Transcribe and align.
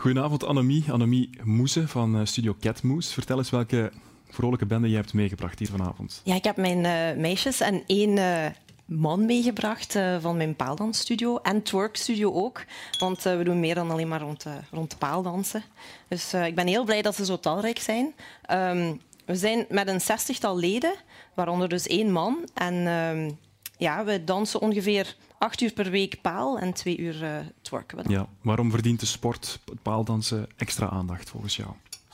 Goedenavond 0.00 0.44
Annemie, 0.44 0.92
Annemie 0.92 1.30
Moese 1.44 1.88
van 1.88 2.16
eh, 2.16 2.24
Studio 2.24 2.56
Catmoes. 2.60 3.12
Vertel 3.12 3.38
eens 3.38 3.50
welke 3.50 3.92
vrolijke 4.28 4.66
bende 4.66 4.88
je 4.90 4.96
hebt 4.96 5.12
meegebracht 5.12 5.58
hier 5.58 5.68
vanavond. 5.68 6.20
Ja, 6.24 6.34
ik 6.34 6.44
heb 6.44 6.56
mijn 6.56 6.84
uh, 6.84 7.22
meisjes 7.22 7.60
en 7.60 7.82
één 7.86 8.16
uh, 8.16 8.46
man 8.84 9.26
meegebracht 9.26 9.98
van 10.20 10.36
mijn 10.36 10.56
paaldansstudio 10.56 11.36
en 11.36 11.62
twerkstudio 11.62 12.32
ook. 12.32 12.64
Want 12.98 13.22
we 13.22 13.40
doen 13.44 13.60
meer 13.60 13.74
dan 13.74 13.90
alleen 13.90 14.08
maar 14.08 14.20
rond, 14.20 14.46
rond 14.70 14.98
paaldansen. 14.98 15.62
Dus 16.08 16.34
ik 16.34 16.54
ben 16.54 16.66
heel 16.66 16.84
blij 16.84 17.02
dat 17.02 17.14
ze 17.14 17.24
zo 17.24 17.38
talrijk 17.38 17.78
zijn. 17.78 18.14
Um, 18.50 19.00
we 19.26 19.36
zijn 19.36 19.66
met 19.68 19.88
een 19.88 20.00
zestigtal 20.00 20.58
leden, 20.58 20.94
waaronder 21.34 21.68
dus 21.68 21.86
één 21.86 22.12
man. 22.12 22.48
En 22.54 22.86
um, 22.86 23.38
ja, 23.80 24.04
we 24.04 24.24
dansen 24.24 24.60
ongeveer 24.60 25.16
acht 25.38 25.60
uur 25.60 25.72
per 25.72 25.90
week 25.90 26.20
paal 26.20 26.58
en 26.58 26.72
twee 26.72 26.98
uur 26.98 27.22
uh, 27.22 27.36
twerken. 27.62 28.10
Ja, 28.10 28.28
waarom 28.40 28.70
verdient 28.70 29.00
de 29.00 29.06
sport, 29.06 29.60
het 29.64 29.82
paaldansen, 29.82 30.48
extra 30.56 30.88
aandacht 30.88 31.30
volgens 31.30 31.56
jou? 31.56 31.70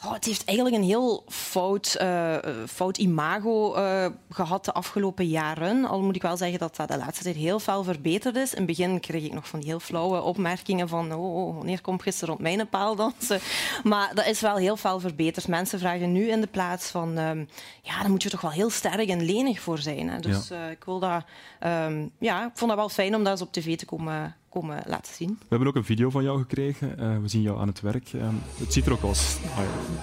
Oh, 0.06 0.12
het 0.12 0.24
heeft 0.24 0.44
eigenlijk 0.44 0.76
een 0.76 0.82
heel 0.82 1.24
fout, 1.28 1.96
uh, 2.02 2.36
fout 2.68 2.98
imago 2.98 3.76
uh, 3.76 4.06
gehad 4.30 4.64
de 4.64 4.72
afgelopen 4.72 5.28
jaren. 5.28 5.84
Al 5.84 6.02
moet 6.02 6.16
ik 6.16 6.22
wel 6.22 6.36
zeggen 6.36 6.58
dat 6.58 6.76
dat 6.76 6.88
de 6.88 6.96
laatste 6.96 7.24
tijd 7.24 7.36
heel 7.36 7.60
veel 7.60 7.84
verbeterd 7.84 8.36
is. 8.36 8.50
In 8.50 8.56
het 8.56 8.66
begin 8.66 9.00
kreeg 9.00 9.24
ik 9.24 9.32
nog 9.32 9.48
van 9.48 9.60
die 9.60 9.68
heel 9.68 9.80
flauwe 9.80 10.20
opmerkingen 10.20 10.88
van 10.88 11.12
oh, 11.12 11.36
oh 11.36 11.56
wanneer 11.56 11.80
komt 11.80 12.02
gisteren 12.02 12.28
rond 12.28 12.40
mijn 12.40 12.68
paaldansen? 12.68 13.40
Maar 13.84 14.14
dat 14.14 14.26
is 14.26 14.40
wel 14.40 14.56
heel 14.56 14.76
veel 14.76 15.00
verbeterd. 15.00 15.48
Mensen 15.48 15.78
vragen 15.78 16.12
nu 16.12 16.28
in 16.28 16.40
de 16.40 16.46
plaats 16.46 16.90
van 16.90 17.18
um, 17.18 17.48
ja, 17.82 18.02
dan 18.02 18.10
moet 18.10 18.22
je 18.22 18.30
toch 18.30 18.40
wel 18.40 18.50
heel 18.50 18.70
sterk 18.70 19.08
en 19.08 19.24
lenig 19.24 19.60
voor 19.60 19.78
zijn. 19.78 20.08
Hè. 20.08 20.20
Dus 20.20 20.48
ja. 20.48 20.68
ik 20.68 20.84
wil 20.84 20.98
dat, 20.98 21.24
um, 21.64 22.10
ja, 22.18 22.44
ik 22.44 22.52
vond 22.54 22.70
dat 22.70 22.78
wel 22.78 22.88
fijn 22.88 23.14
om 23.14 23.22
dat 23.24 23.32
eens 23.32 23.42
op 23.42 23.52
tv 23.52 23.76
te 23.76 23.84
komen 23.84 24.36
komen 24.60 24.82
laten 24.86 25.14
zien. 25.14 25.36
We 25.40 25.46
hebben 25.48 25.68
ook 25.68 25.74
een 25.74 25.84
video 25.84 26.10
van 26.10 26.22
jou 26.22 26.38
gekregen. 26.38 26.96
Uh, 26.98 27.18
we 27.22 27.28
zien 27.28 27.42
jou 27.42 27.60
aan 27.60 27.66
het 27.66 27.80
werk. 27.80 28.12
Uh, 28.12 28.22
het 28.58 28.72
ziet 28.72 28.86
er 28.86 28.92
ook 28.92 29.02
als 29.02 29.36
uh, 29.44 29.58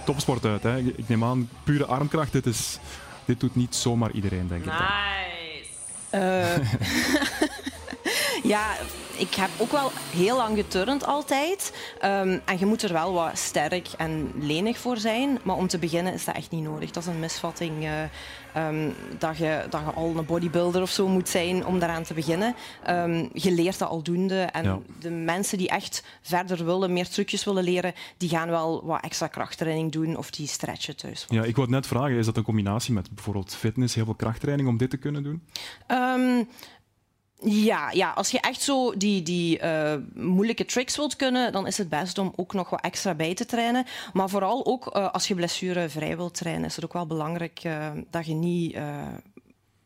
topsport 0.06 0.46
uit. 0.46 0.64
Hè. 0.64 0.78
Ik 0.78 1.08
neem 1.08 1.24
aan, 1.24 1.50
pure 1.64 1.86
armkracht. 1.86 2.32
Dit, 2.32 2.46
is, 2.46 2.80
dit 3.26 3.40
doet 3.40 3.56
niet 3.56 3.76
zomaar 3.76 4.12
iedereen, 4.12 4.48
denk 4.48 4.66
nice. 4.66 4.78
ik. 6.12 6.22
Nice! 6.22 7.62
ja, 8.44 8.76
ik 9.18 9.34
heb 9.34 9.50
ook 9.58 9.72
wel 9.72 9.92
heel 10.12 10.38
lang 10.38 10.58
geturnd 10.58 11.06
altijd. 11.06 11.74
Um, 11.96 12.42
en 12.46 12.60
je 12.60 12.66
moet 12.66 12.82
er 12.82 12.94
wel 12.94 13.14
wat 13.14 13.38
sterk 13.38 13.88
en 13.98 14.32
lenig 14.40 14.78
voor 14.78 14.98
zijn. 14.98 15.40
Maar 15.44 15.56
om 15.56 15.68
te 15.68 15.78
beginnen 15.78 16.14
is 16.14 16.26
dat 16.26 16.36
echt 16.36 16.52
niet 16.52 16.64
nodig. 16.64 16.92
Dat 16.92 17.04
is 17.04 17.10
een 17.10 17.20
misvatting 17.20 17.84
uh, 17.84 18.68
um, 18.68 18.94
dat, 19.18 19.38
je, 19.38 19.66
dat 19.70 19.82
je 19.82 19.92
al 19.92 20.18
een 20.18 20.26
bodybuilder 20.26 20.82
of 20.82 20.90
zo 20.90 21.08
moet 21.08 21.30
zijn 21.30 21.66
om 21.66 21.80
daaraan 21.80 22.04
te 22.04 22.14
beginnen. 22.14 22.56
Um, 22.90 23.30
je 23.34 23.52
leert 23.52 23.80
dat 23.80 23.90
aldoende. 23.90 24.42
En 24.42 24.64
ja. 24.64 24.80
de 25.00 25.10
mensen 25.10 25.58
die 25.58 25.70
echt 25.70 26.04
verder 26.22 26.66
willen, 26.66 26.94
meer 26.94 27.10
trucjes 27.10 27.44
willen 27.44 27.64
leren, 27.64 27.94
die 28.18 28.30
gaan 28.30 28.50
wel 28.50 28.86
wat 28.86 29.04
extra 29.04 29.28
krachttraining 29.28 29.92
doen 29.92 30.18
of 30.18 30.32
die 30.32 30.48
stretchen 30.48 30.96
thuis. 30.96 31.26
Ja, 31.30 31.44
ik 31.44 31.56
wou 31.56 31.70
net 31.70 31.88
vragen, 31.88 32.18
is 32.18 32.26
dat 32.26 32.38
een 32.38 32.44
combinatie 32.44 32.94
met 32.94 33.12
bijvoorbeeld 33.12 33.56
fitness, 33.56 33.96
heel 33.96 34.06
veel 34.06 34.16
krachttraining 34.16 34.70
om 34.70 34.78
dit 34.78 34.90
te 34.90 34.98
kunnen 34.98 35.24
doen? 35.24 35.44
Ja, 37.46 37.92
ja, 37.92 38.12
als 38.12 38.30
je 38.30 38.40
echt 38.40 38.62
zo 38.62 38.98
die, 38.98 39.24
die 39.24 39.62
uh, 39.62 39.94
moeilijke 40.14 40.66
tricks 40.66 40.96
wilt 40.96 41.16
kunnen, 41.16 41.52
dan 41.52 41.68
is 41.68 41.78
het 41.78 41.90
best 41.90 42.18
om 42.18 42.34
ook 42.36 42.54
nog 42.54 42.70
wat 42.70 42.82
extra 42.82 43.14
bij 43.14 43.34
te 43.34 43.46
trainen. 43.46 43.86
Maar 44.14 44.30
vooral 44.30 44.66
ook 44.66 44.96
uh, 44.96 45.12
als 45.12 45.28
je 45.28 45.36
blessurevrij 45.36 46.18
wilt 46.18 46.34
trainen, 46.34 46.66
is 46.66 46.76
het 46.76 46.86
ook 46.86 46.94
wel 46.94 47.08
belangrijk 47.08 47.64
uh, 47.64 47.92
dat 48.10 48.26
je 48.26 48.34
niet 48.34 48.76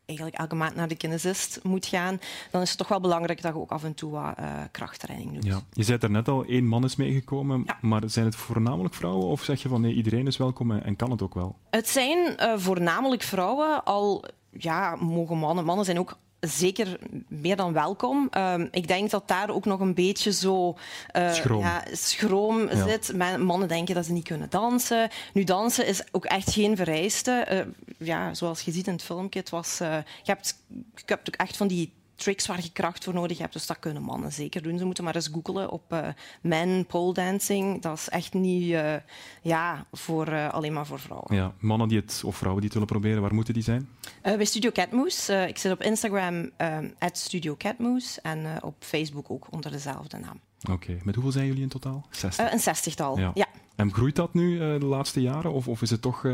eigenlijk 0.06 0.38
elke 0.38 0.56
maand 0.56 0.76
naar 0.76 0.88
de 0.88 0.96
kinesist 0.96 1.60
moet 1.64 1.86
gaan. 1.86 2.20
Dan 2.52 2.62
is 2.62 2.70
het 2.70 2.78
toch 2.78 2.88
wel 2.88 3.00
belangrijk 3.00 3.42
dat 3.42 3.54
je 3.54 3.60
ook 3.60 3.72
af 3.72 3.84
en 3.84 3.94
toe 3.94 4.12
wat 4.12 4.36
krachttraining 4.72 5.34
doet. 5.34 5.46
Ja. 5.46 5.60
Je 5.72 5.84
zei 5.84 5.98
er 6.02 6.12
net 6.12 6.28
al, 6.28 6.46
één 6.46 6.66
man 6.66 6.84
is 6.84 6.96
meegekomen. 6.96 7.64
Ja. 7.66 7.78
Maar 7.82 8.02
zijn 8.06 8.26
het 8.26 8.36
voornamelijk 8.36 8.94
vrouwen 8.94 9.26
of 9.26 9.44
zeg 9.44 9.62
je 9.62 9.70
van 9.70 9.82
nee, 9.82 9.94
iedereen 9.94 10.28
is 10.28 10.38
welkom 10.38 10.72
en, 10.72 10.84
en 10.84 10.96
kan 10.96 11.12
het 11.12 11.22
ook 11.22 11.34
wel? 11.34 11.56
Het 11.70 11.88
zijn 11.88 12.38
voornamelijk 12.60 13.22
vrouwen, 13.22 13.84
al 13.84 14.26
ja, 14.52 14.96
mogen 14.96 15.38
mannen. 15.38 15.66
Mannen 15.66 15.86
zijn 15.86 16.00
ook 16.00 16.18
zeker 16.48 17.00
meer 17.28 17.56
dan 17.56 17.74
welkom. 17.74 18.30
Um, 18.38 18.68
ik 18.72 18.88
denk 18.88 19.10
dat 19.10 19.28
daar 19.28 19.50
ook 19.50 19.66
nog 19.66 19.80
een 19.80 19.94
beetje 19.94 20.32
zo 20.32 20.78
uh, 21.16 21.34
schroom, 21.34 21.60
ja, 21.60 21.84
schroom 21.92 22.70
ja. 22.70 22.88
zit. 22.88 23.14
Mannen 23.38 23.68
denken 23.68 23.96
dat 23.96 24.06
ze 24.06 24.12
niet 24.12 24.28
kunnen 24.28 24.50
dansen. 24.50 25.10
Nu, 25.34 25.44
dansen 25.44 25.88
is 25.88 26.04
ook 26.12 26.26
echt 26.26 26.52
geen 26.52 26.76
vereiste. 26.76 27.48
Uh, 27.52 28.08
ja, 28.08 28.34
zoals 28.34 28.62
je 28.62 28.72
ziet 28.72 28.88
in 28.88 28.94
het 28.94 29.04
filmpje, 29.04 29.40
het 29.40 29.50
was, 29.50 29.82
uh, 29.82 29.98
je, 30.24 30.32
hebt, 30.32 30.56
je 30.96 31.04
hebt 31.06 31.28
ook 31.28 31.36
echt 31.36 31.58
van 31.58 31.68
die 31.68 31.94
tricks 32.18 32.48
waar 32.48 32.62
je 32.62 32.72
kracht 32.72 33.04
voor 33.04 33.14
nodig 33.14 33.38
hebt. 33.38 33.54
Dus 33.54 33.68
dat 33.68 33.80
kunnen 33.80 34.04
mannen 34.04 34.32
zeker 34.32 34.62
doen. 34.62 34.78
Ze 34.78 34.86
moeten 34.86 35.04
maar 35.04 35.16
eens 35.16 35.30
googlen 35.34 35.70
op 35.70 35.94
uh, 35.94 36.08
men 36.42 36.86
pole 36.86 37.14
dancing. 37.14 37.82
Dat 37.82 37.98
is 37.98 38.10
echt 38.10 38.34
niet 38.34 38.64
uh, 38.64 38.94
ja, 39.42 39.86
voor, 39.92 40.28
uh, 40.30 40.54
alleen 40.54 40.74
maar 40.74 40.86
voor 40.86 41.00
vrouwen. 41.00 41.36
Ja, 41.36 41.54
mannen 41.60 41.88
die 41.88 42.00
het, 42.00 42.22
of 42.26 42.36
vrouwen 42.36 42.62
die 42.62 42.72
het 42.72 42.80
willen 42.80 43.00
proberen, 43.00 43.22
waar 43.22 43.34
moeten 43.34 43.54
die 43.54 43.64
zijn? 43.64 43.90
bij 44.22 44.46
Studio 44.46 44.72
Catmoose. 44.72 45.46
ik 45.48 45.58
zit 45.58 45.72
op 45.72 45.82
Instagram 45.82 46.52
at 47.00 47.18
Studio 47.18 47.56
Catmoose 47.58 48.22
en 48.22 48.64
op 48.64 48.76
Facebook 48.80 49.32
ook 49.32 49.48
onder 49.50 49.72
dezelfde 49.72 50.18
naam. 50.18 50.40
Oké, 50.62 50.72
okay. 50.72 51.02
met 51.04 51.16
hoeveel 51.16 51.34
zijn 51.34 51.46
jullie 51.46 51.62
in 51.62 51.70
totaal? 51.70 52.06
60? 52.10 52.52
een 52.52 52.60
zestigtal, 52.60 53.20
ja. 53.20 53.32
ja. 53.34 53.48
En 53.76 53.94
groeit 53.94 54.16
dat 54.16 54.34
nu 54.34 54.58
de 54.58 54.86
laatste 54.86 55.22
jaren 55.22 55.52
of, 55.52 55.68
of 55.68 55.82
is 55.82 55.90
het 55.90 56.02
toch 56.02 56.26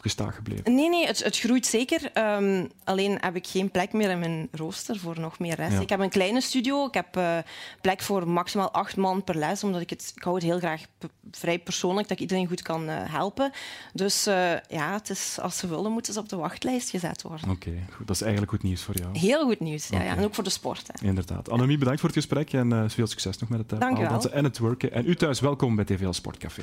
gestaag 0.00 0.34
gebleven? 0.34 0.74
Nee, 0.74 0.88
nee, 0.88 1.06
het, 1.06 1.24
het 1.24 1.38
groeit 1.38 1.66
zeker. 1.66 2.10
Um, 2.14 2.70
alleen 2.84 3.18
heb 3.20 3.36
ik 3.36 3.46
geen 3.46 3.70
plek 3.70 3.92
meer 3.92 4.10
in 4.10 4.18
mijn 4.18 4.48
rooster 4.52 4.98
voor 4.98 5.20
nog 5.20 5.38
meer 5.38 5.56
les. 5.56 5.72
Ja. 5.72 5.80
Ik 5.80 5.88
heb 5.88 6.00
een 6.00 6.08
kleine 6.08 6.40
studio. 6.40 6.86
Ik 6.86 6.94
heb 6.94 7.16
uh, 7.16 7.38
plek 7.80 8.00
voor 8.02 8.28
maximaal 8.28 8.72
acht 8.72 8.96
man 8.96 9.24
per 9.24 9.36
les, 9.36 9.64
omdat 9.64 9.80
ik 9.80 9.90
het, 9.90 10.12
ik 10.16 10.22
hou 10.22 10.34
het 10.34 10.44
heel 10.44 10.58
graag 10.58 10.82
vrij 11.30 11.58
persoonlijk, 11.58 12.08
dat 12.08 12.16
ik 12.16 12.22
iedereen 12.22 12.46
goed 12.46 12.62
kan 12.62 12.88
uh, 12.88 12.96
helpen. 12.96 13.52
Dus 13.92 14.26
uh, 14.26 14.34
ja, 14.68 14.92
het 14.92 15.10
is, 15.10 15.38
als 15.40 15.58
ze 15.58 15.68
willen, 15.68 15.92
moeten 15.92 16.12
ze 16.12 16.20
op 16.20 16.28
de 16.28 16.36
wachtlijst 16.36 16.90
gezet 16.90 17.22
worden. 17.22 17.50
Oké, 17.50 17.68
okay, 17.68 17.84
dat 17.98 18.16
is 18.16 18.22
eigenlijk 18.22 18.52
goed 18.52 18.62
nieuws 18.62 18.82
voor 18.82 18.96
jou. 18.96 19.18
Heel 19.18 19.44
goed 19.44 19.60
nieuws, 19.60 19.88
ja, 19.88 19.96
okay. 19.96 20.08
ja. 20.08 20.16
en 20.16 20.24
ook 20.24 20.34
voor 20.34 20.44
de 20.44 20.50
sport. 20.50 20.90
Hè. 20.92 21.06
Inderdaad. 21.06 21.50
Annemie, 21.50 21.78
bedankt 21.78 22.00
voor 22.00 22.08
het 22.08 22.18
gesprek 22.18 22.52
en 22.52 22.90
veel 22.90 23.06
succes 23.06 23.38
nog 23.38 23.48
met 23.48 23.70
het 23.70 23.82
uh, 23.82 24.36
en 24.36 24.44
het 24.44 24.58
werken. 24.58 24.92
En 24.92 25.08
u 25.08 25.16
thuis, 25.16 25.40
welkom 25.40 25.76
bij 25.76 25.84
TVL 25.84 26.10
Sportcafé. 26.10 26.62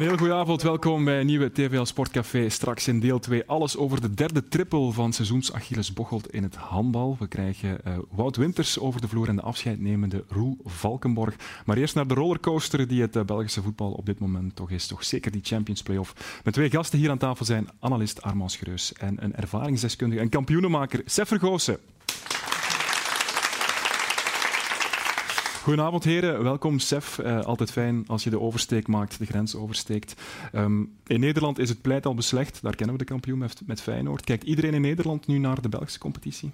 Een 0.00 0.06
heel 0.06 0.16
goede 0.16 0.34
avond, 0.34 0.62
welkom 0.62 1.04
bij 1.04 1.20
een 1.20 1.26
nieuwe 1.26 1.52
TVL 1.52 1.84
Sportcafé. 1.84 2.48
Straks 2.48 2.88
in 2.88 3.00
deel 3.00 3.18
2 3.18 3.46
alles 3.46 3.76
over 3.76 4.00
de 4.00 4.14
derde 4.14 4.48
triple 4.48 4.92
van 4.92 5.12
seizoens 5.12 5.52
Achilles 5.52 5.92
Bocholt 5.92 6.32
in 6.32 6.42
het 6.42 6.54
handbal. 6.54 7.16
We 7.18 7.28
krijgen 7.28 7.78
uh, 7.86 7.98
Wout 8.10 8.36
Winters 8.36 8.78
over 8.78 9.00
de 9.00 9.08
vloer 9.08 9.28
en 9.28 9.36
de 9.36 9.42
afscheidnemende 9.42 10.24
Roel 10.28 10.56
Valkenborg. 10.64 11.34
Maar 11.64 11.76
eerst 11.76 11.94
naar 11.94 12.06
de 12.06 12.14
rollercoaster 12.14 12.88
die 12.88 13.00
het 13.00 13.16
uh, 13.16 13.22
Belgische 13.22 13.62
voetbal 13.62 13.92
op 13.92 14.06
dit 14.06 14.18
moment 14.18 14.56
toch 14.56 14.70
is. 14.70 14.86
Toch 14.86 15.04
zeker 15.04 15.30
die 15.30 15.44
Champions 15.44 15.82
Playoff. 15.82 16.40
Met 16.44 16.54
twee 16.54 16.70
gasten 16.70 16.98
hier 16.98 17.10
aan 17.10 17.18
tafel 17.18 17.44
zijn 17.44 17.68
analist 17.80 18.22
Armand 18.22 18.52
Schreus 18.52 18.92
en 18.92 19.24
een 19.24 19.34
ervaringsdeskundige 19.34 20.20
en 20.20 20.28
kampioenenmaker 20.28 21.02
Sef 21.04 21.28
Vergoosen. 21.28 21.78
Goedenavond 25.62 26.04
heren, 26.04 26.42
welkom 26.42 26.78
Sef. 26.78 27.18
Uh, 27.18 27.40
altijd 27.40 27.72
fijn 27.72 28.04
als 28.06 28.24
je 28.24 28.30
de 28.30 28.40
oversteek 28.40 28.86
maakt, 28.86 29.18
de 29.18 29.26
grens 29.26 29.54
oversteekt. 29.54 30.14
Um, 30.54 30.92
in 31.06 31.20
Nederland 31.20 31.58
is 31.58 31.68
het 31.68 31.82
pleit 31.82 32.06
al 32.06 32.14
beslecht, 32.14 32.62
daar 32.62 32.76
kennen 32.76 32.96
we 32.96 33.04
de 33.04 33.10
kampioen 33.10 33.38
met, 33.38 33.60
met 33.66 33.80
Feyenoord. 33.80 34.24
Kijkt 34.24 34.44
iedereen 34.44 34.74
in 34.74 34.80
Nederland 34.80 35.26
nu 35.26 35.38
naar 35.38 35.62
de 35.62 35.68
Belgische 35.68 35.98
competitie? 35.98 36.50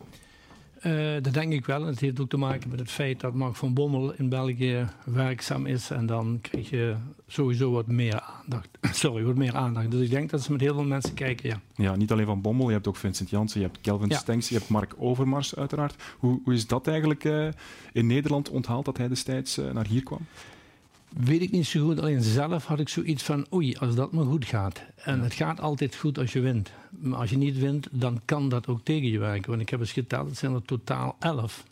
Uh, 0.87 1.23
dat 1.23 1.35
denk 1.35 1.53
ik 1.53 1.67
wel. 1.67 1.87
Het 1.87 2.01
heeft 2.01 2.21
ook 2.21 2.29
te 2.29 2.37
maken 2.37 2.71
met 2.71 2.79
het 2.79 2.91
feit 2.91 3.21
dat 3.21 3.35
Mark 3.35 3.57
van 3.57 3.75
Bommel 3.75 4.13
in 4.13 4.29
België 4.29 4.87
werkzaam 5.05 5.67
is. 5.67 5.91
En 5.91 6.07
dan 6.07 6.39
krijg 6.43 6.71
je 6.71 6.95
sowieso 7.27 7.71
wat 7.71 7.87
meer 7.87 8.21
aandacht. 8.21 8.69
Sorry, 9.03 9.25
wat 9.25 9.35
meer 9.35 9.55
aandacht. 9.55 9.91
Dus 9.91 10.01
ik 10.01 10.11
denk 10.11 10.31
dat 10.31 10.43
ze 10.43 10.53
met 10.53 10.61
heel 10.61 10.75
veel 10.75 10.85
mensen 10.85 11.15
kijken, 11.15 11.49
ja. 11.49 11.61
Ja, 11.75 11.97
niet 11.97 12.13
alleen 12.13 12.27
van 12.27 12.41
Bommel. 12.41 12.67
Je 12.67 12.73
hebt 12.73 12.89
ook 12.89 12.97
Vincent 12.97 13.31
Janssen, 13.31 13.61
je 13.61 13.67
hebt 13.67 13.81
Kelvin 13.81 14.09
ja. 14.09 14.19
Stenks, 14.19 14.49
je 14.49 14.55
hebt 14.55 14.69
Mark 14.69 14.95
Overmars 14.99 15.57
uiteraard. 15.57 15.95
Hoe, 16.19 16.41
hoe 16.45 16.55
is 16.55 16.67
dat 16.67 16.87
eigenlijk 16.87 17.25
uh, 17.25 17.49
in 17.93 18.07
Nederland 18.07 18.49
onthaald 18.49 18.85
dat 18.85 18.97
hij 18.97 19.09
destijds 19.09 19.59
uh, 19.59 19.71
naar 19.73 19.87
hier 19.87 20.03
kwam? 20.03 20.21
Weet 21.09 21.43
ik 21.43 21.51
niet 21.51 21.67
zo 21.67 21.85
goed. 21.87 22.01
Alleen 22.01 22.23
zelf 22.23 22.65
had 22.65 22.81
ik 22.81 22.89
zoiets 22.89 23.23
van, 23.23 23.47
oei, 23.53 23.77
als 23.77 23.95
dat 23.95 24.13
maar 24.13 24.25
goed 24.25 24.45
gaat. 24.45 24.83
En 24.97 25.17
ja. 25.17 25.23
het 25.23 25.35
gaat 25.35 25.61
altijd 25.61 25.95
goed 25.95 26.19
als 26.19 26.33
je 26.33 26.41
wint. 26.41 26.71
Maar 26.91 27.19
als 27.19 27.31
je 27.31 27.37
niet 27.37 27.59
wint, 27.59 27.89
dan 27.91 28.21
kan 28.25 28.49
dat 28.49 28.67
ook 28.67 28.81
tegen 28.83 29.09
je 29.09 29.19
werken. 29.19 29.51
Want 29.51 29.63
ik 29.63 29.69
heb 29.69 29.81
eens 29.81 29.93
geteld, 29.93 30.29
het 30.29 30.39
zijn 30.39 30.55
er 30.55 30.63
totaal 30.63 31.17
elf. 31.19 31.65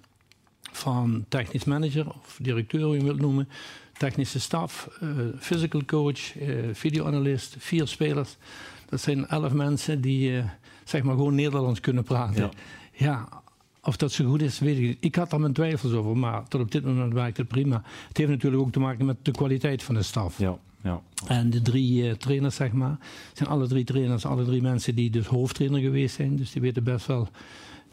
Van 0.72 1.24
technisch 1.28 1.64
manager 1.64 2.06
of 2.08 2.38
directeur, 2.40 2.82
hoe 2.82 2.96
je 2.96 3.04
wilt 3.04 3.20
noemen, 3.20 3.48
technische 3.96 4.40
staf, 4.40 4.98
uh, 5.02 5.10
physical 5.38 5.84
coach, 5.84 6.36
uh, 6.36 6.54
videoanalist, 6.72 7.56
vier 7.58 7.86
spelers. 7.86 8.36
Dat 8.88 9.00
zijn 9.00 9.26
elf 9.26 9.52
mensen 9.52 10.00
die 10.00 10.30
uh, 10.30 10.44
zeg 10.84 11.02
maar 11.02 11.14
gewoon 11.14 11.34
Nederlands 11.34 11.80
kunnen 11.80 12.04
praten. 12.04 12.42
Ja. 12.42 12.50
ja. 12.92 13.42
Of 13.84 13.96
dat 13.96 14.12
zo 14.12 14.24
goed 14.24 14.42
is, 14.42 14.58
weet 14.58 14.76
ik 14.76 14.82
niet. 14.82 14.96
Ik 15.00 15.14
had 15.14 15.30
daar 15.30 15.40
mijn 15.40 15.52
twijfels 15.52 15.92
over, 15.92 16.16
maar 16.16 16.48
tot 16.48 16.60
op 16.60 16.70
dit 16.70 16.84
moment 16.84 17.12
werkt 17.12 17.36
het 17.36 17.48
prima. 17.48 17.82
Het 18.08 18.16
heeft 18.16 18.30
natuurlijk 18.30 18.62
ook 18.62 18.72
te 18.72 18.80
maken 18.80 19.06
met 19.06 19.16
de 19.22 19.30
kwaliteit 19.30 19.82
van 19.82 19.94
de 19.94 20.02
staf. 20.02 20.38
Ja. 20.38 20.58
Ja. 20.82 21.02
En 21.26 21.50
de 21.50 21.62
drie 21.62 22.16
trainers, 22.16 22.54
zeg 22.54 22.72
maar, 22.72 22.98
zijn 23.32 23.48
alle 23.48 23.66
drie 23.66 23.84
trainers, 23.84 24.26
alle 24.26 24.44
drie 24.44 24.62
mensen 24.62 24.94
die 24.94 25.10
dus 25.10 25.26
hoofdtrainer 25.26 25.80
geweest 25.80 26.14
zijn. 26.14 26.36
Dus 26.36 26.52
die 26.52 26.62
weten 26.62 26.84
best 26.84 27.06
wel 27.06 27.28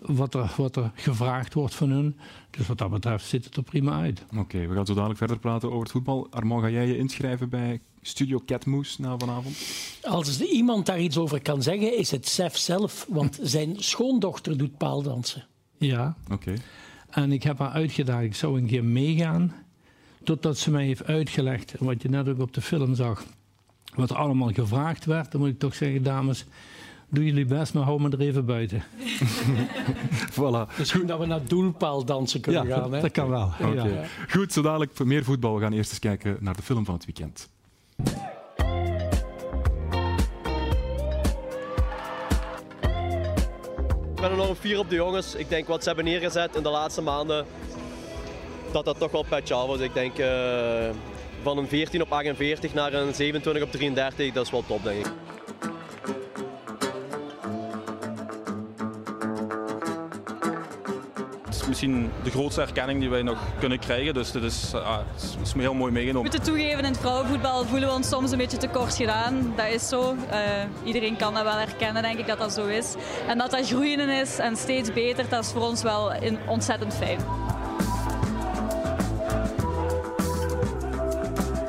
wat 0.02 0.34
er, 0.34 0.54
wat 0.58 0.76
er 0.76 0.92
gevraagd 0.96 1.54
wordt 1.54 1.76
van 1.76 1.90
hun. 1.90 2.18
Dus 2.50 2.68
wat 2.68 2.78
dat 2.78 2.90
betreft 2.90 3.26
ziet 3.26 3.46
het 3.46 3.56
er 3.56 3.64
prima 3.64 4.00
uit. 4.00 4.26
Oké, 4.38 4.68
we 4.68 4.76
gaan 4.76 4.86
zo 4.86 4.94
dadelijk 4.94 5.20
verder 5.20 5.40
praten 5.40 5.68
over 5.68 5.82
het 5.82 5.92
voetbal. 5.92 6.28
Armand, 6.30 6.62
ga 6.62 6.70
jij 6.70 6.88
je 6.88 6.98
inschrijven 6.98 7.50
bij 7.50 7.82
Studio 8.02 8.42
Catmoes 8.46 8.98
na 8.98 9.18
vanavond? 9.18 9.58
Als 10.02 10.40
er 10.40 10.46
iemand 10.46 10.86
daar 10.86 11.00
iets 11.00 11.18
over 11.18 11.42
kan 11.42 11.62
zeggen, 11.62 11.98
is 11.98 12.12
het 12.12 12.28
Sef 12.28 12.58
zelf. 12.58 13.06
Want 13.10 13.40
zijn 13.42 13.76
schoondochter 13.78 14.58
doet 14.58 14.78
paaldansen. 14.78 15.46
Ja. 15.88 16.16
Oké. 16.32 16.54
En 17.10 17.32
ik 17.32 17.44
heb 17.44 17.60
haar 17.60 17.70
uitgedaagd, 17.70 18.26
ik 18.26 18.36
zou 18.36 18.60
een 18.60 18.66
keer 18.66 18.84
meegaan. 18.84 19.54
Totdat 20.24 20.58
ze 20.58 20.72
mij 20.72 20.86
heeft 20.86 21.06
uitgelegd, 21.06 21.74
wat 21.80 22.02
je 22.02 22.10
net 22.10 22.30
ook 22.30 22.40
op 22.40 22.54
de 22.54 22.62
film 22.62 22.96
zag, 22.96 23.26
wat 23.96 24.10
er 24.10 24.16
allemaal 24.16 24.52
gevraagd 24.52 25.06
werd. 25.06 25.32
Dan 25.32 25.42
moet 25.42 25.50
ik 25.50 25.60
toch 25.60 25.76
zeggen, 25.76 26.04
dames, 26.04 26.46
doe 27.10 27.26
jullie 27.26 27.46
best, 27.46 27.74
maar 27.74 27.84
hou 27.84 28.02
me 28.02 28.10
er 28.10 28.20
even 28.20 28.46
buiten. 28.46 28.84
voilà. 30.38 30.78
Misschien 30.78 31.06
dat 31.06 31.20
we 31.20 31.26
naar 31.26 31.48
doelpaaldansen 31.48 32.42
kunnen 32.42 32.68
ja, 32.68 32.76
gaan. 32.76 32.94
Hè? 32.94 33.02
dat 33.02 33.12
kan 33.12 33.30
wel. 33.30 33.52
Okay. 33.62 33.92
Ja. 33.92 34.04
Goed, 34.30 34.54
zo 34.54 34.62
dadelijk 34.62 34.92
voor 34.94 35.08
meer 35.08 35.24
voetbal. 35.24 35.56
We 35.56 35.62
gaan 35.62 35.74
eerst 35.74 35.90
eens 35.90 36.00
kijken 36.00 36.38
naar 36.40 36.56
de 36.56 36.62
film 36.62 36.86
van 36.86 36.94
het 36.94 37.06
weekend. 37.06 37.50
Ben 44.22 44.32
enorm 44.32 44.56
fier 44.56 44.80
op 44.80 44.90
de 44.90 44.96
jongens. 44.96 45.36
Ik 45.36 45.50
denk 45.50 45.68
wat 45.68 45.82
ze 45.82 45.88
hebben 45.88 46.06
neergezet 46.06 46.56
in 46.56 46.64
de 46.64 46.70
laatste 46.70 47.02
maanden, 47.02 47.46
dat 48.72 48.86
dat 48.86 49.00
toch 49.00 49.12
wel 49.12 49.26
petje 49.30 49.54
af 49.54 49.68
was. 49.68 49.80
Ik 49.80 49.94
denk 49.94 50.18
uh, 50.18 50.90
van 51.42 51.58
een 51.58 51.68
14 51.68 52.02
op 52.02 52.12
48 52.12 52.74
naar 52.74 52.94
een 52.94 53.14
27 53.14 53.64
op 53.64 53.72
33, 53.72 54.34
dat 54.34 54.46
is 54.46 54.52
wel 54.52 54.64
top, 54.68 54.84
denk 54.84 55.06
ik. 55.06 55.12
Misschien 61.72 62.12
de 62.24 62.30
grootste 62.30 62.62
erkenning 62.62 63.00
die 63.00 63.10
wij 63.10 63.22
nog 63.22 63.38
kunnen 63.60 63.80
krijgen. 63.80 64.14
Dus 64.14 64.32
dit 64.32 64.44
is, 64.44 64.72
uh, 64.76 64.98
is, 65.42 65.54
heel 65.54 65.74
mooi 65.74 65.92
meegenomen. 65.92 66.32
We 66.32 66.38
moeten 66.38 66.54
toegeven, 66.54 66.78
in 66.78 66.86
het 66.86 66.98
vrouwenvoetbal 66.98 67.66
voelen 67.66 67.90
we 67.90 67.96
ons 67.96 68.10
soms 68.10 68.32
een 68.32 68.38
beetje 68.38 68.58
tekort 68.58 68.96
gedaan. 68.96 69.54
Dat 69.56 69.68
is 69.68 69.88
zo. 69.88 70.16
Uh, 70.32 70.38
iedereen 70.84 71.18
kan 71.18 71.34
dat 71.34 71.44
wel 71.44 71.58
herkennen, 71.58 72.02
denk 72.02 72.20
ik, 72.20 72.28
dat 72.28 72.38
dat 72.38 72.54
zo 72.54 72.66
is. 72.66 72.96
En 73.28 73.38
dat 73.38 73.52
dat 73.52 73.68
groeien 73.68 74.10
is 74.10 74.38
en 74.38 74.56
steeds 74.56 74.94
beter, 74.94 75.30
dat 75.30 75.44
is 75.44 75.52
voor 75.52 75.62
ons 75.62 75.84
wel 75.84 76.12
ontzettend 76.48 76.94
fijn. 76.96 77.20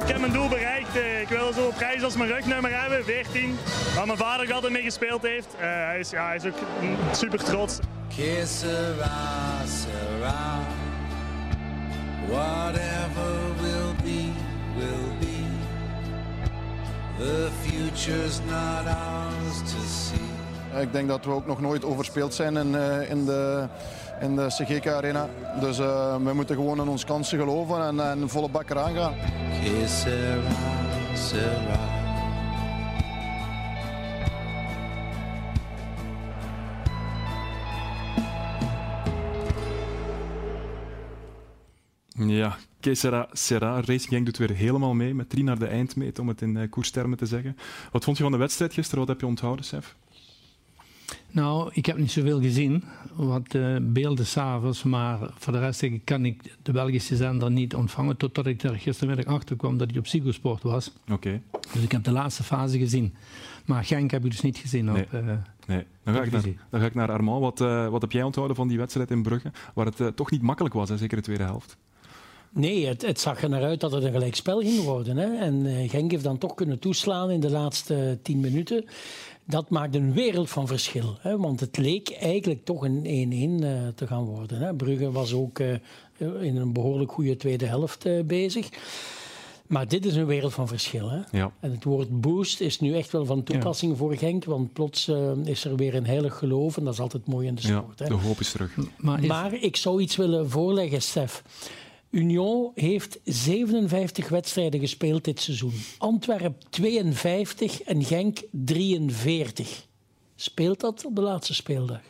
Ik 0.03 0.09
heb 0.09 0.19
mijn 0.19 0.33
doel 0.33 0.49
bereikt. 0.49 0.97
Ik 1.21 1.29
wil 1.29 1.53
zo 1.53 1.71
prijs 1.77 2.03
als 2.03 2.17
mijn 2.17 2.31
rugnummer 2.31 2.81
hebben, 2.81 3.05
14. 3.05 3.59
Waar 3.95 4.07
mijn 4.07 4.19
vader 4.19 4.47
ook 4.47 4.53
altijd 4.53 4.73
mee 4.73 4.83
gespeeld 4.83 5.23
heeft. 5.23 5.55
Uh, 5.55 5.61
hij, 5.61 5.99
is, 5.99 6.11
ja, 6.11 6.27
hij 6.27 6.37
is 6.37 6.45
ook 6.45 6.59
super 7.13 7.45
trots. 7.45 7.79
Que 8.17 8.47
sera, 8.47 9.65
sera. 9.65 10.61
Whatever 12.29 13.33
will 13.63 13.95
be, 14.05 14.33
will 14.77 15.11
be. 15.19 15.47
The 17.19 17.51
future's 17.63 18.41
not 18.41 18.87
ours 18.87 19.63
to 19.63 19.81
see. 19.87 20.81
Ik 20.81 20.93
denk 20.93 21.09
dat 21.09 21.25
we 21.25 21.31
ook 21.31 21.47
nog 21.47 21.61
nooit 21.61 21.85
overspeeld 21.85 22.35
zijn 22.35 22.57
in, 22.57 22.75
uh, 22.75 23.11
in 23.11 23.25
de, 23.25 23.69
in 24.21 24.37
de 24.37 24.47
CGK 24.47 24.87
Arena. 24.87 25.29
Dus 25.61 25.79
uh, 25.79 26.17
we 26.17 26.33
moeten 26.33 26.57
gewoon 26.57 26.81
in 26.81 26.89
onze 26.89 27.07
kansen 27.07 27.39
geloven 27.39 27.87
en, 27.87 28.01
en 28.11 28.29
volle 28.29 28.49
bak 28.49 28.71
eraan 28.71 28.95
gaan. 28.95 29.15
Que 29.63 29.89
sera, 29.89 30.51
sera. 31.15 31.92
Ja, 42.29 42.57
Kesera 42.81 43.29
Serra. 43.33 43.75
Racing 43.75 44.09
Genk 44.09 44.25
doet 44.25 44.37
weer 44.37 44.51
helemaal 44.51 44.95
mee 44.95 45.15
met 45.15 45.31
drie 45.31 45.45
naar 45.45 45.59
de 45.59 45.67
eindmeet, 45.67 46.19
om 46.19 46.29
het 46.29 46.43
in 46.43 46.57
uh, 46.57 46.71
koerstermen 46.71 47.19
te 47.19 47.27
zeggen. 47.27 47.57
Wat 47.93 48.05
vond 48.05 48.17
je 48.17 48.23
van 48.23 48.33
de 48.33 48.39
wedstrijd 48.39 48.73
gisteren? 48.73 48.99
Wat 48.99 49.09
heb 49.09 49.21
je 49.21 49.27
onthouden, 49.27 49.65
Sef? 49.65 49.97
Nou, 51.31 51.71
ik 51.73 51.87
heb 51.87 51.97
niet 51.97 52.11
zoveel 52.11 52.41
gezien, 52.41 52.85
wat 53.15 53.55
uh, 53.55 53.77
beelden 53.81 54.27
s'avonds, 54.27 54.83
maar 54.83 55.19
voor 55.35 55.53
de 55.53 55.59
rest 55.59 55.87
kan 56.05 56.25
ik 56.25 56.57
de 56.63 56.73
Belgische 56.73 57.17
zender 57.17 57.51
niet 57.51 57.75
ontvangen 57.75 58.17
totdat 58.17 58.47
ik 58.47 58.63
er 58.63 58.75
gistermiddag 58.75 59.25
achter 59.25 59.57
kwam 59.57 59.79
dat 59.79 59.89
hij 59.89 59.99
op 59.99 60.05
Psychosport 60.05 60.63
was. 60.63 60.93
Oké. 61.03 61.13
Okay. 61.13 61.43
Dus 61.73 61.83
ik 61.83 61.93
heb 61.93 62.05
de 62.05 62.13
laatste 62.13 62.43
fase 62.43 62.79
gezien. 62.79 63.15
Maar 63.65 63.85
Genk 63.85 64.11
heb 64.11 64.25
ik 64.25 64.31
dus 64.31 64.41
niet 64.41 64.59
gezien 64.59 64.85
nee. 64.85 65.03
op 65.03 65.13
uh, 65.13 65.21
Nee, 65.67 65.85
dan 66.05 66.15
ga, 66.15 66.23
ik 66.23 66.31
naar, 66.31 66.43
dan 66.71 66.81
ga 66.81 66.87
ik 66.87 66.95
naar 66.95 67.13
Armand. 67.13 67.41
Wat, 67.41 67.61
uh, 67.61 67.89
wat 67.89 68.01
heb 68.01 68.13
jij 68.13 68.23
onthouden 68.23 68.57
van 68.57 68.69
die 68.69 68.79
wedstrijd 68.79 69.11
in 69.11 69.23
Brugge, 69.23 69.53
waar 69.75 69.87
het 69.87 70.17
toch 70.17 70.31
niet 70.31 70.43
makkelijk 70.43 70.75
was, 70.75 70.89
hè, 70.89 70.97
zeker 70.97 71.17
de 71.17 71.23
tweede 71.23 71.45
helft? 71.45 71.77
Nee, 72.55 72.87
het, 72.87 73.03
het, 73.03 73.21
zag 73.21 73.43
er 73.43 73.49
naar 73.49 73.63
uit 73.63 73.81
dat 73.81 73.93
het 73.93 74.05
een 74.05 74.13
gelijkspel 74.13 74.61
ging 74.61 74.83
worden. 74.83 75.17
Hè? 75.17 75.37
En 75.37 75.65
uh, 75.65 75.91
Genk 75.91 76.11
heeft 76.11 76.25
dan 76.25 76.39
toch 76.39 76.55
kunnen 76.55 76.79
toeslaan 76.79 77.31
in 77.31 77.41
de 77.41 77.51
laatste 77.51 78.19
tien 78.23 78.41
minuten. 78.41 78.85
Dat 79.45 79.71
maakt 79.71 79.95
een 79.95 80.13
wereld 80.13 80.51
van 80.51 80.67
verschil. 80.67 81.17
Hè? 81.21 81.37
Want 81.37 81.61
het 81.61 81.77
leek 81.77 82.11
eigenlijk 82.11 82.65
toch 82.65 82.85
een 82.85 83.61
1-1 83.61 83.65
uh, 83.65 83.71
te 83.95 84.07
gaan 84.07 84.25
worden. 84.25 84.59
Hè? 84.59 84.75
Brugge 84.75 85.11
was 85.11 85.33
ook 85.33 85.59
uh, 85.59 85.75
in 86.19 86.57
een 86.57 86.73
behoorlijk 86.73 87.13
goede 87.13 87.37
tweede 87.37 87.67
helft 87.67 88.27
bezig. 88.27 88.69
Maar 89.67 89.89
dit 89.89 90.07
is 90.07 90.15
een 90.15 90.27
wereld 90.27 90.53
van 90.53 90.69
verschil. 90.69 91.11
Hè? 91.11 91.21
Ja. 91.31 91.53
En 91.61 91.71
het 91.71 91.85
woord 91.85 92.21
boost 92.21 92.61
is 92.61 92.81
nu 92.81 92.95
echt 92.95 93.13
wel 93.13 93.25
van 93.25 93.43
toepassing 93.43 93.93
ja. 93.93 93.99
voor 93.99 94.17
Genk. 94.17 94.45
Want 94.45 94.73
plots 94.73 95.09
is 95.45 95.65
er 95.65 95.77
weer 95.77 95.95
een 95.95 96.07
heilig 96.07 96.39
geloof. 96.39 96.77
En 96.77 96.85
dat 96.85 96.93
is 96.93 97.01
altijd 97.01 97.27
mooi 97.27 97.47
in 97.47 97.55
de 97.55 97.61
sport. 97.61 97.99
Ja, 97.99 98.05
hè? 98.05 98.11
de 98.11 98.27
hoop 98.27 98.41
is 98.41 98.51
terug. 98.51 98.77
Maar, 98.97 99.23
is... 99.23 99.29
maar 99.29 99.55
ik 99.55 99.77
zou 99.77 100.01
iets 100.01 100.17
willen 100.17 100.51
voorleggen, 100.51 101.03
Stef. 101.03 101.43
Union 102.13 102.71
heeft 102.75 103.21
57 103.25 104.29
wedstrijden 104.29 104.81
gespeeld 104.81 105.25
dit 105.25 105.41
seizoen. 105.41 105.73
Antwerp 105.99 106.63
52 106.71 107.83
en 107.83 108.05
Genk 108.05 108.43
43. 108.51 109.87
Speelt 110.37 110.81
dat 110.81 111.05
op 111.05 111.15
de 111.15 111.21
laatste 111.21 111.55
speeldag? 111.55 112.01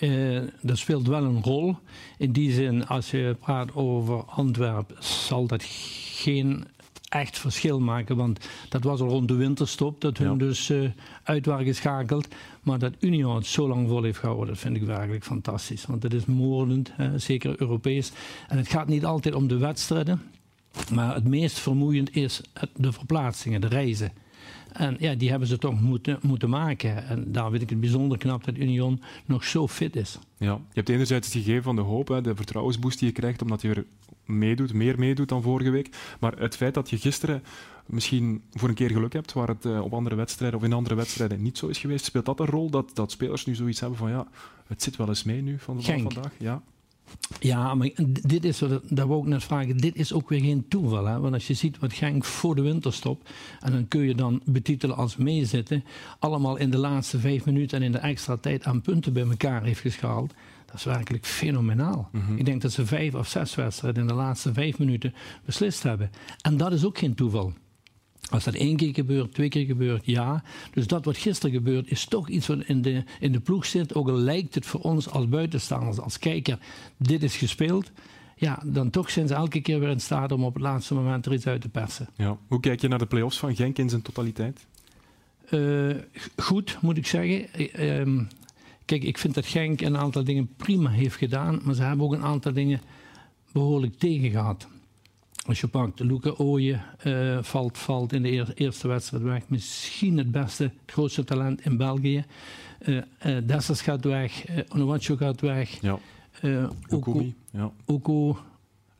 Uh, 0.00 0.42
dat 0.62 0.78
speelt 0.78 1.06
wel 1.06 1.24
een 1.24 1.42
rol. 1.42 1.76
In 2.18 2.32
die 2.32 2.52
zin, 2.52 2.86
als 2.86 3.10
je 3.10 3.36
praat 3.40 3.74
over 3.74 4.24
Antwerp, 4.24 4.96
zal 4.98 5.46
dat 5.46 5.62
geen 5.62 6.66
echt 7.14 7.38
verschil 7.38 7.80
maken. 7.80 8.16
Want 8.16 8.48
dat 8.68 8.84
was 8.84 9.00
al 9.00 9.08
rond 9.08 9.28
de 9.28 9.34
winterstop 9.34 10.00
dat 10.00 10.18
hun 10.18 10.30
ja. 10.30 10.36
dus 10.36 10.70
uh, 10.70 10.90
uit 11.22 11.46
waren 11.46 11.64
geschakeld. 11.64 12.28
Maar 12.62 12.78
dat 12.78 12.92
Union 13.00 13.34
het 13.34 13.46
zo 13.46 13.68
lang 13.68 13.88
vol 13.88 14.02
heeft 14.02 14.18
gehouden, 14.18 14.46
dat 14.46 14.58
vind 14.58 14.76
ik 14.76 14.82
werkelijk 14.82 15.24
fantastisch. 15.24 15.86
Want 15.86 16.02
het 16.02 16.14
is 16.14 16.24
moordend, 16.24 16.90
hè, 16.92 17.18
zeker 17.18 17.60
Europees. 17.60 18.12
En 18.48 18.56
het 18.56 18.68
gaat 18.68 18.88
niet 18.88 19.04
altijd 19.04 19.34
om 19.34 19.48
de 19.48 19.56
wedstrijden. 19.58 20.22
Maar 20.92 21.14
het 21.14 21.28
meest 21.28 21.58
vermoeiend 21.58 22.16
is 22.16 22.40
de 22.76 22.92
verplaatsingen, 22.92 23.60
de 23.60 23.66
reizen. 23.66 24.12
En 24.72 24.96
ja, 24.98 25.14
die 25.14 25.30
hebben 25.30 25.48
ze 25.48 25.58
toch 25.58 25.80
moeten, 25.80 26.18
moeten 26.22 26.50
maken. 26.50 27.06
En 27.08 27.32
daar 27.32 27.50
vind 27.50 27.62
ik 27.62 27.70
het 27.70 27.80
bijzonder 27.80 28.18
knap 28.18 28.44
dat 28.44 28.56
Union 28.56 29.00
nog 29.26 29.44
zo 29.44 29.68
fit 29.68 29.96
is. 29.96 30.18
Ja, 30.36 30.52
je 30.52 30.60
hebt 30.72 30.88
enerzijds 30.88 31.26
het 31.26 31.36
gegeven 31.36 31.62
van 31.62 31.76
de 31.76 31.82
hoop, 31.82 32.08
hè, 32.08 32.20
de 32.20 32.34
vertrouwensboost 32.34 32.98
die 32.98 33.08
je 33.08 33.14
krijgt, 33.14 33.42
omdat 33.42 33.62
je 33.62 33.68
weer 33.68 33.84
meedoet, 34.24 34.72
meer 34.72 34.98
meedoet 34.98 35.28
dan 35.28 35.42
vorige 35.42 35.70
week. 35.70 35.96
Maar 36.20 36.38
het 36.38 36.56
feit 36.56 36.74
dat 36.74 36.90
je 36.90 36.98
gisteren 36.98 37.42
misschien 37.86 38.42
voor 38.52 38.68
een 38.68 38.74
keer 38.74 38.90
geluk 38.90 39.12
hebt, 39.12 39.32
waar 39.32 39.48
het 39.48 39.64
uh, 39.64 39.80
op 39.80 39.94
andere 39.94 40.16
wedstrijden 40.16 40.58
of 40.58 40.64
in 40.64 40.72
andere 40.72 40.94
wedstrijden 40.94 41.42
niet 41.42 41.58
zo 41.58 41.66
is 41.66 41.78
geweest, 41.78 42.04
speelt 42.04 42.26
dat 42.26 42.40
een 42.40 42.46
rol 42.46 42.70
dat, 42.70 42.90
dat 42.94 43.10
spelers 43.10 43.46
nu 43.46 43.54
zoiets 43.54 43.80
hebben 43.80 43.98
van 43.98 44.10
ja, 44.10 44.26
het 44.66 44.82
zit 44.82 44.96
wel 44.96 45.08
eens 45.08 45.24
mee 45.24 45.42
nu 45.42 45.58
van, 45.58 45.82
van 45.82 46.00
vandaag? 46.00 46.32
Ja. 46.38 46.62
Ja, 47.40 47.74
maar 47.74 47.90
dit 48.22 48.44
is, 48.44 48.58
dat 48.58 49.06
we 49.06 49.12
ook 49.12 49.26
net 49.26 49.44
vragen, 49.44 49.76
dit 49.76 49.96
is 49.96 50.12
ook 50.12 50.28
weer 50.28 50.40
geen 50.40 50.68
toeval. 50.68 51.06
Hè? 51.06 51.20
Want 51.20 51.34
als 51.34 51.46
je 51.46 51.54
ziet 51.54 51.78
wat 51.78 51.92
Genk 51.92 52.24
voor 52.24 52.54
de 52.54 52.62
winterstop, 52.62 53.28
en 53.60 53.72
dan 53.72 53.88
kun 53.88 54.00
je 54.00 54.14
dan 54.14 54.40
betitelen 54.44 54.96
als 54.96 55.16
meezitten, 55.16 55.84
allemaal 56.18 56.56
in 56.56 56.70
de 56.70 56.78
laatste 56.78 57.18
vijf 57.18 57.44
minuten 57.44 57.78
en 57.78 57.84
in 57.84 57.92
de 57.92 57.98
extra 57.98 58.36
tijd 58.36 58.64
aan 58.64 58.80
punten 58.80 59.12
bij 59.12 59.22
elkaar 59.22 59.62
heeft 59.62 59.80
geschaald. 59.80 60.34
Dat 60.74 60.86
is 60.86 60.92
werkelijk 60.92 61.26
fenomenaal. 61.26 62.08
Mm 62.12 62.20
-hmm. 62.20 62.36
Ik 62.36 62.44
denk 62.44 62.62
dat 62.62 62.72
ze 62.72 62.86
vijf 62.86 63.14
of 63.14 63.28
zes 63.28 63.54
wedstrijden 63.54 64.02
in 64.02 64.08
de 64.08 64.14
laatste 64.14 64.52
vijf 64.52 64.78
minuten 64.78 65.14
beslist 65.44 65.82
hebben. 65.82 66.10
En 66.40 66.56
dat 66.56 66.72
is 66.72 66.84
ook 66.84 66.98
geen 66.98 67.14
toeval. 67.14 67.52
Als 68.30 68.44
dat 68.44 68.54
één 68.54 68.76
keer 68.76 68.94
gebeurt, 68.94 69.34
twee 69.34 69.48
keer 69.48 69.64
gebeurt, 69.64 70.06
ja. 70.06 70.42
Dus 70.72 70.86
dat 70.86 71.04
wat 71.04 71.16
gisteren 71.16 71.54
gebeurt, 71.54 71.90
is 71.90 72.04
toch 72.04 72.28
iets 72.28 72.46
wat 72.46 72.64
in 72.64 72.82
de, 72.82 73.04
in 73.20 73.32
de 73.32 73.40
ploeg 73.40 73.66
zit. 73.66 73.94
Ook 73.94 74.08
al 74.08 74.16
lijkt 74.16 74.54
het 74.54 74.66
voor 74.66 74.80
ons 74.80 75.10
als 75.10 75.28
buitenstaanders, 75.28 76.00
als 76.00 76.18
kijker, 76.18 76.58
dit 76.96 77.22
is 77.22 77.36
gespeeld. 77.36 77.92
ja, 78.36 78.62
dan 78.64 78.90
toch 78.90 79.10
zijn 79.10 79.28
ze 79.28 79.34
elke 79.34 79.60
keer 79.60 79.80
weer 79.80 79.90
in 79.90 80.00
staat 80.00 80.32
om 80.32 80.44
op 80.44 80.54
het 80.54 80.62
laatste 80.62 80.94
moment 80.94 81.26
er 81.26 81.32
iets 81.32 81.46
uit 81.46 81.60
te 81.60 81.68
persen. 81.68 82.08
Ja. 82.16 82.38
Hoe 82.46 82.60
kijk 82.60 82.80
je 82.80 82.88
naar 82.88 82.98
de 82.98 83.06
play-offs 83.06 83.38
van 83.38 83.56
Genk 83.56 83.78
in 83.78 83.88
zijn 83.88 84.02
totaliteit? 84.02 84.66
Uh, 85.50 85.96
goed, 86.36 86.78
moet 86.80 86.96
ik 86.96 87.06
zeggen. 87.06 87.46
Uh, 88.06 88.24
kijk, 88.84 89.04
ik 89.04 89.18
vind 89.18 89.34
dat 89.34 89.46
Genk 89.46 89.80
een 89.80 89.96
aantal 89.96 90.24
dingen 90.24 90.48
prima 90.56 90.90
heeft 90.90 91.16
gedaan, 91.16 91.60
maar 91.62 91.74
ze 91.74 91.82
hebben 91.82 92.06
ook 92.06 92.12
een 92.12 92.22
aantal 92.22 92.52
dingen 92.52 92.80
behoorlijk 93.52 93.98
tegen 93.98 94.30
gehad. 94.30 94.68
Als 95.46 95.60
je 95.60 95.68
pakt, 95.68 96.00
Luca 96.00 96.30
Ooyen 96.30 96.82
uh, 97.06 97.38
valt, 97.42 97.78
valt 97.78 98.12
in 98.12 98.22
de 98.22 98.54
eerste 98.54 98.88
wedstrijd 98.88 99.22
weg. 99.22 99.48
Misschien 99.48 100.18
het 100.18 100.30
beste, 100.30 100.62
het 100.62 100.92
grootste 100.92 101.24
talent 101.24 101.64
in 101.64 101.76
België. 101.76 102.24
Uh, 102.86 102.96
uh, 103.26 103.36
Dessers 103.46 103.80
gaat 103.80 104.04
weg, 104.04 104.48
uh, 104.48 104.58
Onuachu 104.68 105.16
gaat 105.16 105.40
weg. 105.40 105.80
Ja. 105.80 105.98
Okumi, 106.88 107.34
ja. 107.50 107.72
Oko. 107.84 108.38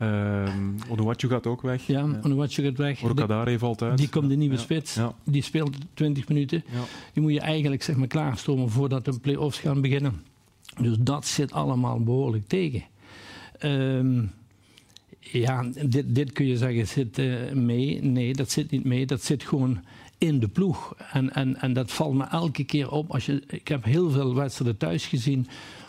Um, 0.05 0.77
gaat 1.17 1.47
ook 1.47 1.63
weg. 1.63 1.87
Ja, 1.87 2.01
ja. 2.23 2.47
Gaat 2.47 2.77
weg. 2.77 3.03
Orkadare 3.03 3.59
valt 3.59 3.83
uit. 3.83 3.99
Die 3.99 4.09
komt 4.09 4.29
de 4.29 4.37
nieuwe 4.37 4.55
ja. 4.55 4.61
spits. 4.61 4.95
Ja. 4.95 5.15
Die 5.25 5.43
speelt 5.43 5.77
20 5.95 6.29
minuten. 6.29 6.65
Die 7.13 7.23
moet 7.23 7.33
je 7.33 7.41
eigenlijk 7.41 7.83
zeg 7.83 7.97
maar, 7.97 8.07
klaarstomen 8.07 8.71
voordat 8.71 9.05
de 9.05 9.19
play-offs 9.19 9.59
gaan 9.59 9.81
beginnen. 9.81 10.23
Dus 10.81 10.97
dat 10.99 11.27
zit 11.27 11.53
allemaal 11.53 12.01
behoorlijk 12.01 12.49
tegen. 12.49 12.83
Um, 13.63 14.33
ja, 15.21 15.65
dit, 15.87 16.15
dit 16.15 16.33
kun 16.33 16.47
je 16.47 16.57
zeggen 16.57 16.87
zit 16.87 17.19
uh, 17.19 17.53
mee. 17.53 18.03
Nee, 18.03 18.33
dat 18.33 18.51
zit 18.51 18.71
niet 18.71 18.85
mee. 18.85 19.07
Dat 19.07 19.23
zit 19.23 19.43
gewoon 19.43 19.81
in 20.19 20.41
de 20.41 20.49
ploeg. 20.49 20.95
En, 21.13 21.35
en, 21.35 21.61
en 21.61 21.73
dat 21.73 21.93
valt 21.93 22.15
me 22.15 22.25
elke 22.25 22.65
keer 22.65 22.91
op. 22.91 23.11
Als 23.11 23.27
je, 23.27 23.43
ik 23.47 23.69
heb 23.69 23.85
heel 23.85 24.11
veel 24.11 24.35
wedstrijden 24.35 24.77
thuis 24.77 25.07
gezien. 25.07 25.47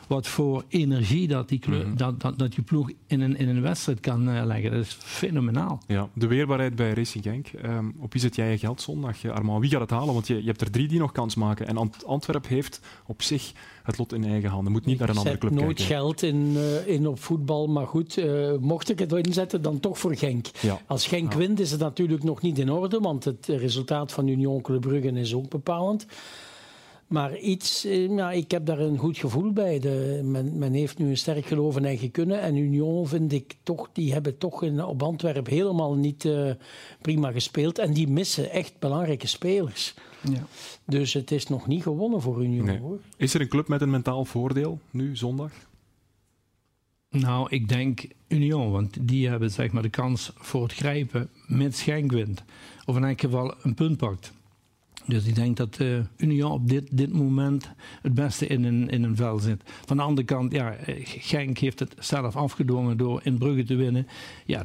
Wat 0.07 0.27
voor 0.27 0.63
energie 0.67 1.27
dat 1.27 1.49
die, 1.49 1.59
kleur, 1.59 1.79
mm-hmm. 1.79 1.97
dat, 1.97 2.21
dat, 2.21 2.39
dat 2.39 2.55
je 2.55 2.61
ploeg 2.61 2.91
in 3.07 3.21
een, 3.21 3.37
in 3.37 3.49
een 3.49 3.61
wedstrijd 3.61 3.99
kan 3.99 4.29
uh, 4.29 4.45
leggen. 4.45 4.71
Dat 4.71 4.79
is 4.79 4.97
fenomenaal. 4.99 5.81
Ja, 5.87 6.09
de 6.13 6.27
weerbaarheid 6.27 6.75
bij 6.75 6.93
Racing 6.93 7.23
Genk. 7.23 7.47
Um, 7.65 7.95
op 7.99 8.11
wie 8.11 8.21
zet 8.21 8.35
jij 8.35 8.51
je 8.51 8.57
geld 8.57 8.81
zondag? 8.81 9.25
Armand, 9.25 9.61
wie 9.61 9.69
gaat 9.69 9.79
het 9.81 9.89
halen? 9.89 10.13
Want 10.13 10.27
je, 10.27 10.35
je 10.35 10.45
hebt 10.47 10.61
er 10.61 10.71
drie 10.71 10.87
die 10.87 10.99
nog 10.99 11.11
kans 11.11 11.35
maken. 11.35 11.67
En 11.67 11.77
Ant 11.77 12.05
Antwerp 12.05 12.47
heeft 12.47 12.79
op 13.05 13.21
zich 13.21 13.51
het 13.83 13.97
lot 13.97 14.13
in 14.13 14.23
eigen 14.23 14.49
handen. 14.49 14.71
Moet 14.71 14.85
niet 14.85 14.93
ik 14.93 14.99
naar 14.99 15.09
een 15.09 15.17
andere 15.17 15.37
club 15.37 15.51
nooit 15.51 15.65
kijken. 15.65 15.85
geld 15.85 16.21
in, 16.21 16.51
uh, 16.55 16.87
in 16.87 17.07
op 17.07 17.19
voetbal. 17.19 17.67
Maar 17.67 17.87
goed, 17.87 18.17
uh, 18.17 18.57
mocht 18.59 18.89
ik 18.89 18.99
het 18.99 19.13
inzetten, 19.13 19.61
dan 19.61 19.79
toch 19.79 19.99
voor 19.99 20.15
Genk. 20.15 20.45
Ja. 20.61 20.81
Als 20.87 21.07
Genk 21.07 21.31
Ja. 21.31 21.37
wint, 21.37 21.59
is 21.59 21.71
het 21.71 21.79
natuurlijk 21.79 22.23
nog 22.23 22.41
niet 22.41 22.59
in 22.59 22.71
orde. 22.71 22.99
Want 22.99 23.23
het 23.23 23.45
resultaat 23.47 24.11
van 24.11 24.27
Union 24.27 24.61
Club 24.61 24.81
Brugge 24.81 25.11
is 25.11 25.33
ook 25.33 25.49
bepalend. 25.49 26.05
Maar 27.15 27.37
iets, 27.37 27.85
eh, 27.85 28.09
ja, 28.15 28.31
ik 28.31 28.51
heb 28.51 28.65
daar 28.65 28.79
een 28.79 28.97
goed 28.97 29.17
gevoel 29.17 29.51
bij. 29.51 29.79
De, 29.79 30.21
men, 30.23 30.57
men, 30.57 30.73
heeft 30.73 30.97
nu 30.97 31.09
een 31.09 31.17
sterk 31.17 31.45
geloof 31.45 31.77
in 31.77 31.85
eigen 31.85 32.11
kunnen. 32.11 32.41
En 32.41 32.55
Union 32.55 33.07
vind 33.07 33.31
ik 33.31 33.55
toch, 33.63 33.89
die 33.93 34.13
hebben 34.13 34.37
toch 34.37 34.63
in, 34.63 34.83
op 34.83 35.03
Antwerpen 35.03 35.53
helemaal 35.53 35.95
niet 35.95 36.23
uh, 36.23 36.51
prima 37.01 37.31
gespeeld. 37.31 37.79
En 37.79 37.93
die 37.93 38.07
missen 38.07 38.51
echt 38.51 38.79
belangrijke 38.79 39.27
spelers. 39.27 39.93
Ja. 40.21 40.47
Dus 40.85 41.13
het 41.13 41.31
is 41.31 41.47
nog 41.47 41.67
niet 41.67 41.83
gewonnen 41.83 42.21
voor 42.21 42.43
Union. 42.43 42.65
Nee. 42.65 42.79
Hoor. 42.79 42.99
Is 43.17 43.33
er 43.33 43.41
een 43.41 43.47
club 43.47 43.67
met 43.67 43.81
een 43.81 43.89
mentaal 43.89 44.25
voordeel 44.25 44.79
nu, 44.91 45.15
zondag? 45.15 45.51
Nou, 47.09 47.47
ik 47.49 47.69
denk 47.69 48.07
Union, 48.27 48.71
want 48.71 48.97
die 49.07 49.29
hebben 49.29 49.51
zeg 49.51 49.71
maar, 49.71 49.83
de 49.83 49.89
kans 49.89 50.31
voor 50.35 50.63
het 50.63 50.73
grijpen 50.73 51.29
met 51.47 51.75
Schenk 51.75 52.11
wint. 52.11 52.43
Of 52.85 52.95
in 52.95 53.03
elk 53.03 53.21
geval 53.21 53.55
een 53.61 53.73
punt 53.73 53.97
pakt. 53.97 54.33
Dus 55.07 55.25
ik 55.25 55.35
denk 55.35 55.57
dat 55.57 55.79
uh, 55.81 55.97
Union 56.17 56.51
op 56.51 56.69
dit, 56.69 56.97
dit 56.97 57.13
moment 57.13 57.69
het 58.01 58.13
beste 58.13 58.47
in 58.47 58.63
een, 58.63 58.89
in 58.89 59.03
een 59.03 59.15
vel 59.15 59.39
zit. 59.39 59.61
Van 59.85 59.97
de 59.97 60.03
andere 60.03 60.27
kant, 60.27 60.51
ja, 60.51 60.75
Genk 61.03 61.57
heeft 61.57 61.79
het 61.79 61.95
zelf 61.99 62.35
afgedwongen 62.35 62.97
door 62.97 63.21
in 63.23 63.37
Brugge 63.37 63.63
te 63.63 63.75
winnen. 63.75 64.07
Ja, 64.45 64.63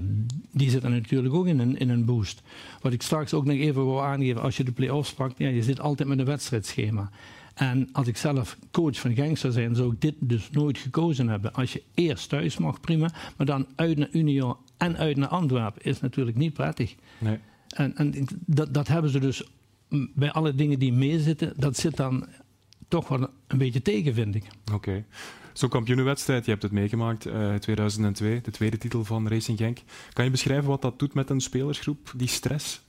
die 0.51 0.71
zitten 0.71 0.91
natuurlijk 0.91 1.35
ook 1.35 1.47
in 1.47 1.59
een, 1.59 1.79
in 1.79 1.89
een 1.89 2.05
boost. 2.05 2.43
Wat 2.81 2.93
ik 2.93 3.03
straks 3.03 3.35
ook 3.35 3.45
nog 3.45 3.57
even 3.57 3.85
wil 3.85 4.03
aangeven, 4.03 4.43
als 4.43 4.57
je 4.57 4.65
de 4.65 4.73
play-offs 4.73 5.15
pakt, 5.15 5.39
ja, 5.39 5.49
je 5.49 5.63
zit 5.63 5.81
altijd 5.81 6.09
met 6.09 6.19
een 6.19 6.25
wedstrijdschema. 6.25 7.11
En 7.55 7.89
als 7.93 8.07
ik 8.07 8.17
zelf 8.17 8.59
coach 8.71 9.01
van 9.01 9.15
Genk 9.15 9.39
zou 9.39 9.53
zijn, 9.53 9.75
zou 9.75 9.93
ik 9.93 10.01
dit 10.01 10.15
dus 10.19 10.51
nooit 10.51 10.79
gekozen 10.79 11.29
hebben. 11.29 11.53
Als 11.53 11.73
je 11.73 11.83
eerst 11.95 12.29
thuis 12.29 12.59
mag, 12.59 12.81
prima. 12.81 13.13
Maar 13.37 13.47
dan 13.47 13.67
uit 13.75 13.99
naar 13.99 14.09
Union 14.13 14.57
en 14.77 14.97
uit 14.97 15.17
naar 15.17 15.29
Antwerpen 15.29 15.83
is 15.85 16.01
natuurlijk 16.01 16.37
niet 16.37 16.53
prettig. 16.53 16.95
Nee. 17.19 17.39
En, 17.69 17.97
en 17.97 18.27
dat, 18.47 18.75
dat 18.75 18.89
hebben 18.89 19.11
ze 19.11 19.19
dus 19.19 19.45
bij 20.15 20.33
alle 20.33 20.55
dingen 20.55 20.79
die 20.79 20.93
meezitten, 20.93 21.53
dat 21.57 21.77
zit 21.77 21.97
dan 21.97 22.29
toch 22.89 23.09
wel 23.09 23.29
een 23.47 23.59
beetje 23.59 23.83
tegen, 23.83 24.15
vind 24.15 24.35
ik. 24.35 24.45
Oké. 24.65 24.75
Okay. 24.75 25.05
Zo'n 25.53 25.69
kampioenenwedstrijd, 25.69 26.45
je 26.45 26.51
hebt 26.51 26.63
het 26.63 26.73
meegemaakt, 26.73 27.27
uh, 27.27 27.55
2002, 27.55 28.41
de 28.41 28.51
tweede 28.51 28.79
titel 28.79 29.05
van 29.05 29.29
Racing 29.29 29.59
Genk. 29.59 29.79
Kan 30.13 30.25
je 30.25 30.31
beschrijven 30.31 30.69
wat 30.69 30.83
dat 30.83 30.99
doet 30.99 31.15
met 31.15 31.31
een 31.31 31.41
spelersgroep, 31.41 32.13
die 32.17 32.29
stress? 32.29 32.81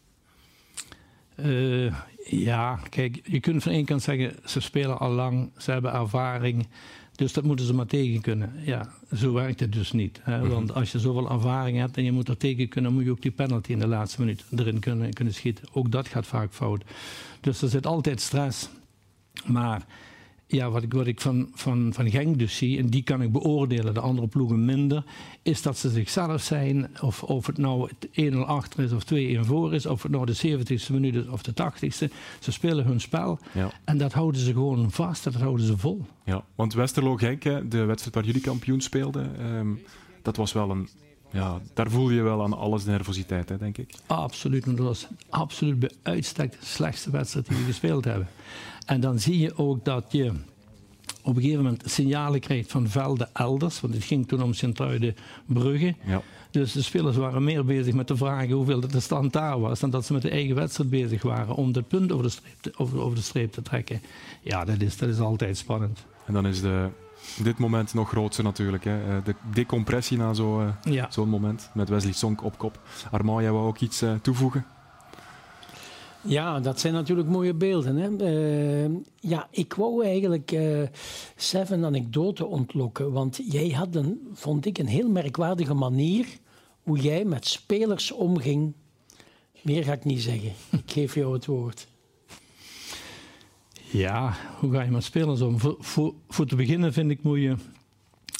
Uh, 1.35 1.93
ja, 2.25 2.79
kijk, 2.89 3.19
je 3.23 3.39
kunt 3.39 3.63
van 3.63 3.71
één 3.71 3.85
kant 3.85 4.01
zeggen, 4.01 4.35
ze 4.45 4.59
spelen 4.59 4.99
al 4.99 5.11
lang, 5.11 5.51
ze 5.57 5.71
hebben 5.71 5.93
ervaring. 5.93 6.67
Dus 7.21 7.33
dat 7.33 7.43
moeten 7.43 7.65
ze 7.65 7.73
maar 7.73 7.85
tegen 7.85 8.21
kunnen. 8.21 8.53
Ja, 8.65 8.89
zo 9.13 9.33
werkt 9.33 9.59
het 9.59 9.73
dus 9.73 9.91
niet. 9.91 10.19
Hè? 10.23 10.39
-hmm. 10.39 10.49
Want 10.49 10.73
als 10.73 10.91
je 10.91 10.99
zoveel 10.99 11.31
ervaring 11.31 11.77
hebt 11.77 11.97
en 11.97 12.03
je 12.03 12.11
moet 12.11 12.27
er 12.27 12.37
tegen 12.37 12.67
kunnen, 12.67 12.93
moet 12.93 13.03
je 13.03 13.11
ook 13.11 13.21
die 13.21 13.31
penalty 13.31 13.71
in 13.71 13.79
de 13.79 13.87
laatste 13.87 14.19
minuut 14.19 14.43
erin 14.55 14.79
kunnen, 14.79 15.13
kunnen 15.13 15.33
schieten. 15.33 15.65
Ook 15.73 15.91
dat 15.91 16.07
gaat 16.07 16.27
vaak 16.27 16.53
fout. 16.53 16.83
Dus 17.41 17.61
er 17.61 17.69
zit 17.69 17.85
altijd 17.85 18.21
stress. 18.21 18.69
Maar 19.45 19.85
ja, 20.51 20.69
wat 20.69 20.83
ik, 20.83 20.93
wat 20.93 21.07
ik 21.07 21.21
van, 21.21 21.49
van, 21.53 21.93
van 21.93 22.09
Genk 22.09 22.39
dus 22.39 22.57
zie, 22.57 22.77
en 22.77 22.87
die 22.87 23.03
kan 23.03 23.21
ik 23.21 23.31
beoordelen, 23.31 23.93
de 23.93 23.99
andere 23.99 24.27
ploegen 24.27 24.65
minder, 24.65 25.03
is 25.41 25.61
dat 25.61 25.77
ze 25.77 25.89
zichzelf 25.89 26.41
zijn. 26.41 26.89
Of, 27.01 27.23
of 27.23 27.45
het 27.45 27.57
nou 27.57 27.89
1-0 28.21 28.35
achter 28.35 28.83
is 28.83 28.91
of 28.91 29.03
2-1 29.13 29.47
voor 29.47 29.73
is, 29.73 29.85
of 29.85 30.03
het 30.03 30.11
nou 30.11 30.25
de 30.25 30.57
70ste 30.57 30.91
minuut 30.91 31.15
is 31.15 31.27
of 31.27 31.41
de 31.41 31.51
80ste. 31.51 32.13
Ze 32.39 32.51
spelen 32.51 32.85
hun 32.85 33.01
spel 33.01 33.39
ja. 33.53 33.71
en 33.83 33.97
dat 33.97 34.13
houden 34.13 34.41
ze 34.41 34.51
gewoon 34.51 34.91
vast, 34.91 35.23
dat 35.23 35.33
houden 35.33 35.65
ze 35.65 35.77
vol. 35.77 36.05
Ja, 36.25 36.43
want 36.55 36.73
Westerlo 36.73 37.15
Genk, 37.15 37.43
de 37.43 37.85
wedstrijd 37.85 38.15
waar 38.15 38.25
jullie 38.25 38.41
kampioen 38.41 38.81
speelden, 38.81 39.55
um, 39.55 39.81
dat 40.21 40.35
was 40.35 40.53
wel 40.53 40.69
een. 40.69 40.87
Ja, 41.31 41.59
daar 41.73 41.89
voel 41.89 42.09
je 42.09 42.21
wel 42.21 42.43
aan 42.43 42.57
alles 42.57 42.83
de 42.83 42.91
nervositeit, 42.91 43.49
hè, 43.49 43.57
denk 43.57 43.77
ik. 43.77 43.93
Absoluut, 44.05 44.65
dat 44.65 44.77
was 44.77 45.07
absoluut 45.29 45.79
bij 45.79 45.91
uitstek 46.01 46.51
de 46.51 46.65
slechtste 46.65 47.11
wedstrijd 47.11 47.47
die 47.47 47.57
we 47.57 47.63
gespeeld 47.63 48.05
hebben. 48.05 48.27
En 48.85 49.01
dan 49.01 49.19
zie 49.19 49.39
je 49.39 49.57
ook 49.57 49.85
dat 49.85 50.05
je 50.09 50.31
op 51.23 51.35
een 51.35 51.41
gegeven 51.41 51.63
moment 51.63 51.83
signalen 51.85 52.39
krijgt 52.39 52.71
van 52.71 52.87
velden 52.87 53.29
elders. 53.33 53.81
Want 53.81 53.93
het 53.93 54.03
ging 54.03 54.27
toen 54.27 54.43
om 54.43 54.53
Sint-Truiden-Brugge. 54.53 55.95
Ja. 56.05 56.21
Dus 56.51 56.71
de 56.71 56.81
spelers 56.81 57.17
waren 57.17 57.43
meer 57.43 57.65
bezig 57.65 57.93
met 57.93 58.07
de 58.07 58.15
vragen 58.17 58.51
hoeveel 58.51 58.79
de 58.79 58.99
stand 58.99 59.33
daar 59.33 59.59
was. 59.59 59.79
dan 59.79 59.89
dat 59.89 60.05
ze 60.05 60.13
met 60.13 60.21
de 60.21 60.29
eigen 60.29 60.55
wedstrijd 60.55 60.89
bezig 60.89 61.21
waren 61.21 61.55
om 61.55 61.71
dat 61.71 61.87
punt 61.87 62.11
over 62.11 62.25
de 62.25 62.31
streep 62.31 62.61
te, 62.61 62.71
over, 62.77 62.99
over 62.99 63.15
de 63.15 63.23
streep 63.23 63.51
te 63.51 63.61
trekken. 63.61 64.01
Ja, 64.41 64.65
dat 64.65 64.81
is, 64.81 64.97
dat 64.97 65.09
is 65.09 65.19
altijd 65.19 65.57
spannend. 65.57 66.05
En 66.25 66.33
dan 66.33 66.47
is 66.47 66.61
de, 66.61 66.89
dit 67.43 67.57
moment 67.57 67.93
nog 67.93 68.09
groter 68.09 68.43
natuurlijk. 68.43 68.83
Hè. 68.83 69.21
De 69.21 69.35
decompressie 69.53 70.17
na 70.17 70.33
zo'n 70.33 70.61
uh, 70.61 70.93
ja. 70.93 71.11
zo 71.11 71.25
moment. 71.25 71.69
Met 71.73 71.89
Wesley 71.89 72.13
Sonk 72.13 72.43
op 72.43 72.57
kop. 72.57 72.79
Armand, 73.11 73.41
jij 73.41 73.51
wou 73.51 73.67
ook 73.67 73.79
iets 73.79 74.03
uh, 74.03 74.13
toevoegen? 74.21 74.65
Ja, 76.23 76.59
dat 76.59 76.79
zijn 76.79 76.93
natuurlijk 76.93 77.27
mooie 77.27 77.53
beelden. 77.53 77.95
Hè? 77.95 78.09
Uh, 78.09 78.95
ja, 79.19 79.47
ik 79.51 79.73
wou 79.73 80.05
eigenlijk 80.05 80.51
uh, 80.51 80.81
Seven 81.35 81.85
anekdoten 81.85 82.49
ontlokken. 82.49 83.11
Want 83.11 83.39
jij 83.43 83.69
had 83.69 83.95
een, 83.95 84.29
vond 84.33 84.65
ik, 84.65 84.77
een 84.77 84.87
heel 84.87 85.09
merkwaardige 85.09 85.73
manier 85.73 86.25
hoe 86.83 86.97
jij 86.99 87.25
met 87.25 87.47
spelers 87.47 88.11
omging. 88.11 88.73
Meer 89.61 89.83
ga 89.83 89.93
ik 89.93 90.03
niet 90.03 90.21
zeggen. 90.21 90.51
Ik 90.71 90.91
geef 90.91 91.15
jou 91.15 91.33
het 91.33 91.45
woord. 91.45 91.87
Ja, 93.91 94.33
hoe 94.59 94.71
ga 94.71 94.81
je 94.81 94.91
met 94.91 95.03
spelers 95.03 95.41
om? 95.41 95.59
Voor, 95.59 95.75
voor, 95.79 96.13
voor 96.29 96.45
te 96.45 96.55
beginnen 96.55 96.93
vind 96.93 97.11
ik 97.11 97.23
moet 97.23 97.39
je 97.39 97.55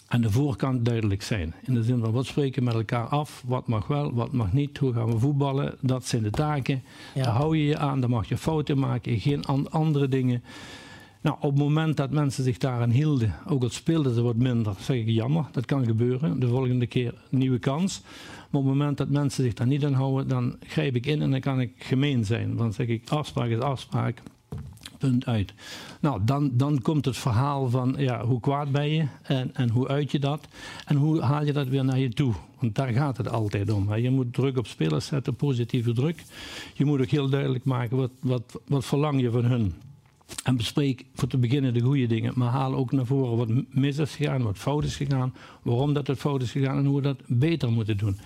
aan 0.08 0.22
de 0.22 0.32
voorkant 0.32 0.86
duidelijk 0.86 1.22
zijn. 1.22 1.54
In 1.66 1.74
de 1.74 1.84
zin 1.84 2.00
van 2.00 2.12
wat 2.12 2.26
spreken 2.26 2.60
we 2.60 2.66
met 2.66 2.76
elkaar 2.76 3.06
af, 3.06 3.44
wat 3.48 3.68
mag 3.68 3.88
wel, 3.88 4.14
wat 4.14 4.32
mag 4.32 4.54
niet, 4.54 4.78
hoe 4.78 4.94
gaan 4.94 5.12
we 5.12 5.20
voetballen, 5.20 5.76
dat 5.82 6.06
zijn 6.06 6.24
de 6.24 6.30
taken. 6.30 6.84
Ja. 7.14 7.24
Daar 7.24 7.34
hou 7.34 7.58
je 7.58 7.66
je 7.66 7.78
aan, 7.78 8.00
daar 8.00 8.10
mag 8.10 8.28
je 8.28 8.38
fouten 8.38 8.80
maken, 8.80 9.20
geen 9.20 9.46
an 9.46 9.72
andere 9.72 10.08
dingen. 10.08 10.44
Nou, 11.22 11.36
op 11.40 11.50
het 11.50 11.60
moment 11.60 11.98
dat 11.98 12.12
mensen 12.12 12.44
zich 12.44 12.58
daaraan 12.58 12.90
hielden, 12.90 13.36
ook 13.48 13.64
al 13.64 13.70
speelden 13.70 14.14
ze 14.14 14.22
wat 14.22 14.36
minder, 14.36 14.76
zeg 14.80 14.98
ik 14.98 15.08
jammer, 15.08 15.46
dat 15.52 15.66
kan 15.66 15.86
gebeuren. 15.86 16.40
De 16.40 16.48
volgende 16.48 16.88
keer 16.88 17.14
een 17.32 17.38
nieuwe 17.38 17.60
kans. 17.60 18.02
Maar 18.50 18.62
op 18.62 18.68
het 18.68 18.78
moment 18.78 18.98
dat 18.98 19.10
mensen 19.10 19.44
zich 19.44 19.54
daar 19.54 19.68
niet 19.68 19.86
aan 19.86 19.94
houden, 19.94 20.28
dan 20.28 20.56
grijp 20.68 20.96
ik 20.96 21.06
in 21.06 21.22
en 21.22 21.32
dan 21.32 21.40
kan 21.40 21.62
ik 21.62 21.72
gemeen 21.78 22.26
zijn. 22.26 22.56
Dan 22.56 22.74
zeg 22.74 22.88
ik, 22.88 23.10
afspraak 23.10 23.50
is 23.50 23.60
afspraak. 23.60 24.22
Punt 25.02 25.26
uit. 25.26 25.54
Nou, 26.00 26.22
dan, 26.26 26.52
dan 26.54 26.82
komt 26.82 27.06
het 27.06 27.18
verhaal 27.18 27.70
van 27.70 27.96
ja, 27.98 28.26
hoe 28.26 28.40
kwaad 28.40 28.72
ben 28.72 28.90
je 28.90 29.08
en, 29.22 29.50
en 29.54 29.70
hoe 29.70 29.88
uit 29.88 30.12
je 30.12 30.20
dat 30.20 30.48
en 30.86 30.96
hoe 30.96 31.22
haal 31.22 31.46
je 31.46 31.54
dat 31.54 31.68
weer 31.68 31.86
naar 31.86 32.00
je 32.00 32.10
toe. 32.10 32.34
Want 32.60 32.76
daar 32.76 32.92
gaat 32.94 33.18
het 33.18 33.30
altijd 33.30 33.72
om. 33.72 33.96
Je 33.96 34.10
moet 34.10 34.34
druk 34.34 34.58
op 34.58 34.68
spelers 34.68 35.06
zetten, 35.06 35.36
positieve 35.36 35.94
druk. 35.94 36.24
Je 36.74 36.86
moet 36.86 37.02
ook 37.02 37.08
heel 37.08 37.30
duidelijk 37.30 37.64
maken 37.64 37.98
wat, 37.98 38.12
wat, 38.20 38.60
wat 38.68 38.86
verlang 38.86 39.22
je 39.22 39.32
van 39.32 39.46
hun. 39.46 39.74
En 40.44 40.58
bespreek 40.58 41.06
voor 41.14 41.28
te 41.28 41.38
beginnen 41.38 41.74
de 41.74 41.82
goede 41.82 42.08
dingen. 42.08 42.34
Maar 42.36 42.50
haal 42.50 42.74
ook 42.74 42.92
naar 42.92 43.06
voren 43.06 43.38
wat 43.38 43.50
mis 43.70 43.98
is 43.98 44.16
gegaan, 44.16 44.42
wat 44.42 44.58
fout 44.58 44.84
is 44.84 44.96
gegaan. 44.96 45.34
Waarom 45.62 45.94
dat 45.94 46.08
het 46.08 46.20
fout 46.20 46.42
is 46.42 46.52
gegaan 46.52 46.78
en 46.78 46.86
hoe 46.86 46.96
we 46.96 47.02
dat 47.02 47.22
beter 47.28 47.72
moeten 47.72 47.98
doen. 47.98 48.18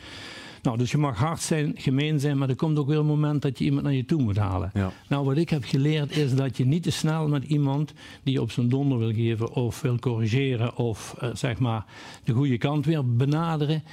Nou, 0.65 0.77
dus 0.77 0.91
je 0.91 0.98
mag 0.98 1.17
hard 1.17 1.41
zijn, 1.41 1.74
gemeen 1.75 2.19
zijn, 2.19 2.38
maar 2.38 2.50
er 2.50 2.55
komt 2.55 2.77
ook 2.77 2.88
weer 2.88 2.98
een 2.98 3.05
moment 3.05 3.41
dat 3.41 3.57
je 3.57 3.63
iemand 3.63 3.84
naar 3.84 3.93
je 3.93 4.05
toe 4.05 4.22
moet 4.22 4.38
halen. 4.38 4.72
Ja. 4.74 4.91
Nou, 5.07 5.25
wat 5.25 5.38
ik 5.38 5.50
heb 5.50 5.63
geleerd 5.63 6.17
is 6.17 6.36
dat 6.36 6.57
je 6.57 6.65
niet 6.65 6.84
te 6.84 6.91
snel 6.91 7.27
met 7.27 7.43
iemand 7.43 7.93
die 8.24 8.34
je 8.34 8.41
op 8.41 8.51
zijn 8.51 8.69
donder 8.69 8.98
wil 8.98 9.13
geven 9.13 9.53
of 9.53 9.81
wil 9.81 10.00
corrigeren 10.00 10.75
of 10.75 11.15
uh, 11.24 11.29
zeg 11.34 11.60
maar 11.60 11.86
de 12.24 12.34
goede 12.34 12.57
kant 12.57 12.86
weer 12.86 13.15
benaderen. 13.15 13.84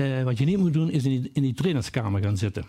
Uh, 0.00 0.22
wat 0.22 0.38
je 0.38 0.44
niet 0.44 0.58
moet 0.58 0.72
doen 0.72 0.90
is 0.90 1.04
in 1.04 1.10
die, 1.10 1.30
in 1.32 1.42
die 1.42 1.54
trainerskamer 1.54 2.22
gaan 2.22 2.36
zitten. 2.36 2.64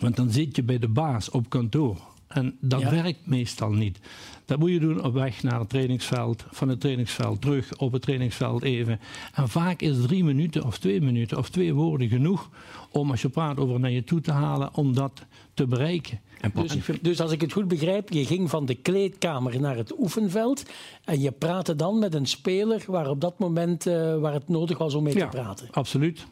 Want 0.00 0.16
dan 0.16 0.30
zit 0.30 0.56
je 0.56 0.62
bij 0.62 0.78
de 0.78 0.88
baas 0.88 1.30
op 1.30 1.48
kantoor. 1.48 1.96
En 2.36 2.56
dat 2.60 2.80
ja. 2.80 2.90
werkt 2.90 3.26
meestal 3.26 3.70
niet. 3.70 3.98
Dat 4.44 4.58
moet 4.58 4.70
je 4.70 4.80
doen 4.80 5.04
op 5.04 5.12
weg 5.12 5.42
naar 5.42 5.58
het 5.58 5.68
trainingsveld, 5.68 6.44
van 6.50 6.68
het 6.68 6.80
trainingsveld 6.80 7.40
terug 7.40 7.76
op 7.76 7.92
het 7.92 8.02
trainingsveld 8.02 8.62
even. 8.62 9.00
En 9.34 9.48
vaak 9.48 9.80
is 9.80 9.96
drie 10.06 10.24
minuten 10.24 10.64
of 10.64 10.78
twee 10.78 11.00
minuten 11.00 11.38
of 11.38 11.48
twee 11.48 11.74
woorden 11.74 12.08
genoeg 12.08 12.50
om 12.90 13.10
als 13.10 13.22
je 13.22 13.28
praat 13.28 13.58
over 13.58 13.80
naar 13.80 13.90
je 13.90 14.04
toe 14.04 14.20
te 14.20 14.32
halen 14.32 14.74
om 14.74 14.94
dat 14.94 15.24
te 15.54 15.66
bereiken. 15.66 16.20
Dus, 16.54 16.76
dus, 17.02 17.20
als 17.20 17.32
ik 17.32 17.40
het 17.40 17.52
goed 17.52 17.68
begrijp, 17.68 18.12
je 18.12 18.24
ging 18.24 18.50
van 18.50 18.66
de 18.66 18.74
kleedkamer 18.74 19.60
naar 19.60 19.76
het 19.76 19.98
oefenveld 19.98 20.62
en 21.04 21.20
je 21.20 21.32
praatte 21.32 21.76
dan 21.76 21.98
met 21.98 22.14
een 22.14 22.26
speler 22.26 22.84
waar 22.86 23.10
op 23.10 23.20
dat 23.20 23.38
moment 23.38 23.86
uh, 23.86 24.18
waar 24.18 24.32
het 24.32 24.48
nodig 24.48 24.78
was 24.78 24.94
om 24.94 25.02
mee 25.02 25.16
ja, 25.16 25.28
te 25.28 25.36
praten. 25.36 25.68
Absoluut. 25.70 26.26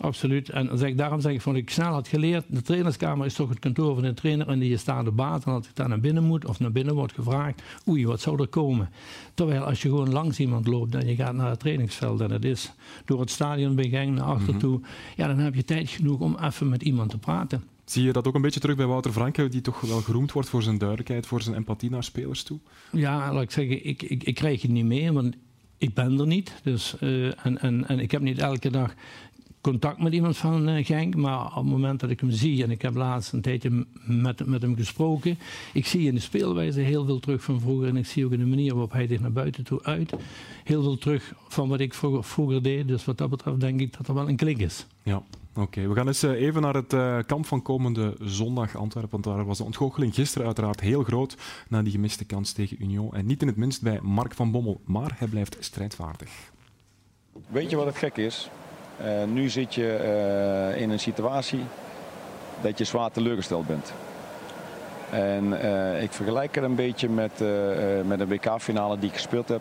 Absoluut. 0.00 0.48
En 0.48 0.78
zeg, 0.78 0.94
daarom 0.94 1.20
zeg 1.20 1.32
ik 1.32 1.40
van 1.40 1.56
ik 1.56 1.70
snel 1.70 1.92
had 1.92 2.08
geleerd. 2.08 2.44
De 2.48 2.62
trainerskamer 2.62 3.26
is 3.26 3.34
toch 3.34 3.48
het 3.48 3.58
kantoor 3.58 3.94
van 3.94 4.02
de 4.02 4.14
trainer 4.14 4.48
en 4.48 4.58
die 4.58 4.76
staat 4.76 5.04
de 5.04 5.10
baat. 5.10 5.44
En 5.44 5.52
als 5.52 5.68
ik 5.68 5.76
daar 5.76 5.88
naar 5.88 6.00
binnen 6.00 6.24
moet 6.24 6.46
of 6.46 6.60
naar 6.60 6.72
binnen 6.72 6.94
wordt 6.94 7.12
gevraagd, 7.12 7.62
oei, 7.88 8.06
wat 8.06 8.20
zou 8.20 8.40
er 8.40 8.48
komen? 8.48 8.90
Terwijl 9.34 9.62
als 9.62 9.82
je 9.82 9.88
gewoon 9.88 10.12
langs 10.12 10.38
iemand 10.38 10.66
loopt 10.66 10.94
en 10.94 11.06
je 11.06 11.14
gaat 11.14 11.34
naar 11.34 11.50
het 11.50 11.60
trainingsveld 11.60 12.20
en 12.20 12.30
het 12.30 12.44
is 12.44 12.72
door 13.04 13.20
het 13.20 13.30
stadion 13.30 13.78
Genk 13.80 14.16
naar 14.16 14.24
achter 14.24 14.56
toe, 14.56 14.76
mm 14.76 14.82
-hmm. 14.82 15.14
ja, 15.16 15.26
dan 15.26 15.38
heb 15.38 15.54
je 15.54 15.64
tijd 15.64 15.88
genoeg 15.88 16.20
om 16.20 16.36
even 16.42 16.68
met 16.68 16.82
iemand 16.82 17.10
te 17.10 17.18
praten. 17.18 17.62
Zie 17.84 18.04
je 18.04 18.12
dat 18.12 18.26
ook 18.26 18.34
een 18.34 18.42
beetje 18.42 18.60
terug 18.60 18.76
bij 18.76 18.86
Wouter 18.86 19.12
Franke, 19.12 19.48
die 19.48 19.60
toch 19.60 19.80
wel 19.80 20.00
geroemd 20.00 20.32
wordt 20.32 20.48
voor 20.48 20.62
zijn 20.62 20.78
duidelijkheid, 20.78 21.26
voor 21.26 21.42
zijn 21.42 21.56
empathie 21.56 21.90
naar 21.90 22.04
spelers 22.04 22.42
toe? 22.42 22.58
Ja, 22.92 23.32
laat 23.32 23.42
ik 23.42 23.50
zeggen, 23.50 23.86
ik, 23.86 24.02
ik, 24.02 24.24
ik 24.24 24.34
krijg 24.34 24.62
het 24.62 24.70
niet 24.70 24.84
mee, 24.84 25.12
want 25.12 25.36
ik 25.80 25.94
ben 25.94 26.18
er 26.18 26.26
niet. 26.26 26.54
Dus, 26.62 26.94
uh, 27.00 27.46
en, 27.46 27.58
en, 27.60 27.88
en 27.88 27.98
ik 27.98 28.10
heb 28.10 28.20
niet 28.20 28.38
elke 28.38 28.70
dag 28.70 28.94
contact 29.60 30.02
met 30.02 30.12
iemand 30.12 30.36
van 30.36 30.68
uh, 30.68 30.84
Genk. 30.84 31.16
Maar 31.16 31.46
op 31.46 31.54
het 31.54 31.64
moment 31.64 32.00
dat 32.00 32.10
ik 32.10 32.20
hem 32.20 32.30
zie, 32.30 32.62
en 32.62 32.70
ik 32.70 32.82
heb 32.82 32.94
laatst 32.94 33.32
een 33.32 33.40
tijdje 33.40 33.86
met, 34.04 34.46
met 34.46 34.62
hem 34.62 34.76
gesproken. 34.76 35.38
Ik 35.72 35.86
zie 35.86 36.06
in 36.06 36.14
de 36.14 36.20
speelwijze 36.20 36.80
heel 36.80 37.04
veel 37.04 37.20
terug 37.20 37.42
van 37.42 37.60
vroeger. 37.60 37.88
En 37.88 37.96
ik 37.96 38.06
zie 38.06 38.24
ook 38.24 38.32
in 38.32 38.38
de 38.38 38.46
manier 38.46 38.72
waarop 38.72 38.92
hij 38.92 39.06
zich 39.06 39.20
naar 39.20 39.32
buiten 39.32 39.64
toe 39.64 39.82
uit. 39.82 40.12
Heel 40.64 40.82
veel 40.82 40.98
terug 40.98 41.34
van 41.48 41.68
wat 41.68 41.80
ik 41.80 41.94
vroeger, 41.94 42.24
vroeger 42.24 42.62
deed. 42.62 42.88
Dus 42.88 43.04
wat 43.04 43.18
dat 43.18 43.30
betreft 43.30 43.60
denk 43.60 43.80
ik 43.80 43.96
dat 43.96 44.08
er 44.08 44.14
wel 44.14 44.28
een 44.28 44.36
klik 44.36 44.58
is. 44.58 44.86
Ja. 45.02 45.22
Oké, 45.52 45.60
okay, 45.60 45.88
we 45.88 45.94
gaan 45.94 46.06
eens 46.06 46.22
even 46.22 46.62
naar 46.62 46.74
het 46.74 46.92
uh, 46.92 47.18
kamp 47.26 47.46
van 47.46 47.62
komende 47.62 48.16
zondag 48.20 48.76
Antwerpen. 48.76 49.10
Want 49.10 49.24
daar 49.24 49.44
was 49.44 49.58
de 49.58 49.64
ontgoocheling 49.64 50.14
gisteren 50.14 50.46
uiteraard 50.46 50.80
heel 50.80 51.02
groot 51.02 51.36
na 51.68 51.82
die 51.82 51.92
gemiste 51.92 52.24
kans 52.24 52.52
tegen 52.52 52.76
Union. 52.82 53.14
En 53.14 53.26
niet 53.26 53.42
in 53.42 53.46
het 53.46 53.56
minst 53.56 53.82
bij 53.82 53.98
Mark 54.02 54.34
van 54.34 54.50
Bommel, 54.50 54.80
maar 54.84 55.14
hij 55.14 55.28
blijft 55.28 55.56
strijdvaardig. 55.58 56.30
Weet 57.48 57.70
je 57.70 57.76
wat 57.76 57.86
het 57.86 57.96
gek 57.96 58.16
is? 58.16 58.50
Uh, 59.04 59.24
nu 59.24 59.48
zit 59.48 59.74
je 59.74 59.98
uh, 60.74 60.80
in 60.80 60.90
een 60.90 61.00
situatie 61.00 61.64
dat 62.60 62.78
je 62.78 62.84
zwaar 62.84 63.10
teleurgesteld 63.10 63.66
bent. 63.66 63.92
En 65.10 65.44
uh, 65.44 66.02
ik 66.02 66.12
vergelijk 66.12 66.54
het 66.54 66.64
een 66.64 66.74
beetje 66.74 67.08
met, 67.08 67.32
met 68.04 68.20
een 68.20 68.28
WK-finale 68.28 68.98
die 68.98 69.08
ik 69.08 69.14
gespeeld 69.14 69.48
heb, 69.48 69.60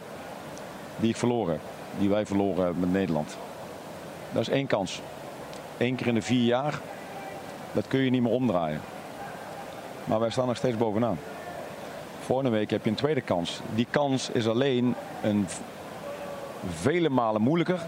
die 0.98 1.10
ik 1.10 1.15
verloren. 1.15 1.60
Die 2.00 2.10
wij 2.10 2.25
verloren 2.25 2.63
hebben 2.63 2.79
met 2.79 2.91
Nederland. 2.91 3.38
Dat 4.31 4.41
is 4.41 4.50
één 4.50 4.67
kans. 4.67 5.01
Eén 5.77 5.96
keer 5.96 6.08
in 6.08 6.13
de 6.13 6.22
vier 6.22 6.46
jaar, 6.46 6.79
dat 7.72 7.88
kun 7.88 8.00
je 8.00 8.10
niet 8.10 8.22
meer 8.22 8.31
omdraaien. 8.31 8.81
Maar 10.03 10.19
wij 10.19 10.29
staan 10.29 10.48
nog 10.48 10.58
steeds 10.58 10.77
bovenaan. 10.77 11.19
Volgende 12.19 12.51
week 12.51 12.69
heb 12.69 12.84
je 12.84 12.89
een 12.89 12.96
tweede 12.96 13.22
kans. 13.22 13.60
Die 13.75 13.88
kans 13.89 14.29
is 14.29 14.48
alleen 14.48 14.96
een 15.22 15.48
vele 16.70 17.09
malen 17.09 17.42
moeilijker 17.42 17.79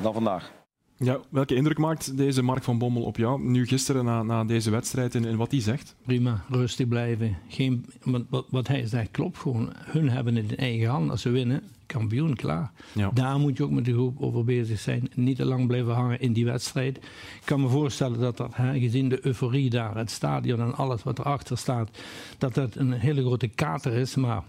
dan 0.00 0.12
vandaag. 0.12 0.50
Ja, 0.98 1.20
welke 1.28 1.54
indruk 1.54 1.78
maakt 1.78 2.16
deze 2.16 2.42
Mark 2.42 2.62
van 2.62 2.78
Bommel 2.78 3.02
op 3.02 3.16
jou 3.16 3.42
nu 3.42 3.66
gisteren 3.66 4.04
na, 4.04 4.22
na 4.22 4.44
deze 4.44 4.70
wedstrijd 4.70 5.14
en, 5.14 5.24
en 5.24 5.36
wat 5.36 5.50
hij 5.50 5.60
zegt? 5.60 5.94
Prima, 6.04 6.44
rustig 6.48 6.88
blijven. 6.88 7.36
Geen, 7.48 7.86
wat, 8.28 8.46
wat 8.50 8.68
hij 8.68 8.86
zegt 8.86 9.10
klopt 9.10 9.38
gewoon. 9.38 9.72
Hun 9.74 10.10
hebben 10.10 10.36
het 10.36 10.50
in 10.50 10.56
eigen 10.56 10.88
hand. 10.88 11.10
Als 11.10 11.22
ze 11.22 11.30
winnen, 11.30 11.62
kampioen, 11.86 12.34
klaar. 12.34 12.72
Ja. 12.92 13.10
Daar 13.14 13.38
moet 13.38 13.56
je 13.56 13.62
ook 13.62 13.70
met 13.70 13.84
de 13.84 13.92
groep 13.92 14.20
over 14.20 14.44
bezig 14.44 14.78
zijn. 14.78 15.10
Niet 15.14 15.36
te 15.36 15.44
lang 15.44 15.66
blijven 15.66 15.94
hangen 15.94 16.20
in 16.20 16.32
die 16.32 16.44
wedstrijd. 16.44 16.96
Ik 16.96 17.42
kan 17.44 17.60
me 17.60 17.68
voorstellen 17.68 18.20
dat 18.20 18.36
dat, 18.36 18.54
hè, 18.54 18.78
gezien 18.78 19.08
de 19.08 19.26
euforie 19.26 19.70
daar, 19.70 19.96
het 19.96 20.10
stadion 20.10 20.60
en 20.60 20.74
alles 20.74 21.02
wat 21.02 21.18
erachter 21.18 21.58
staat, 21.58 21.90
dat 22.38 22.54
dat 22.54 22.74
een 22.74 22.92
hele 22.92 23.20
grote 23.20 23.48
kater 23.48 23.92
is. 23.92 24.14
Maar 24.14 24.42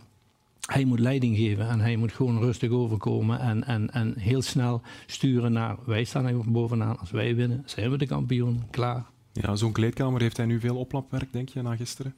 hij 0.68 0.86
moet 0.86 1.00
leiding 1.00 1.38
geven 1.38 1.70
en 1.70 1.80
hij 1.80 1.96
moet 1.96 2.12
gewoon 2.12 2.40
rustig 2.40 2.70
overkomen 2.70 3.40
en, 3.40 3.64
en, 3.64 3.94
en 3.94 4.14
heel 4.18 4.42
snel 4.42 4.82
sturen 5.06 5.52
naar 5.52 5.78
wij 5.86 6.04
staan 6.04 6.26
er 6.26 6.52
bovenaan. 6.52 7.00
Als 7.00 7.12
wij 7.12 7.36
winnen, 7.36 7.64
zijn 7.66 7.92
we 7.92 7.98
de 7.98 8.08
kampioen, 8.08 8.64
klaar. 8.70 9.06
Ja, 9.34 9.56
zo'n 9.56 9.72
kleedkamer 9.72 10.22
heeft 10.22 10.38
hij 10.38 10.46
nu 10.46 10.60
veel 10.60 10.78
oplapwerk, 10.78 11.34
denk 11.34 11.50
je, 11.50 11.62
na 11.62 11.76
gisteren? 11.76 12.14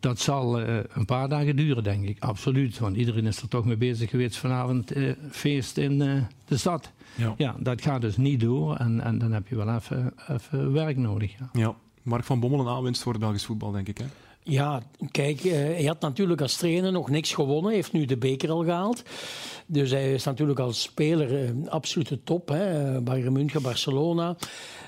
Dat 0.00 0.18
zal 0.18 0.60
uh, 0.60 0.78
een 0.88 1.04
paar 1.04 1.28
dagen 1.28 1.56
duren, 1.56 1.82
denk 1.82 2.06
ik. 2.06 2.22
Absoluut. 2.22 2.78
Want 2.78 2.96
iedereen 2.96 3.26
is 3.26 3.42
er 3.42 3.48
toch 3.48 3.64
mee 3.64 3.76
bezig 3.76 4.10
geweest 4.10 4.36
vanavond 4.36 4.96
uh, 4.96 5.12
feest 5.30 5.76
in 5.76 6.00
uh, 6.00 6.22
de 6.44 6.56
stad. 6.56 6.92
Ja. 7.14 7.34
ja. 7.36 7.56
dat 7.58 7.82
gaat 7.82 8.00
dus 8.00 8.16
niet 8.16 8.40
door. 8.40 8.76
En, 8.76 9.00
en 9.00 9.18
dan 9.18 9.32
heb 9.32 9.48
je 9.48 9.56
wel 9.56 9.74
even, 9.74 10.14
even 10.28 10.72
werk 10.72 10.96
nodig. 10.96 11.38
Ja. 11.38 11.48
ja. 11.52 11.74
Mark 12.02 12.24
van 12.24 12.40
Bommel 12.40 12.60
een 12.60 12.68
aanwinst 12.68 13.02
voor 13.02 13.12
het 13.12 13.20
Belgisch 13.20 13.44
voetbal, 13.44 13.70
denk 13.70 13.88
ik. 13.88 13.98
Hè? 13.98 14.04
Ja, 14.48 14.82
kijk, 15.10 15.44
uh, 15.44 15.52
hij 15.52 15.84
had 15.84 16.00
natuurlijk 16.00 16.40
als 16.40 16.56
trainer 16.56 16.92
nog 16.92 17.10
niks 17.10 17.32
gewonnen. 17.32 17.64
Hij 17.64 17.74
heeft 17.74 17.92
nu 17.92 18.04
de 18.04 18.16
beker 18.16 18.50
al 18.50 18.64
gehaald. 18.64 19.02
Dus 19.66 19.90
hij 19.90 20.12
is 20.12 20.24
natuurlijk 20.24 20.58
als 20.58 20.82
speler 20.82 21.42
uh, 21.42 21.68
absolute 21.68 22.22
top. 22.22 22.48
Hè. 22.48 23.00
Bayern 23.00 23.32
München, 23.32 23.62
Barcelona. 23.62 24.36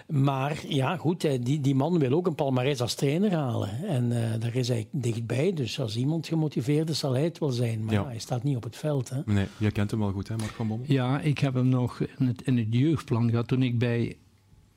Maar 0.06 0.58
ja, 0.68 0.96
goed, 0.96 1.20
die, 1.20 1.60
die 1.60 1.74
man 1.74 1.98
wil 1.98 2.12
ook 2.12 2.26
een 2.26 2.34
palmarès 2.34 2.80
als 2.80 2.94
trainer 2.94 3.34
halen. 3.34 3.84
En 3.84 4.10
uh, 4.10 4.18
daar 4.38 4.54
is 4.54 4.68
hij 4.68 4.86
dichtbij. 4.90 5.52
Dus 5.52 5.80
als 5.80 5.96
iemand 5.96 6.26
gemotiveerd 6.26 6.90
is, 6.90 6.98
zal 6.98 7.12
hij 7.12 7.24
het 7.24 7.38
wel 7.38 7.50
zijn. 7.50 7.84
Maar 7.84 7.94
ja. 7.94 8.04
hij 8.06 8.18
staat 8.18 8.42
niet 8.42 8.56
op 8.56 8.64
het 8.64 8.76
veld. 8.76 9.08
Hè. 9.08 9.20
Nee, 9.24 9.46
jij 9.58 9.70
kent 9.70 9.90
hem 9.90 10.00
wel 10.00 10.12
goed, 10.12 10.28
hè, 10.28 10.36
Mark 10.36 10.50
van 10.50 10.68
Bommel? 10.68 10.86
Ja, 10.88 11.20
ik 11.20 11.38
heb 11.38 11.54
hem 11.54 11.68
nog 11.68 12.00
in 12.00 12.26
het, 12.26 12.42
in 12.42 12.58
het 12.58 12.66
jeugdplan 12.70 13.30
gehad 13.30 13.48
toen 13.48 13.62
ik 13.62 13.78
bij 13.78 14.16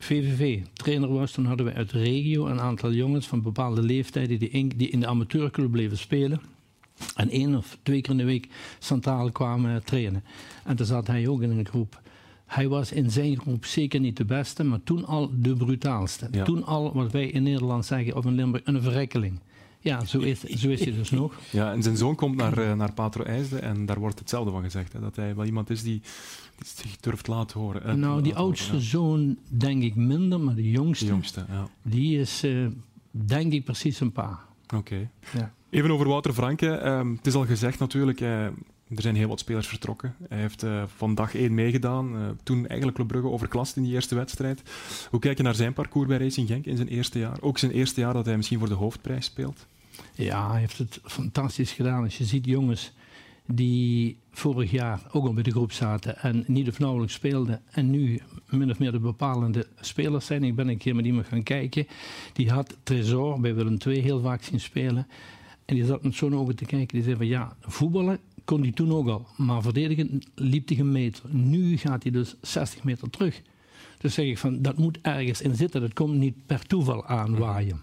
VVV 0.04 0.62
trainer 0.74 1.14
was, 1.14 1.32
toen 1.32 1.46
hadden 1.46 1.66
we 1.66 1.74
uit 1.74 1.90
de 1.90 2.00
regio 2.00 2.48
een 2.48 2.60
aantal 2.60 2.92
jongens 2.92 3.28
van 3.28 3.42
bepaalde 3.42 3.82
leeftijden 3.82 4.40
die 4.40 4.50
in, 4.50 4.68
die 4.76 4.90
in 4.90 5.00
de 5.00 5.08
amateurclub 5.08 5.72
bleven 5.72 5.98
spelen. 5.98 6.42
En 7.16 7.30
één 7.30 7.56
of 7.56 7.78
twee 7.84 8.02
keer 8.02 8.12
in 8.12 8.18
de 8.18 8.24
week 8.24 8.48
centraal 8.80 9.32
kwamen 9.32 9.84
trainen. 9.84 10.24
En 10.66 10.76
toen 10.76 10.86
zat 10.86 11.08
hij 11.08 11.28
ook 11.28 11.42
in 11.42 11.50
een 11.50 11.66
groep. 11.66 12.02
Hij 12.46 12.68
was 12.68 12.92
in 12.92 13.12
zijn 13.12 13.40
groep 13.40 13.66
zeker 13.66 14.00
niet 14.00 14.18
de 14.18 14.26
beste, 14.26 14.64
maar 14.64 14.84
toen 14.84 15.06
al 15.06 15.32
de 15.34 15.56
brutaalste. 15.56 16.28
Ja. 16.32 16.44
Toen 16.44 16.66
al 16.66 16.94
wat 16.94 17.12
wij 17.12 17.28
in 17.28 17.44
Nederland 17.44 17.86
zeggen, 17.86 18.16
of 18.16 18.26
in 18.26 18.36
Limburg, 18.36 18.64
een 18.66 18.82
verrekkeling. 18.82 19.40
Ja, 19.80 20.06
zo 20.06 20.20
is, 20.20 20.40
zo 20.40 20.70
is 20.70 20.84
hij 20.84 20.94
dus 20.94 21.10
nog. 21.10 21.34
Ja, 21.52 21.72
en 21.72 21.84
zijn 21.84 21.98
zoon 21.98 22.16
komt 22.16 22.36
naar, 22.36 22.78
naar 22.78 22.94
Patro 22.94 23.24
IJsde 23.24 23.60
en 23.60 23.86
daar 23.86 24.00
wordt 24.00 24.20
hetzelfde 24.20 24.52
van 24.52 24.64
gezegd. 24.64 24.94
Hè, 24.94 25.00
dat 25.00 25.16
hij 25.16 25.36
wel 25.36 25.46
iemand 25.46 25.70
is 25.70 25.84
die, 25.84 26.02
die 26.51 26.51
zich 26.66 26.98
durft 27.00 27.28
laten 27.28 27.60
horen. 27.60 27.84
Uit, 27.84 27.98
nou, 27.98 28.22
die 28.22 28.36
oudste 28.36 28.72
horen, 28.72 28.84
ja. 28.84 28.90
zoon 28.90 29.38
denk 29.48 29.84
ik 29.84 29.96
minder, 29.96 30.40
maar 30.40 30.56
de 30.56 30.70
jongste, 30.70 31.06
de 31.06 31.12
jongste 31.12 31.46
ja. 31.50 31.68
die 31.82 32.20
is 32.20 32.44
uh, 32.44 32.68
denk 33.12 33.54
ik 33.54 33.64
precies 33.64 34.00
een 34.00 34.12
pa. 34.12 34.40
Oké. 34.64 34.76
Okay. 34.76 35.10
Ja. 35.34 35.54
Even 35.70 35.92
over 35.92 36.08
Wouter 36.08 36.34
Franke. 36.34 36.68
Um, 36.68 37.16
het 37.16 37.28
is 37.28 37.34
al 37.34 37.46
gezegd 37.46 37.80
natuurlijk, 37.80 38.22
uh, 38.22 38.46
er 38.46 39.02
zijn 39.02 39.16
heel 39.16 39.28
wat 39.28 39.40
spelers 39.40 39.68
vertrokken. 39.68 40.16
Hij 40.30 40.40
heeft 40.40 40.64
uh, 40.64 40.84
van 40.96 41.16
dag 41.16 41.36
één 41.36 41.54
meegedaan. 41.54 42.38
Toen 42.44 42.68
eigenlijk 42.68 42.96
Club 42.96 43.08
Brugge 43.08 43.30
overklast 43.30 43.76
in 43.76 43.84
die 43.84 43.94
eerste 43.94 44.16
wedstrijd. 44.16 44.62
Hoe 45.10 45.20
kijk 45.20 45.38
je 45.38 45.44
naar 45.44 45.56
zijn 45.56 45.74
parcours 45.74 46.08
bij 46.08 46.18
Racing 46.18 46.48
Genk 46.48 46.66
in 46.66 46.76
zijn 46.76 46.88
eerste 46.88 47.20
jaar? 47.20 47.38
Ook 47.42 47.58
zijn 47.58 47.72
eerste 47.72 48.02
jaar 48.02 48.14
dat 48.14 48.26
hij 48.26 48.38
misschien 48.38 48.60
voor 48.60 48.68
de 48.68 48.74
hoofdprijs 48.74 49.26
speelt? 49.26 49.66
Ja, 50.14 50.52
hij 50.52 50.60
heeft 50.60 50.78
het 50.78 51.00
fantastisch 51.04 51.72
gedaan. 51.72 52.04
Als 52.04 52.18
je 52.18 52.26
ziet 52.26 52.46
jongens 52.46 52.94
die 53.46 54.18
vorig 54.32 54.72
jaar 54.72 55.02
ook 55.12 55.26
al 55.26 55.34
bij 55.34 55.44
de 55.44 55.52
groep 55.52 55.72
zaten 55.72 56.18
en 56.18 56.44
niet 56.48 56.68
of 56.68 56.80
nauwelijks 56.80 57.14
speelden 57.14 57.62
en 57.72 57.90
nu 57.90 58.22
min 58.50 58.70
of 58.70 58.80
meer 58.80 58.92
de 58.92 59.00
bepalende 59.00 59.68
spelers 59.80 60.26
zijn. 60.26 60.44
Ik 60.44 60.56
ben 60.56 60.68
een 60.68 60.78
keer 60.78 60.96
met 60.96 61.06
iemand 61.06 61.28
gaan 61.28 61.44
kijken. 61.44 61.88
Die 62.34 62.50
had 62.50 62.78
Tresor 62.84 63.40
bij 63.40 63.56
Willem 63.56 63.78
II 63.86 64.00
heel 64.00 64.22
vaak 64.22 64.44
zien 64.44 64.60
spelen. 64.60 65.08
En 65.66 65.76
die 65.76 65.86
zat 65.86 66.04
met 66.04 66.16
zo'n 66.16 66.36
ogen 66.36 66.56
te 66.56 66.66
kijken. 66.66 66.96
Die 66.96 67.04
zei 67.04 67.16
van 67.16 67.28
ja, 67.28 67.56
voetballen 67.62 68.20
kon 68.46 68.62
hij 68.62 68.72
toen 68.72 68.92
ook 68.92 69.08
al. 69.08 69.28
Maar 69.38 69.62
verdedigen 69.62 70.22
liep 70.36 70.68
hij 70.68 70.80
een 70.80 70.92
meter. 70.92 71.24
Nu 71.30 71.78
gaat 71.78 72.04
hij 72.04 72.12
dus 72.12 72.36
60 72.42 72.84
meter 72.84 73.10
terug. 73.10 73.42
Dus 73.98 74.14
zeg 74.14 74.26
ik 74.26 74.38
van 74.38 74.62
dat 74.62 74.78
moet 74.78 75.00
ergens 75.02 75.42
in 75.42 75.56
zitten. 75.56 75.82
Dat 75.82 75.94
komt 75.94 76.16
niet 76.16 76.46
per 76.46 76.66
toeval 76.68 77.06
aanwaaien. 77.06 77.82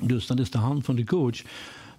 Dus 0.00 0.26
dat 0.26 0.38
is 0.38 0.50
de 0.50 0.58
hand 0.58 0.84
van 0.84 0.96
de 0.96 1.04
coach. 1.04 1.42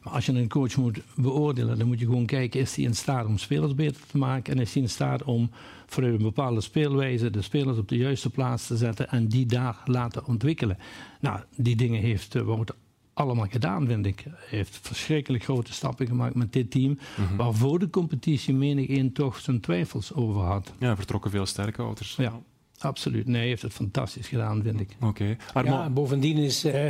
Maar 0.04 0.14
als 0.14 0.26
je 0.26 0.32
een 0.32 0.48
coach 0.48 0.78
moet 0.78 1.00
beoordelen, 1.16 1.78
dan 1.78 1.88
moet 1.88 2.00
je 2.00 2.06
gewoon 2.06 2.26
kijken: 2.26 2.60
is 2.60 2.76
hij 2.76 2.86
in 2.86 2.96
staat 2.96 3.26
om 3.26 3.38
spelers 3.38 3.76
beter 3.76 4.02
te 4.08 4.18
maken? 4.18 4.54
En 4.54 4.60
is 4.60 4.74
hij 4.74 4.82
in 4.82 4.90
staat 4.90 5.24
om 5.24 5.50
vanuit 5.86 6.14
een 6.14 6.22
bepaalde 6.22 6.62
speelwijze 6.62 7.30
de 7.30 7.42
spelers 7.42 7.78
op 7.78 7.88
de 7.88 7.98
juiste 7.98 8.30
plaats 8.30 8.68
te 8.68 8.78
zetten 8.78 9.10
en 9.10 9.28
die 9.28 9.46
daar 9.46 9.78
laten 9.86 10.26
ontwikkelen? 10.26 10.78
Nou, 11.20 11.40
die 11.56 11.76
dingen 11.76 12.02
heeft 12.02 12.36
uh, 12.36 12.42
Wout 12.42 12.74
allemaal 13.14 13.48
gedaan, 13.50 13.88
vind 13.88 14.06
ik. 14.06 14.24
Hij 14.24 14.58
heeft 14.58 14.80
verschrikkelijk 14.82 15.44
grote 15.44 15.74
stappen 15.74 16.08
gemaakt 16.08 16.36
met 16.36 16.54
dit 16.54 16.72
team. 16.72 16.98
Mm 17.18 17.38
Waar 17.38 17.54
voor 17.54 17.80
de 17.80 17.90
competitie 17.90 18.54
menig 18.54 18.88
één 18.88 19.14
toch 19.14 19.40
zijn 19.40 19.60
twijfels 19.60 20.14
over 20.14 20.42
had. 20.42 20.74
Ja, 20.80 20.96
vertrokken 20.96 21.32
veel 21.32 21.46
sterke 21.46 21.82
ouders. 21.82 22.16
Ja. 22.16 22.42
Absoluut, 22.80 23.26
nee, 23.26 23.40
hij 23.40 23.48
heeft 23.48 23.62
het 23.62 23.74
fantastisch 23.74 24.28
gedaan, 24.28 24.64
vind 24.64 24.80
ik. 24.80 24.96
Oké. 25.02 25.36
Ja, 25.64 25.90
bovendien 25.90 26.38
is, 26.38 26.66
uh, 26.66 26.90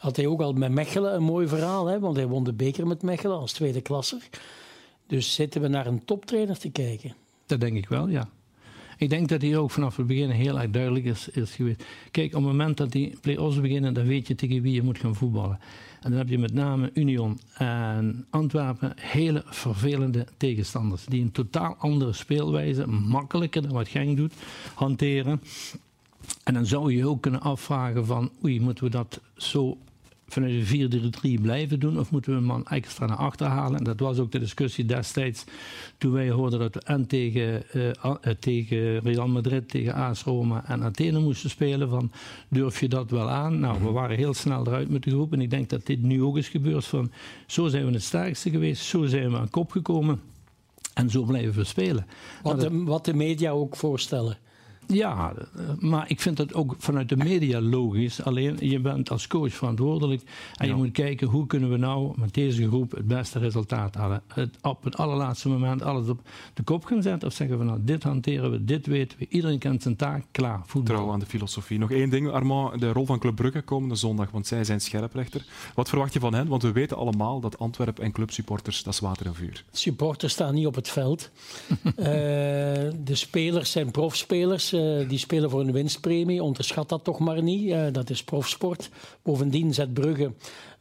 had 0.00 0.16
hij 0.16 0.26
ook 0.26 0.40
al 0.40 0.52
met 0.52 0.72
Mechelen 0.72 1.14
een 1.14 1.22
mooi 1.22 1.48
verhaal, 1.48 1.86
hè, 1.86 2.00
want 2.00 2.16
hij 2.16 2.26
won 2.26 2.44
de 2.44 2.52
beker 2.52 2.86
met 2.86 3.02
Mechelen 3.02 3.38
als 3.38 3.52
tweede 3.52 3.80
klasser. 3.80 4.28
Dus 5.06 5.34
zitten 5.34 5.60
we 5.60 5.68
naar 5.68 5.86
een 5.86 6.04
toptrainer 6.04 6.58
te 6.58 6.70
kijken? 6.70 7.14
Dat 7.46 7.60
denk 7.60 7.76
ik 7.76 7.88
wel, 7.88 8.08
ja. 8.08 8.28
Ik 8.96 9.10
denk 9.10 9.28
dat 9.28 9.42
hij 9.42 9.56
ook 9.56 9.70
vanaf 9.70 9.96
het 9.96 10.06
begin 10.06 10.30
heel 10.30 10.60
erg 10.60 10.70
duidelijk 10.70 11.04
is, 11.04 11.28
is 11.28 11.54
geweest. 11.54 11.84
Kijk, 12.10 12.26
op 12.26 12.42
het 12.42 12.50
moment 12.50 12.76
dat 12.76 12.92
die 12.92 13.18
play-offs 13.20 13.60
beginnen, 13.60 13.94
dan 13.94 14.06
weet 14.06 14.26
je 14.26 14.34
tegen 14.34 14.62
wie 14.62 14.74
je 14.74 14.82
moet 14.82 14.98
gaan 14.98 15.14
voetballen. 15.14 15.58
En 16.00 16.10
dan 16.10 16.18
heb 16.18 16.28
je 16.28 16.38
met 16.38 16.52
name 16.52 16.90
Union 16.94 17.38
en 17.54 18.26
Antwerpen 18.30 18.92
hele 18.96 19.42
vervelende 19.46 20.26
tegenstanders. 20.36 21.04
Die 21.04 21.22
een 21.22 21.32
totaal 21.32 21.76
andere 21.78 22.12
speelwijze, 22.12 22.86
makkelijker 22.86 23.62
dan 23.62 23.72
wat 23.72 23.88
Genk 23.88 24.16
doet, 24.16 24.34
hanteren. 24.74 25.42
En 26.44 26.54
dan 26.54 26.66
zou 26.66 26.94
je 26.94 27.06
ook 27.06 27.22
kunnen 27.22 27.40
afvragen 27.40 28.06
van, 28.06 28.30
oei, 28.44 28.60
moeten 28.60 28.84
we 28.84 28.90
dat 28.90 29.20
zo 29.36 29.78
vanuit 30.32 30.68
de 30.68 31.36
4-3 31.38 31.40
blijven 31.42 31.80
doen 31.80 31.98
of 31.98 32.10
moeten 32.10 32.32
we 32.32 32.38
een 32.38 32.44
man 32.44 32.66
extra 32.66 33.06
naar 33.06 33.16
achter 33.16 33.46
halen? 33.46 33.78
En 33.78 33.84
dat 33.84 34.00
was 34.00 34.18
ook 34.18 34.32
de 34.32 34.38
discussie 34.38 34.84
destijds 34.84 35.44
toen 35.98 36.12
wij 36.12 36.30
hoorden 36.30 36.58
dat 36.58 36.74
we 36.74 36.80
en 36.80 37.06
tegen, 37.06 37.62
uh, 37.74 38.12
tegen 38.38 39.00
Real 39.00 39.28
Madrid, 39.28 39.68
tegen 39.68 39.94
AS 39.94 40.22
Roma 40.22 40.64
en 40.66 40.82
Athene 40.82 41.18
moesten 41.18 41.50
spelen 41.50 41.88
van 41.88 42.10
durf 42.48 42.80
je 42.80 42.88
dat 42.88 43.10
wel 43.10 43.30
aan? 43.30 43.60
Nou, 43.60 43.78
we 43.78 43.84
mhm. 43.84 43.92
waren 43.92 44.16
heel 44.16 44.34
snel 44.34 44.66
eruit 44.66 44.90
met 44.90 45.02
de 45.02 45.10
groep 45.10 45.32
en 45.32 45.40
ik 45.40 45.50
denk 45.50 45.68
dat 45.68 45.86
dit 45.86 46.02
nu 46.02 46.22
ook 46.22 46.36
is 46.36 46.48
gebeurd 46.48 46.84
van 46.84 47.10
zo 47.46 47.68
zijn 47.68 47.86
we 47.86 47.92
het 47.92 48.02
sterkste 48.02 48.50
geweest, 48.50 48.84
zo 48.84 49.04
zijn 49.04 49.30
we 49.30 49.36
aan 49.36 49.50
kop 49.50 49.70
gekomen 49.70 50.20
en 50.94 51.10
zo 51.10 51.22
blijven 51.22 51.54
we 51.54 51.64
spelen. 51.64 52.06
Wat, 52.42 52.56
nou, 52.56 52.68
de, 52.68 52.84
wat 52.84 53.04
de 53.04 53.14
media 53.14 53.50
ook 53.50 53.76
voorstellen. 53.76 54.38
Ja, 54.92 55.32
maar 55.78 56.10
ik 56.10 56.20
vind 56.20 56.36
dat 56.36 56.54
ook 56.54 56.74
vanuit 56.78 57.08
de 57.08 57.16
media 57.16 57.60
logisch. 57.60 58.22
Alleen 58.22 58.56
je 58.60 58.80
bent 58.80 59.10
als 59.10 59.26
coach 59.26 59.52
verantwoordelijk. 59.52 60.22
En 60.56 60.66
je 60.66 60.74
moet 60.74 60.92
kijken 60.92 61.26
hoe 61.26 61.46
kunnen 61.46 61.70
we 61.70 61.76
nou 61.76 62.12
met 62.16 62.34
deze 62.34 62.66
groep 62.68 62.90
het 62.90 63.06
beste 63.06 63.38
resultaat 63.38 63.94
halen. 63.94 64.22
Het, 64.26 64.56
op 64.62 64.84
het 64.84 64.96
allerlaatste 64.96 65.48
moment 65.48 65.82
alles 65.82 66.08
op 66.08 66.20
de 66.54 66.62
kop 66.62 66.84
gaan 66.84 67.02
zetten. 67.02 67.28
Of 67.28 67.34
zeggen 67.34 67.58
we 67.58 67.64
nou 67.64 67.78
dit 67.82 68.02
hanteren 68.02 68.50
we, 68.50 68.64
dit 68.64 68.86
weten 68.86 69.18
we. 69.18 69.26
Iedereen 69.28 69.58
kent 69.58 69.82
zijn 69.82 69.96
taak, 69.96 70.24
klaar, 70.30 70.60
voetbal. 70.66 70.96
Trouw 70.96 71.12
aan 71.12 71.18
de 71.18 71.26
filosofie. 71.26 71.78
Nog 71.78 71.90
één 71.90 72.10
ding 72.10 72.30
Armand, 72.30 72.80
de 72.80 72.92
rol 72.92 73.06
van 73.06 73.18
Club 73.18 73.34
Brugge 73.34 73.62
komende 73.62 73.94
zondag. 73.94 74.30
Want 74.30 74.46
zij 74.46 74.64
zijn 74.64 74.80
scherprechter. 74.80 75.44
Wat 75.74 75.88
verwacht 75.88 76.12
je 76.12 76.20
van 76.20 76.34
hen? 76.34 76.48
Want 76.48 76.62
we 76.62 76.72
weten 76.72 76.96
allemaal 76.96 77.40
dat 77.40 77.58
Antwerp 77.58 77.98
en 77.98 78.12
clubsupporters, 78.12 78.82
dat 78.82 78.92
is 78.92 79.00
water 79.00 79.26
en 79.26 79.34
vuur. 79.34 79.64
Supporters 79.72 80.32
staan 80.32 80.54
niet 80.54 80.66
op 80.66 80.74
het 80.74 80.88
veld. 80.88 81.30
uh, 81.84 81.94
de 83.10 83.14
spelers 83.14 83.70
zijn 83.70 83.90
profspelers 83.90 84.72
eh, 84.80 85.08
die 85.08 85.18
spelen 85.18 85.50
voor 85.50 85.60
een 85.60 85.72
winstpremie. 85.72 86.42
Onderschat 86.42 86.88
dat 86.88 87.04
toch 87.04 87.18
maar 87.18 87.42
niet. 87.42 87.62
Uh, 87.62 87.86
dat 87.92 88.10
is 88.10 88.24
profsport. 88.24 88.90
Bovendien 89.22 89.74
zet 89.74 89.94
Brugge 89.94 90.32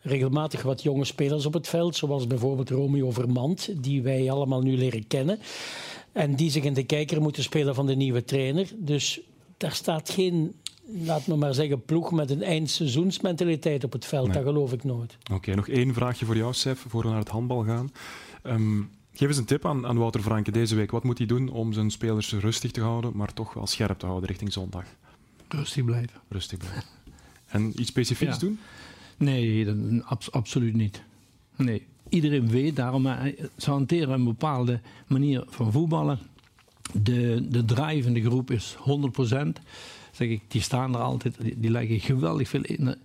regelmatig 0.02 0.62
wat 0.62 0.84
jonge 0.84 1.06
spelers 1.06 1.46
op 1.46 1.54
het 1.54 1.68
veld. 1.68 1.96
Zoals 1.96 2.28
bijvoorbeeld 2.28 2.70
Romeo 2.70 3.12
Vermand, 3.12 3.70
die 3.84 4.02
wij 4.02 4.32
allemaal 4.32 4.62
nu 4.62 4.78
leren 4.78 5.08
kennen. 5.08 5.40
En 6.12 6.36
die 6.36 6.52
zich 6.52 6.64
in 6.64 6.74
de 6.74 6.84
kijker 6.84 7.22
moeten 7.22 7.44
spelen 7.44 7.76
van 7.76 7.86
de 7.86 7.96
nieuwe 7.96 8.24
trainer. 8.24 8.68
Dus 8.78 9.20
daar 9.58 9.74
staat 9.74 10.10
geen 10.10 10.54
laat 11.06 11.28
me 11.28 11.36
maar 11.36 11.54
zeggen, 11.54 11.86
ploeg 11.86 12.12
met 12.12 12.30
een 12.30 12.44
eindseizoensmentaliteit 12.44 13.84
op 13.84 13.92
het 13.92 14.06
veld. 14.06 14.34
Dat 14.34 14.44
geloof 14.44 14.74
ik 14.74 14.84
nooit. 14.84 15.18
Oké, 15.34 15.56
nog 15.56 15.68
één 15.68 15.94
vraagje 15.94 16.26
voor 16.26 16.38
jou, 16.38 16.54
Sef, 16.54 16.86
voor 16.88 17.02
we 17.02 17.10
naar 17.10 17.20
het 17.20 17.30
handbal 17.30 17.64
gaan. 17.64 17.92
Um, 18.44 18.90
Geef 19.20 19.28
eens 19.28 19.38
een 19.38 19.46
tip 19.46 19.66
aan, 19.66 19.88
aan 19.88 19.98
Wouter 19.98 20.22
Franke 20.22 20.52
deze 20.52 20.76
week. 20.76 20.92
Wat 20.92 21.04
moet 21.04 21.18
hij 21.18 21.28
doen 21.28 21.50
om 21.50 21.74
zijn 21.74 21.92
spelers 21.92 22.34
rustig 22.34 22.72
te 22.72 22.82
houden, 22.82 23.12
maar 23.16 23.34
toch 23.34 23.54
wel 23.54 23.68
scherp 23.68 24.00
te 24.00 24.06
houden 24.06 24.30
richting 24.30 24.54
zondag? 24.54 24.86
Rustig 25.48 25.86
blijven. 25.86 26.22
Rustig 26.30 26.58
blijven. 26.58 26.84
En 27.46 27.80
iets 27.80 27.90
specifieks 27.90 28.40
doen? 28.40 28.60
Nee, 29.18 29.66
dat, 29.66 30.32
absoluut 30.32 30.74
niet. 30.74 31.04
Nee. 31.56 31.86
Iedereen 32.10 32.50
weet 32.50 32.76
daarom, 32.76 33.04
ze 33.58 33.70
hanteren 33.70 34.14
een 34.14 34.24
bepaalde 34.24 34.80
manier 35.08 35.44
van 35.48 35.72
voetballen. 35.72 36.20
De, 36.94 37.48
de 37.50 37.66
drijvende 37.66 38.22
groep 38.22 38.52
is 38.52 38.76
100%. 38.76 38.82
Zeg 40.12 40.28
ik, 40.28 40.42
die 40.48 40.62
staan 40.62 40.94
er 40.94 41.02
altijd, 41.02 41.42
die, 41.42 41.60
die 41.60 41.72
leggen 41.72 42.00
geweldig 42.00 42.50
veel 42.50 42.64
in, 42.64 42.96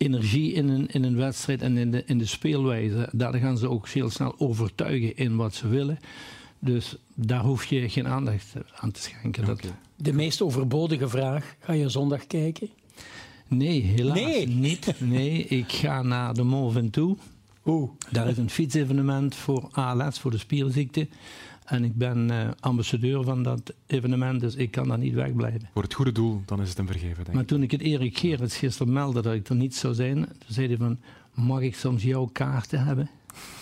energie 0.00 0.52
in 0.52 0.68
een, 0.68 0.86
in 0.86 1.04
een 1.04 1.16
wedstrijd 1.16 1.62
en 1.62 1.76
in 1.76 1.90
de, 1.90 2.02
in 2.06 2.18
de 2.18 2.26
speelwijze. 2.26 3.08
Daar 3.12 3.34
gaan 3.34 3.58
ze 3.58 3.68
ook 3.68 3.88
heel 3.88 4.10
snel 4.10 4.34
overtuigen 4.38 5.16
in 5.16 5.36
wat 5.36 5.54
ze 5.54 5.68
willen. 5.68 5.98
Dus 6.58 6.96
daar 7.14 7.42
hoef 7.42 7.64
je 7.64 7.88
geen 7.88 8.08
aandacht 8.08 8.54
aan 8.74 8.90
te 8.90 9.00
schenken. 9.00 9.44
Dat... 9.44 9.60
De 9.96 10.12
meest 10.12 10.42
overbodige 10.42 11.08
vraag: 11.08 11.56
ga 11.60 11.72
je 11.72 11.88
zondag 11.88 12.26
kijken? 12.26 12.68
Nee, 13.48 13.82
helaas 13.82 14.44
niet. 14.46 14.94
Nee, 15.00 15.44
ik 15.44 15.72
ga 15.72 16.02
naar 16.02 16.34
de 16.34 16.42
Mont 16.42 16.72
Ventoux. 16.72 17.22
Oeh. 17.64 17.90
Daar 18.10 18.28
is 18.28 18.36
een 18.36 18.50
fietsevenement 18.50 19.34
voor 19.34 19.68
ALS, 19.72 20.18
voor 20.18 20.30
de 20.30 20.38
spierziekte. 20.38 21.08
En 21.70 21.84
ik 21.84 21.96
ben 21.96 22.30
uh, 22.30 22.48
ambassadeur 22.60 23.24
van 23.24 23.42
dat 23.42 23.74
evenement, 23.86 24.40
dus 24.40 24.54
ik 24.54 24.70
kan 24.70 24.88
daar 24.88 24.98
niet 24.98 25.14
wegblijven. 25.14 25.68
Voor 25.72 25.82
het 25.82 25.94
goede 25.94 26.12
doel, 26.12 26.42
dan 26.46 26.60
is 26.60 26.68
het 26.68 26.78
een 26.78 26.86
vergeven, 26.86 27.16
denk 27.16 27.28
ik. 27.28 27.34
Maar 27.34 27.44
toen 27.44 27.62
ik 27.62 27.70
het 27.70 27.80
Erik 27.80 28.18
Gerrits 28.18 28.56
gisteren 28.56 28.92
meldde 28.92 29.22
dat 29.22 29.34
ik 29.34 29.48
er 29.48 29.54
niet 29.54 29.74
zou 29.74 29.94
zijn, 29.94 30.14
toen 30.14 30.34
zei 30.46 30.66
hij 30.66 30.76
van, 30.76 30.98
mag 31.34 31.60
ik 31.60 31.76
soms 31.76 32.02
jouw 32.02 32.28
kaarten 32.32 32.84
hebben? 32.84 33.10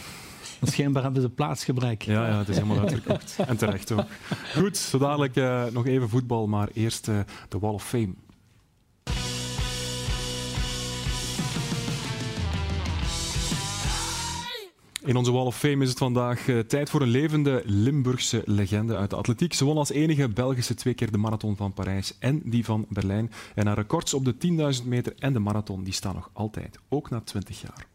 Want 0.60 0.72
schijnbaar 0.72 1.02
hebben 1.02 1.22
ze 1.22 1.28
plaatsgebrek. 1.28 2.02
Ja, 2.02 2.28
ja, 2.28 2.38
het 2.38 2.48
is 2.48 2.54
helemaal 2.54 2.78
uitverkocht. 2.78 3.38
en 3.48 3.56
terecht 3.56 3.92
ook. 3.92 4.06
Goed, 4.54 4.76
zo 4.76 4.98
dadelijk 4.98 5.36
uh, 5.36 5.64
nog 5.64 5.86
even 5.86 6.08
voetbal, 6.08 6.46
maar 6.46 6.68
eerst 6.72 7.08
uh, 7.08 7.18
de 7.48 7.58
Wall 7.58 7.72
of 7.72 7.88
Fame. 7.88 8.14
In 15.04 15.16
onze 15.16 15.32
Wall 15.32 15.46
of 15.46 15.58
Fame 15.58 15.82
is 15.82 15.88
het 15.88 15.98
vandaag 15.98 16.46
uh, 16.46 16.58
tijd 16.58 16.90
voor 16.90 17.02
een 17.02 17.08
levende 17.08 17.62
Limburgse 17.64 18.42
legende 18.44 18.96
uit 18.96 19.10
de 19.10 19.16
atletiek. 19.16 19.54
Ze 19.54 19.64
won 19.64 19.76
als 19.76 19.90
enige 19.90 20.28
Belgische 20.28 20.74
twee 20.74 20.94
keer 20.94 21.10
de 21.10 21.18
marathon 21.18 21.56
van 21.56 21.72
Parijs 21.72 22.18
en 22.18 22.40
die 22.44 22.64
van 22.64 22.86
Berlijn. 22.88 23.30
En 23.54 23.66
haar 23.66 23.76
records 23.76 24.14
op 24.14 24.24
de 24.24 24.34
10.000 24.80 24.86
meter 24.86 25.12
en 25.18 25.32
de 25.32 25.38
marathon 25.38 25.84
die 25.84 25.92
staan 25.92 26.14
nog 26.14 26.30
altijd, 26.32 26.78
ook 26.88 27.10
na 27.10 27.20
20 27.20 27.60
jaar. 27.60 27.86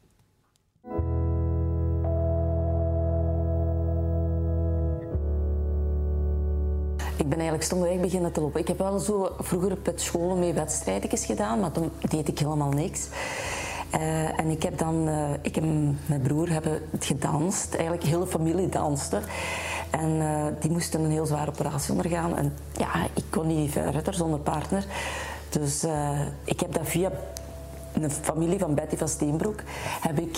Ik 7.18 7.30
ben 7.30 7.38
eigenlijk 7.38 7.63
stomweg 7.63 8.00
beginnen 8.00 8.32
te 8.32 8.42
lopen. 8.42 8.60
Ik 8.60 8.68
heb 8.68 8.78
wel 8.78 9.00
zo 9.00 9.36
vroeger 9.39 9.72
op 9.72 9.86
het 9.86 10.02
school 10.02 10.36
mee 10.36 10.54
wedstrijdjes 10.54 11.26
gedaan, 11.26 11.60
maar 11.60 11.72
toen 11.72 11.92
deed 12.10 12.28
ik 12.28 12.39
helemaal 12.39 12.72
niks. 12.72 13.08
Uh, 13.96 14.40
en 14.40 14.50
ik 14.50 14.64
heb 14.64 14.78
dan, 14.78 15.08
uh, 15.08 15.30
ik 15.42 15.58
en 15.58 16.00
mijn 16.06 16.22
broer 16.22 16.50
hebben 16.50 16.82
het 16.92 17.06
gedanst. 17.06 17.74
Eigenlijk 17.74 18.04
hele 18.04 18.28
familie 18.28 18.70
danste. 18.70 19.20
En 19.90 20.10
uh, 20.10 20.46
die 20.60 20.72
moesten 20.72 21.04
een 21.04 21.12
heel 21.12 21.26
zware 21.26 21.52
operatie 21.52 21.92
ondergaan. 21.92 22.38
En 22.38 22.54
ja, 22.78 22.90
ik 23.14 23.24
kon 23.30 23.48
niet 23.48 23.72
verder 23.72 24.14
zonder 24.14 24.40
partner. 24.40 24.86
Dus 25.50 25.86
ik 26.44 26.60
heb 26.60 26.74
dat 26.74 26.88
via 26.88 27.12
een 27.94 28.12
familie 28.12 28.60
van 28.60 28.74
Betty 28.74 28.98
van 28.98 29.08
Steenbroek, 29.08 29.62
heb 30.02 30.20
ik, 30.20 30.36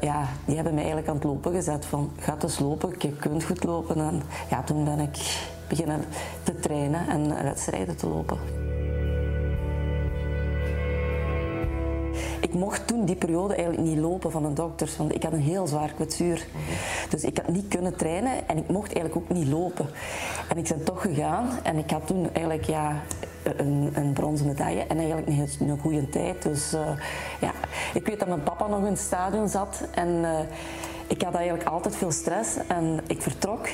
ja, 0.00 0.28
die 0.44 0.54
hebben 0.54 0.74
mij 0.74 0.82
eigenlijk 0.82 1.08
aan 1.08 1.14
het 1.14 1.24
lopen 1.24 1.52
gezet. 1.52 1.86
Van, 1.86 2.10
ga 2.18 2.36
eens 2.42 2.58
lopen, 2.58 2.94
je 2.98 3.12
kunt 3.12 3.44
goed 3.44 3.64
lopen. 3.64 3.96
En 3.96 4.22
ja, 4.50 4.62
toen 4.62 4.84
ben 4.84 5.00
ik 5.00 5.48
beginnen 5.68 6.04
te 6.42 6.60
trainen 6.60 7.08
en 7.08 7.42
wedstrijden 7.42 7.96
te 7.96 8.06
lopen. 8.06 8.38
Ik 12.40 12.54
mocht 12.54 12.86
toen 12.86 13.04
die 13.04 13.16
periode 13.16 13.54
eigenlijk 13.54 13.88
niet 13.88 13.98
lopen 13.98 14.30
van 14.30 14.44
een 14.44 14.54
dokter, 14.54 14.90
want 14.98 15.14
ik 15.14 15.22
had 15.22 15.32
een 15.32 15.40
heel 15.40 15.66
zwaar 15.66 15.92
kwetsuur. 15.92 16.46
Dus 17.08 17.24
ik 17.24 17.36
had 17.36 17.48
niet 17.48 17.68
kunnen 17.68 17.96
trainen 17.96 18.48
en 18.48 18.56
ik 18.56 18.68
mocht 18.68 18.92
eigenlijk 18.92 19.16
ook 19.16 19.36
niet 19.36 19.48
lopen. 19.48 19.86
En 20.48 20.56
ik 20.56 20.68
ben 20.68 20.84
toch 20.84 21.02
gegaan 21.02 21.48
en 21.62 21.76
ik 21.76 21.90
had 21.90 22.06
toen 22.06 22.28
eigenlijk 22.32 22.66
ja, 22.66 23.02
een, 23.42 23.90
een 23.94 24.12
bronzen 24.12 24.46
medaille 24.46 24.80
en 24.80 24.98
eigenlijk 24.98 25.28
een, 25.28 25.68
een 25.68 25.78
goede 25.78 26.08
tijd. 26.08 26.42
Dus 26.42 26.74
uh, 26.74 26.80
ja, 27.40 27.52
ik 27.94 28.06
weet 28.06 28.18
dat 28.18 28.28
mijn 28.28 28.42
papa 28.42 28.66
nog 28.66 28.78
in 28.78 28.84
het 28.84 28.98
stadion 28.98 29.48
zat 29.48 29.82
en 29.90 30.08
uh, 30.08 30.38
ik 31.06 31.22
had 31.22 31.34
eigenlijk 31.34 31.68
altijd 31.68 31.96
veel 31.96 32.12
stress 32.12 32.56
en 32.66 33.00
ik 33.06 33.22
vertrok. 33.22 33.68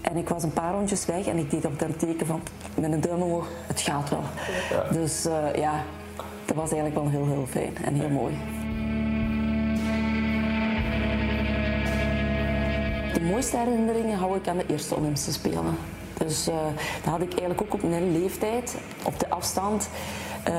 En 0.00 0.16
ik 0.16 0.28
was 0.28 0.42
een 0.42 0.52
paar 0.52 0.72
rondjes 0.72 1.06
weg 1.06 1.26
en 1.26 1.38
ik 1.38 1.50
deed 1.50 1.64
op 1.64 1.78
dat 1.78 1.98
teken 1.98 2.26
van 2.26 2.42
met 2.74 2.92
een 2.92 3.00
duim 3.00 3.22
omhoog, 3.22 3.48
het 3.66 3.80
gaat 3.80 4.10
wel. 4.10 4.22
Dus 4.90 5.26
uh, 5.26 5.54
ja, 5.54 5.84
dat 6.44 6.56
was 6.56 6.72
eigenlijk 6.72 6.94
wel 6.94 7.10
heel, 7.10 7.26
heel 7.26 7.46
fijn 7.48 7.76
en 7.84 7.94
heel 7.94 8.08
mooi. 8.08 8.34
De 13.12 13.20
mooiste 13.20 13.56
herinneringen 13.56 14.18
hou 14.18 14.36
ik 14.36 14.48
aan 14.48 14.56
de 14.56 14.66
eerste 14.66 14.96
Olympische 14.96 15.32
Spelen. 15.32 15.76
Dus 16.18 16.48
uh, 16.48 16.54
daar 17.04 17.12
had 17.12 17.20
ik 17.20 17.30
eigenlijk 17.30 17.62
ook 17.62 17.74
op 17.74 17.82
mijn 17.82 18.12
leeftijd, 18.12 18.76
op 19.04 19.18
de 19.18 19.28
afstand, 19.28 19.88
uh, 20.48 20.54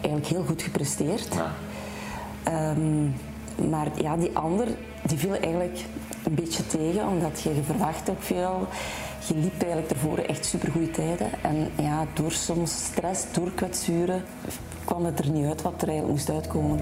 eigenlijk 0.00 0.26
heel 0.26 0.44
goed 0.44 0.62
gepresteerd. 0.62 1.28
Ja. 1.34 2.70
Um, 2.70 3.14
maar 3.70 3.86
ja, 3.94 4.16
die 4.16 4.36
ander, 4.36 4.66
die 5.08 5.18
viel 5.18 5.32
eigenlijk 5.34 5.78
een 6.24 6.34
beetje 6.34 6.66
tegen, 6.66 7.08
omdat 7.08 7.40
je, 7.40 7.54
je 7.54 7.62
verwacht 7.62 8.10
ook 8.10 8.22
veel. 8.22 8.66
Je 9.26 9.34
liep 9.34 9.62
eigenlijk 9.62 9.90
ervoor 9.90 10.18
echt 10.18 10.44
supergoeie 10.44 10.90
tijden. 10.90 11.30
En 11.42 11.70
ja, 11.76 12.06
door 12.14 12.32
soms 12.32 12.84
stress, 12.84 13.24
door 13.32 13.50
kwetsuren, 13.54 14.24
kwam 14.84 15.04
het 15.04 15.18
er 15.18 15.30
niet 15.30 15.46
uit 15.46 15.62
wat 15.62 15.82
er 15.82 15.88
eigenlijk 15.88 16.18
moest 16.18 16.30
uitkomen. 16.30 16.80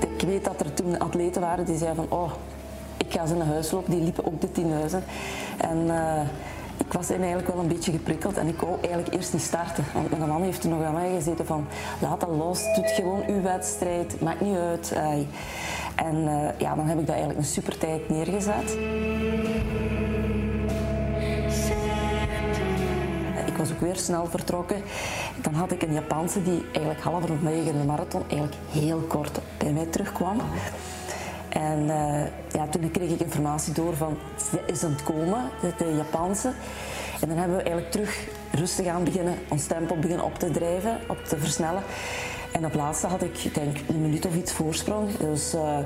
Ik 0.00 0.28
weet 0.28 0.44
dat 0.44 0.60
er 0.60 0.74
toen 0.74 0.98
atleten 0.98 1.40
waren 1.40 1.64
die 1.64 1.76
zeiden 1.76 2.08
van, 2.08 2.18
oh, 2.18 2.32
ik 2.96 3.12
ga 3.12 3.26
ze 3.26 3.34
naar 3.34 3.46
huis 3.46 3.70
lopen. 3.70 3.90
Die 3.90 4.02
liepen 4.02 4.26
ook 4.26 4.40
de 4.40 4.52
tienhuizen. 4.52 5.04
En 5.58 5.78
uh, 5.86 6.20
ik 6.86 6.92
was 6.92 7.10
eigenlijk 7.10 7.48
wel 7.48 7.58
een 7.58 7.68
beetje 7.68 7.92
geprikkeld 7.92 8.36
en 8.36 8.46
ik 8.46 8.60
wou 8.60 8.76
eigenlijk 8.80 9.14
eerst 9.14 9.32
niet 9.32 9.42
starten. 9.42 9.84
Want 9.92 10.18
mijn 10.18 10.28
man 10.30 10.42
heeft 10.42 10.60
toen 10.60 10.70
nog 10.70 10.82
aan 10.82 10.94
mij 10.94 11.14
gezeten 11.14 11.46
van, 11.46 11.66
laat 12.00 12.20
dat 12.20 12.28
los, 12.28 12.64
doe 12.74 12.84
gewoon 12.84 13.22
uw 13.26 13.42
wedstrijd, 13.42 14.20
maakt 14.20 14.40
niet 14.40 14.56
uit. 14.56 14.92
En 15.94 16.16
uh, 16.16 16.58
ja, 16.58 16.74
dan 16.74 16.86
heb 16.86 16.98
ik 16.98 17.06
dat 17.06 17.14
eigenlijk 17.14 17.38
een 17.38 17.52
super 17.52 17.78
tijd 17.78 18.08
neergezet. 18.08 18.76
Ik 23.46 23.56
was 23.56 23.72
ook 23.72 23.80
weer 23.80 23.96
snel 23.96 24.26
vertrokken. 24.26 24.82
Dan 25.42 25.54
had 25.54 25.72
ik 25.72 25.82
een 25.82 25.92
Japanse 25.92 26.42
die 26.42 26.64
eigenlijk 26.72 27.00
halverwege 27.00 27.72
de 27.72 27.84
marathon 27.86 28.22
eigenlijk 28.28 28.60
heel 28.70 28.98
kort 28.98 29.38
bij 29.58 29.72
mij 29.72 29.86
terugkwam. 29.86 30.40
En 31.52 31.82
uh, 31.82 32.22
ja, 32.52 32.66
toen 32.70 32.90
kreeg 32.90 33.10
ik 33.10 33.20
informatie 33.20 33.72
door 33.72 33.96
van, 33.96 34.18
ze 34.50 34.60
is 34.66 34.84
aan 34.84 34.90
het 34.90 35.02
komen, 35.02 35.50
de 35.76 35.94
Japanse. 35.96 36.52
En 37.20 37.28
dan 37.28 37.36
hebben 37.36 37.56
we 37.56 37.62
eigenlijk 37.62 37.92
terug 37.92 38.28
rustig 38.52 38.86
aan 38.86 39.04
beginnen, 39.04 39.34
ons 39.48 39.66
tempo 39.66 39.94
beginnen 39.94 40.24
op 40.24 40.38
te 40.38 40.50
drijven, 40.50 40.98
op 41.06 41.24
te 41.24 41.38
versnellen. 41.38 41.82
En 42.52 42.66
op 42.66 42.74
laatste 42.74 43.06
had 43.06 43.22
ik, 43.22 43.38
ik 43.38 43.54
denk, 43.54 43.76
een 43.88 44.00
minuut 44.00 44.26
of 44.26 44.34
iets 44.34 44.52
voorsprong. 44.52 45.16
Dus 45.16 45.54
uh, 45.54 45.78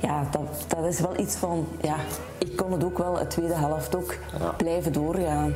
ja, 0.00 0.28
dat, 0.30 0.64
dat 0.68 0.84
is 0.84 1.00
wel 1.00 1.18
iets 1.18 1.36
van, 1.36 1.66
ja, 1.80 1.96
ik 2.38 2.56
kon 2.56 2.72
het 2.72 2.84
ook 2.84 2.98
wel, 2.98 3.14
de 3.14 3.26
tweede 3.26 3.54
helft 3.54 3.96
ook, 3.96 4.14
blijven 4.56 4.92
doorgaan. 4.92 5.54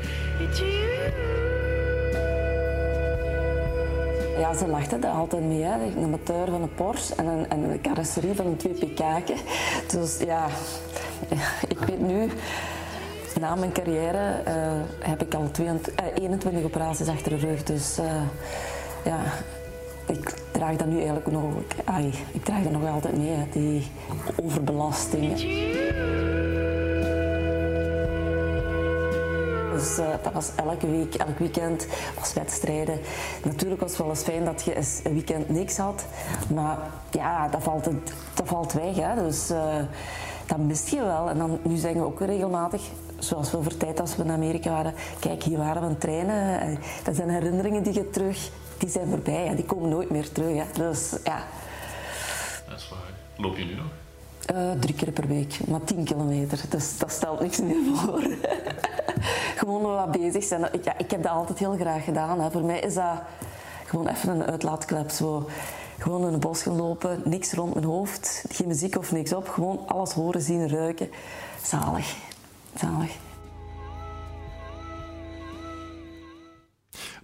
Ja, 4.44 4.54
ze 4.54 4.66
lachten 4.66 5.00
daar 5.00 5.12
altijd 5.12 5.42
mee. 5.44 5.62
Hè. 5.62 5.84
Een 5.84 6.10
motor 6.10 6.46
van 6.50 6.62
een 6.62 6.74
Porsche 6.74 7.14
en 7.14 7.26
een, 7.26 7.50
en 7.50 7.80
carrosserie 7.80 8.34
van 8.34 8.46
een 8.46 8.56
2 8.56 8.72
pk. 8.72 9.02
Dus 9.90 10.18
ja, 10.18 10.46
ik 11.68 11.78
weet 11.78 12.00
nu, 12.00 12.28
na 13.40 13.54
mijn 13.54 13.72
carrière 13.72 14.42
uh, 14.48 14.54
heb 14.98 15.22
ik 15.22 15.34
al 15.34 15.50
22, 15.50 16.04
uh, 16.04 16.22
21 16.22 16.64
operaties 16.64 17.08
achter 17.08 17.30
de 17.30 17.46
rug. 17.46 17.62
Dus 17.62 17.98
uh, 17.98 18.22
ja, 19.04 19.18
ik 20.06 20.34
draag 20.50 20.76
dat 20.76 20.86
nu 20.86 20.96
eigenlijk 20.96 21.26
nog, 21.26 21.44
ik 22.32 22.44
draag 22.44 22.62
dat 22.62 22.72
nog 22.72 22.88
altijd 22.88 23.16
mee, 23.16 23.48
die 23.52 23.86
overbelasting. 24.42 25.40
Dus 29.84 29.98
uh, 29.98 30.06
dat 30.22 30.32
was 30.32 30.50
elke 30.56 30.90
week, 30.90 31.14
elk 31.14 31.38
weekend 31.38 31.86
was 32.18 32.32
wedstrijden. 32.32 33.00
Natuurlijk 33.44 33.80
was 33.80 33.90
het 33.90 34.00
wel 34.00 34.08
eens 34.08 34.22
fijn 34.22 34.44
dat 34.44 34.62
je 34.62 34.76
eens 34.76 35.00
een 35.04 35.12
weekend 35.12 35.48
niks 35.48 35.76
had. 35.76 36.06
Maar 36.54 36.78
ja, 37.10 37.48
dat 37.48 37.62
valt, 37.62 37.84
dat 38.34 38.46
valt 38.48 38.72
weg. 38.72 38.96
Hè. 38.96 39.22
Dus 39.22 39.50
uh, 39.50 39.76
dat 40.46 40.58
mist 40.58 40.88
je 40.88 41.02
wel. 41.02 41.28
En 41.28 41.38
dan, 41.38 41.58
nu 41.62 41.76
zeggen 41.76 42.00
we 42.00 42.06
ook 42.06 42.20
regelmatig, 42.20 42.82
zoals 43.18 43.50
we 43.50 43.62
voor 43.62 43.76
tijd 43.76 44.00
als 44.00 44.16
we 44.16 44.22
in 44.22 44.30
Amerika 44.30 44.70
waren, 44.70 44.94
kijk, 45.18 45.42
hier 45.42 45.58
waren 45.58 45.80
we 45.80 45.86
aan 45.86 45.88
het 45.88 46.00
trainen. 46.00 46.60
Eh, 46.60 46.78
dat 47.04 47.16
zijn 47.16 47.30
herinneringen 47.30 47.82
die 47.82 47.94
je 47.94 48.10
terug, 48.10 48.50
die 48.78 48.88
zijn 48.88 49.08
voorbij. 49.08 49.46
Hè. 49.46 49.54
Die 49.54 49.64
komen 49.64 49.88
nooit 49.88 50.10
meer 50.10 50.32
terug. 50.32 50.56
Hè. 50.56 50.64
Dus 50.72 51.16
ja. 51.24 51.42
Dat 52.68 52.78
is 52.78 52.88
waar. 52.88 52.98
Loop 53.36 53.56
je 53.56 53.64
nu 53.64 53.74
nog? 53.74 54.03
Uh, 54.52 54.70
drie 54.80 54.94
keer 54.94 55.12
per 55.12 55.26
week, 55.26 55.58
maar 55.66 55.84
tien 55.84 56.04
kilometer. 56.04 56.60
Dus 56.68 56.98
dat 56.98 57.10
stelt 57.10 57.40
niks 57.40 57.60
meer 57.60 57.76
voor. 57.96 58.22
gewoon 59.56 59.82
wat 59.82 60.10
bezig 60.10 60.44
zijn. 60.44 60.68
Ja, 60.82 60.98
ik 60.98 61.10
heb 61.10 61.22
dat 61.22 61.32
altijd 61.32 61.58
heel 61.58 61.76
graag 61.76 62.04
gedaan. 62.04 62.40
Hè. 62.40 62.50
Voor 62.50 62.64
mij 62.64 62.80
is 62.80 62.94
dat 62.94 63.22
gewoon 63.84 64.08
even 64.08 64.28
een 64.28 64.44
uitlaatklep. 64.44 65.10
Zo. 65.10 65.48
Gewoon 65.98 66.26
in 66.26 66.32
het 66.32 66.40
bos 66.40 66.62
gaan 66.62 66.76
lopen, 66.76 67.22
niks 67.24 67.52
rond 67.52 67.74
mijn 67.74 67.86
hoofd, 67.86 68.44
geen 68.48 68.68
muziek 68.68 68.98
of 68.98 69.12
niks 69.12 69.32
op. 69.32 69.48
Gewoon 69.48 69.80
alles 69.86 70.12
horen, 70.12 70.40
zien, 70.40 70.68
ruiken. 70.68 71.10
Zalig. 71.62 72.16
Zalig. 72.74 73.16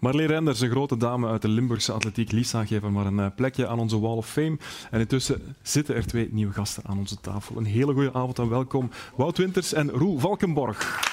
Marlee 0.00 0.26
Renders, 0.26 0.60
een 0.60 0.70
grote 0.70 0.96
dame 0.96 1.28
uit 1.28 1.42
de 1.42 1.48
Limburgse 1.48 1.92
atletiek. 1.92 2.32
Lisa, 2.32 2.64
geven 2.64 2.92
maar 2.92 3.06
een 3.06 3.20
eh, 3.20 3.26
plekje 3.36 3.66
aan 3.66 3.78
onze 3.78 4.00
Wall 4.00 4.16
of 4.16 4.30
Fame. 4.30 4.58
En 4.90 5.00
intussen 5.00 5.56
zitten 5.62 5.94
er 5.94 6.06
twee 6.06 6.28
nieuwe 6.32 6.52
gasten 6.52 6.82
aan 6.86 6.98
onze 6.98 7.20
tafel. 7.20 7.56
Een 7.56 7.64
hele 7.64 7.92
goede 7.92 8.12
avond 8.12 8.38
en 8.38 8.48
welkom. 8.48 8.90
Wout 9.16 9.38
Winters 9.38 9.72
en 9.72 9.90
Roel 9.90 10.18
Valkenborg. 10.18 11.08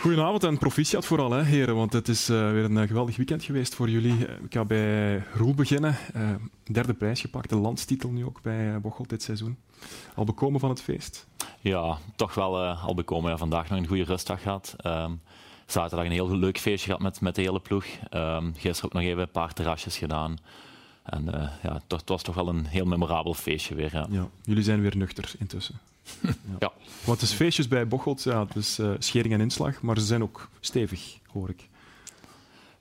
Goedenavond 0.00 0.44
en 0.44 0.58
proficiat 0.58 1.06
vooral, 1.06 1.30
hè, 1.30 1.42
heren, 1.42 1.74
want 1.74 1.92
het 1.92 2.08
is 2.08 2.30
uh, 2.30 2.50
weer 2.50 2.64
een 2.64 2.76
uh, 2.76 2.86
geweldig 2.86 3.16
weekend 3.16 3.44
geweest 3.44 3.74
voor 3.74 3.90
jullie. 3.90 4.26
Eh, 4.26 4.34
ik 4.44 4.52
ga 4.52 4.64
bij 4.64 5.22
Roel 5.34 5.54
beginnen. 5.54 5.96
Derde 6.64 6.94
prijs 6.94 7.20
gepakt, 7.20 7.48
de 7.48 7.56
landstitel 7.56 8.10
nu 8.10 8.24
ook 8.24 8.42
bij 8.42 8.80
Bocholt 8.80 9.08
dit 9.08 9.22
seizoen. 9.22 9.56
Al 10.14 10.24
bekomen 10.24 10.60
van 10.60 10.68
het 10.68 10.82
feest? 10.82 11.26
Ja, 11.60 11.98
toch 12.16 12.34
wel 12.34 12.60
al 12.66 12.94
bekomen. 12.94 13.30
Ja, 13.30 13.36
vandaag 13.36 13.68
nog 13.68 13.78
een 13.78 13.86
goede 13.86 14.04
rustdag 14.04 14.42
gehad. 14.42 14.76
Um, 14.86 15.20
zaterdag 15.66 16.06
een 16.06 16.12
heel 16.12 16.36
leuk 16.36 16.58
feestje 16.58 16.86
gehad 16.86 17.02
met, 17.02 17.20
met 17.20 17.34
de 17.34 17.42
hele 17.42 17.60
ploeg. 17.60 17.84
Um, 18.14 18.54
gisteren 18.56 18.84
ook 18.84 18.92
nog 18.92 19.02
even 19.02 19.22
een 19.22 19.30
paar 19.30 19.52
terrasjes 19.52 19.98
gedaan. 19.98 20.38
En 21.02 21.24
ja, 21.62 21.80
het 21.88 22.08
was 22.08 22.22
toch 22.22 22.34
wel 22.34 22.48
een 22.48 22.66
heel 22.66 22.84
memorabel 22.84 23.34
feestje 23.34 23.74
weer. 23.74 23.90
Ja. 23.92 24.06
ja 24.10 24.28
jullie 24.44 24.62
zijn 24.62 24.80
weer 24.80 24.96
nuchter 24.96 25.32
intussen. 25.38 25.78
ja. 26.60 26.72
Want 27.04 27.20
het 27.20 27.30
is 27.30 27.32
feestjes 27.32 27.68
bij 27.68 27.88
Bocholt, 27.88 28.22
ja, 28.22 28.44
het 28.44 28.56
is 28.56 28.78
uh, 28.78 28.90
schering 28.98 29.34
en 29.34 29.40
inslag, 29.40 29.82
maar 29.82 29.98
ze 29.98 30.04
zijn 30.04 30.22
ook 30.22 30.48
stevig, 30.60 31.18
hoor 31.32 31.48
ik. 31.48 31.68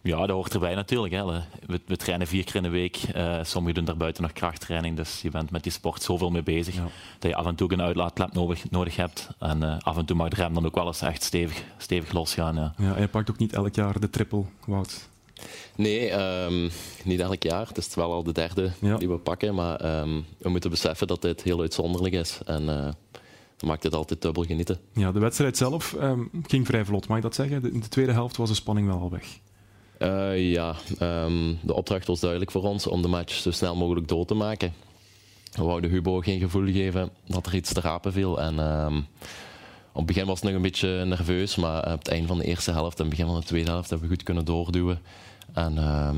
Ja, 0.02 0.18
dat 0.18 0.30
hoort 0.30 0.54
erbij 0.54 0.76
natuurlijk. 0.76 1.14
Hè. 1.14 1.26
We, 1.26 1.82
we, 1.86 1.96
trainen 1.96 2.28
vier 2.28 2.44
keer 2.44 2.56
in 2.56 2.64
de 2.64 2.70
week. 2.70 3.00
Uh, 3.16 3.40
sommigen 3.44 3.76
doen 3.76 3.86
daarbuiten 3.86 4.24
nog 4.24 4.34
krachttraining. 4.34 4.96
Dus 4.96 5.22
je 5.22 5.30
bent 5.30 5.52
met 5.52 5.64
die 5.64 5.72
sport 5.72 6.02
zoveel 6.02 6.30
mee 6.30 6.44
bezig 6.44 6.76
dat 7.20 7.32
je 7.32 7.36
af 7.36 7.46
en 7.46 7.56
toe 7.56 7.74
een 7.74 7.82
uitlaatklep 7.82 8.34
nodig, 8.34 8.70
nodig 8.70 8.96
hebt. 8.96 9.30
En 9.40 9.64
uh, 9.64 9.78
af 9.80 9.98
en 9.98 10.06
toe 10.06 10.16
mag 10.16 10.30
de 10.30 10.36
rem 10.36 10.54
dan 10.54 10.66
ook 10.66 10.76
wel 10.76 10.88
eens 10.88 11.02
echt 11.02 11.24
stevig, 11.24 11.64
stevig 11.78 12.12
losgaan. 12.12 12.56
Ja. 12.56 12.74
Ja, 12.78 12.96
en 12.96 13.02
je 13.02 13.08
pakt 13.08 13.30
ook 13.30 13.38
niet 13.38 13.54
elk 13.54 13.76
jaar 13.76 14.00
de 14.00 14.10
triple, 14.10 14.44
Wout? 14.66 15.08
Nee, 15.76 16.12
um, 16.44 16.70
niet 17.04 17.20
elk 17.20 17.44
jaar. 17.44 17.68
Het 17.68 17.78
is 17.78 17.96
wel 17.96 18.12
al 18.12 18.24
de 18.24 18.32
derde 18.32 18.72
ja. 18.82 18.98
die 18.98 19.10
we 19.10 19.18
pakken. 19.18 19.56
Maar 19.56 20.00
um, 20.02 20.26
we 20.38 20.50
moeten 20.50 20.70
beseffen 20.70 21.08
dat 21.08 21.22
dit 21.22 21.42
heel 21.42 21.60
uitzonderlijk 21.60 22.14
is. 22.14 22.40
En 22.46 22.62
uh, 22.62 22.84
dat 23.58 23.70
maakt 23.70 23.84
het 23.84 23.96
altijd 23.96 24.22
dubbel 24.22 24.44
genieten. 24.44 24.80
Ja, 24.94 25.12
de 25.12 25.20
wedstrijd 25.20 25.58
zelf 25.58 25.96
um, 26.02 26.30
ging 26.48 26.66
vrij 26.66 26.86
vlot, 26.86 27.08
mag 27.08 27.18
ik 27.18 27.24
dat 27.24 27.36
zeggen? 27.36 27.74
In 27.74 27.80
de 27.80 27.88
tweede 27.88 28.12
helft 28.12 28.38
was 28.38 28.50
de 28.50 28.56
spanning 28.56 28.88
wel 28.88 29.00
al 29.00 29.10
weg. 29.10 29.40
Uh, 30.00 30.52
ja, 30.52 30.76
de 31.62 31.74
opdracht 31.74 32.08
was 32.08 32.20
duidelijk 32.20 32.52
voor 32.52 32.64
ons 32.64 32.88
om 32.88 33.02
de 33.02 33.08
match 33.08 33.34
zo 33.34 33.52
snel 33.52 33.76
mogelijk 33.76 34.08
dood 34.08 34.28
te 34.28 34.34
maken. 34.34 34.74
We 35.52 35.64
wouden 35.64 35.90
Hubo 35.90 36.20
geen 36.20 36.40
gevoel 36.40 36.66
geven 36.66 37.10
dat 37.28 37.46
er 37.46 37.56
iets 37.56 37.74
te 37.74 37.82
rapen 37.82 38.14
viel. 38.14 38.42
En, 38.42 38.60
op 39.92 40.08
het 40.08 40.16
begin 40.16 40.26
was 40.26 40.36
het 40.40 40.44
nog 40.44 40.54
een 40.54 40.62
beetje 40.62 41.06
nerveus, 41.06 41.56
maar 41.56 41.92
op 41.92 42.00
het 42.00 42.08
einde 42.08 42.28
van 42.28 42.38
de 42.38 42.44
eerste 42.44 42.72
helft 42.72 42.98
en 42.98 43.06
het 43.06 43.10
begin 43.10 43.26
van 43.26 43.40
de 43.40 43.46
tweede 43.46 43.72
helft 43.72 43.90
hebben 43.90 44.08
we 44.10 44.16
goed 44.16 44.24
kunnen 44.24 44.46
doorduwen. 44.46 45.02
En 45.54 45.76
uh, 45.76 46.10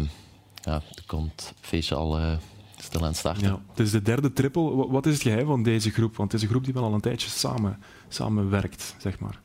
ja, 0.63 0.73
er 0.73 1.03
komt 1.05 1.31
het 1.31 1.53
feestje 1.61 1.95
al 1.95 2.19
uh, 2.19 2.31
stil 2.77 3.05
aan 3.05 3.15
starten. 3.15 3.47
Ja, 3.47 3.59
het 3.69 3.79
is 3.79 3.91
de 3.91 4.01
derde 4.01 4.33
triple. 4.33 4.87
Wat 4.87 5.05
is 5.05 5.13
het 5.13 5.21
geheim 5.21 5.45
van 5.45 5.63
deze 5.63 5.89
groep? 5.89 6.15
Want 6.15 6.31
het 6.31 6.41
is 6.41 6.47
een 6.47 6.53
groep 6.53 6.65
die 6.65 6.73
wel 6.73 6.83
al 6.83 6.93
een 6.93 7.01
tijdje 7.01 7.29
samen, 7.29 7.79
samen 8.07 8.49
werkt, 8.49 8.95
zeg 8.97 9.19
maar. 9.19 9.41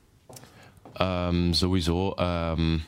Um, 1.28 1.52
sowieso 1.52 2.14
um, 2.18 2.82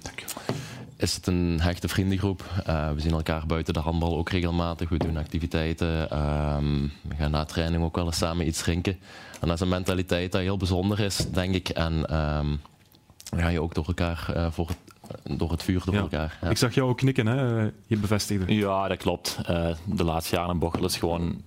is 0.99 1.15
het 1.15 1.27
een 1.27 1.59
hechte 1.61 1.89
vriendengroep. 1.89 2.45
Uh, 2.69 2.93
we 2.93 3.01
zien 3.01 3.13
elkaar 3.13 3.47
buiten 3.47 3.75
de 3.75 3.81
handbal 3.81 4.17
ook 4.17 4.31
regelmatig. 4.31 4.89
We 4.89 4.97
doen 4.97 5.17
activiteiten. 5.17 6.19
Um, 6.57 6.93
we 7.03 7.15
gaan 7.15 7.31
na 7.31 7.45
training 7.45 7.83
ook 7.85 7.97
wel 7.97 8.07
eens 8.07 8.17
samen 8.17 8.47
iets 8.47 8.63
drinken. 8.63 8.99
En 9.41 9.49
dat 9.49 9.57
is 9.57 9.61
een 9.61 9.69
mentaliteit 9.69 10.33
die 10.33 10.41
heel 10.41 10.57
bijzonder 10.57 11.01
is, 11.01 11.17
denk 11.17 11.55
ik. 11.55 11.69
En 11.69 12.17
um, 12.17 12.61
ga 13.37 13.49
je 13.49 13.61
ook 13.61 13.75
door 13.75 13.87
elkaar 13.87 14.33
uh, 14.37 14.47
voor 14.51 14.69
door 15.37 15.51
het 15.51 15.63
vuur 15.63 15.83
door 15.85 15.95
elkaar. 15.95 16.39
Ja. 16.43 16.51
Ik 16.51 16.57
zag 16.57 16.75
jou 16.75 16.89
ook 16.89 16.97
knikken, 16.97 17.27
hè? 17.27 17.63
je 17.87 17.97
bevestigde. 17.97 18.55
Ja, 18.55 18.89
dat 18.89 18.99
klopt. 18.99 19.39
Uh, 19.51 19.69
de 19.85 20.05
laatste 20.05 20.37
jaren 20.37 20.53
in 20.53 20.59
Bochel 20.59 20.85
is 20.85 20.97
gewoon... 20.97 21.43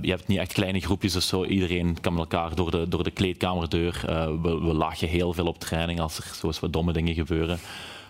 Je 0.00 0.10
hebt 0.10 0.26
niet 0.26 0.38
echt 0.38 0.52
kleine 0.52 0.80
groepjes 0.80 1.16
of 1.16 1.22
zo. 1.22 1.44
Iedereen 1.44 2.00
kan 2.00 2.12
met 2.12 2.22
elkaar 2.22 2.54
door 2.54 2.70
de, 2.70 2.88
door 2.88 3.04
de 3.04 3.10
kleedkamerdeur. 3.10 4.04
Uh, 4.08 4.26
we, 4.26 4.60
we 4.60 4.74
lachen 4.74 5.08
heel 5.08 5.32
veel 5.32 5.46
op 5.46 5.58
training 5.58 6.00
als 6.00 6.18
er 6.18 6.24
zo 6.34 6.52
wat 6.60 6.72
domme 6.72 6.92
dingen 6.92 7.14
gebeuren. 7.14 7.58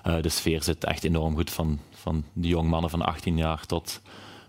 Uh, 0.07 0.15
de 0.21 0.29
sfeer 0.29 0.63
zit 0.63 0.85
echt 0.85 1.05
enorm 1.05 1.35
goed 1.35 1.51
van, 1.51 1.79
van 1.91 2.25
de 2.33 2.49
jongmannen 2.49 2.91
van 2.91 3.03
18 3.03 3.37
jaar 3.37 3.67
tot 3.67 4.01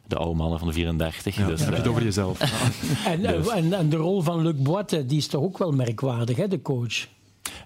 de 0.07 0.15
oude 0.15 0.35
mannen 0.35 0.59
van 0.59 0.67
de 0.67 0.73
34. 0.73 1.35
Ja, 1.35 1.47
dus, 1.47 1.59
heb 1.59 1.69
je 1.69 1.75
het 1.75 1.85
eh, 1.85 1.91
over 1.91 2.03
jezelf. 2.03 2.39
En, 3.05 3.21
Dus. 3.21 3.47
en, 3.47 3.73
en 3.73 3.89
de 3.89 3.95
rol 3.95 4.21
van 4.21 4.41
Luc 4.41 4.55
Boite, 4.55 5.05
die 5.05 5.17
is 5.17 5.27
toch 5.27 5.41
ook 5.41 5.57
wel 5.57 5.71
merkwaardig, 5.71 6.37
hè, 6.37 6.47
de 6.47 6.61
coach? 6.61 7.07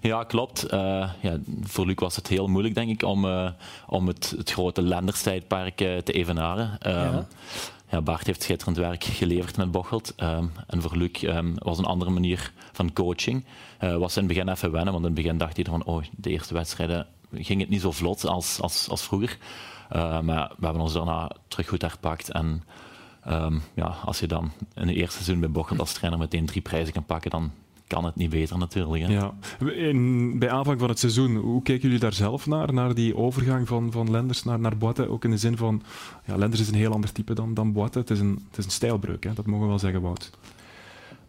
Ja, 0.00 0.24
klopt. 0.24 0.62
Eh, 0.62 1.10
ja, 1.20 1.38
voor 1.62 1.86
Luc 1.86 1.94
was 1.98 2.16
het 2.16 2.26
heel 2.26 2.46
moeilijk, 2.46 2.74
denk 2.74 2.90
ik, 2.90 3.02
om, 3.02 3.24
eh, 3.24 3.50
om 3.86 4.06
het, 4.06 4.34
het 4.36 4.50
grote 4.50 4.82
lenderstijdperk 4.82 5.80
eh, 5.80 5.96
te 5.96 6.12
evenaren. 6.12 6.78
Ehm, 6.80 6.96
Ja. 6.96 7.26
ja, 7.90 8.00
Bart 8.02 8.26
heeft 8.26 8.42
schitterend 8.42 8.76
werk 8.76 9.04
geleverd 9.04 9.56
met 9.56 9.70
Bocholt. 9.70 10.12
Ehm, 10.16 10.44
en 10.66 10.82
voor 10.82 10.96
Luc 10.96 11.22
ehm, 11.22 11.52
was 11.54 11.78
een 11.78 11.84
andere 11.84 12.10
manier 12.10 12.52
van 12.72 12.92
coaching. 12.92 13.44
Eh, 13.78 13.96
was 13.96 14.16
in 14.16 14.22
het 14.24 14.32
begin 14.32 14.48
even 14.48 14.70
wennen, 14.70 14.92
want 14.92 15.04
in 15.06 15.12
het 15.12 15.22
begin 15.22 15.38
dacht 15.38 15.56
hij 15.56 15.64
van, 15.64 15.84
oh, 15.84 16.02
de 16.16 16.30
eerste 16.30 16.54
wedstrijden 16.54 17.06
ging 17.32 17.60
het 17.60 17.68
niet 17.68 17.80
zo 17.80 17.90
vlot 17.90 18.26
als, 18.26 18.60
als, 18.60 18.88
als 18.88 19.02
vroeger. 19.02 19.38
Eh, 19.88 20.20
maar 20.20 20.52
we 20.58 20.64
hebben 20.64 20.82
ons 20.82 20.92
daarna 20.92 21.30
terug 21.48 21.68
goed 21.68 21.82
herpakt. 21.82 22.30
En 22.30 22.62
ehm, 23.24 23.58
ja, 23.74 23.96
als 24.04 24.20
je 24.20 24.26
dan 24.26 24.50
in 24.74 24.88
het 24.88 24.96
eerste 24.96 25.14
seizoen 25.14 25.40
bij 25.40 25.50
Bocholt 25.50 25.80
als 25.80 25.92
trainer 25.92 26.18
meteen 26.18 26.46
drie 26.46 26.62
prijzen 26.62 26.92
kan 26.92 27.04
pakken, 27.04 27.30
dan 27.30 27.50
kan 27.86 28.04
het 28.04 28.16
niet 28.16 28.30
beter 28.30 28.58
natuurlijk. 28.58 29.02
Hè? 29.02 29.12
Ja. 29.12 29.34
In, 29.72 30.38
bij 30.38 30.50
aanvang 30.50 30.80
van 30.80 30.88
het 30.88 30.98
seizoen, 30.98 31.36
hoe 31.36 31.62
kijken 31.62 31.84
jullie 31.84 31.98
daar 31.98 32.12
zelf 32.12 32.46
naar? 32.46 32.72
Naar 32.72 32.94
die 32.94 33.16
overgang 33.16 33.68
van, 33.68 33.92
van 33.92 34.10
Lenders 34.10 34.44
naar, 34.44 34.60
naar 34.60 34.76
Boite? 34.76 35.08
Ook 35.08 35.24
in 35.24 35.30
de 35.30 35.36
zin 35.36 35.56
van, 35.56 35.82
ja, 36.24 36.36
Lenders 36.36 36.62
is 36.62 36.68
een 36.68 36.74
heel 36.74 36.92
ander 36.92 37.12
type 37.12 37.34
dan, 37.34 37.54
dan 37.54 37.72
Boite. 37.72 37.98
Het 37.98 38.10
is 38.10 38.20
een, 38.20 38.44
het 38.48 38.58
is 38.58 38.64
een 38.64 38.70
stijlbreuk, 38.70 39.24
hè? 39.24 39.32
dat 39.32 39.46
mogen 39.46 39.62
we 39.62 39.68
wel 39.68 39.78
zeggen, 39.78 40.00
Wout. 40.00 40.30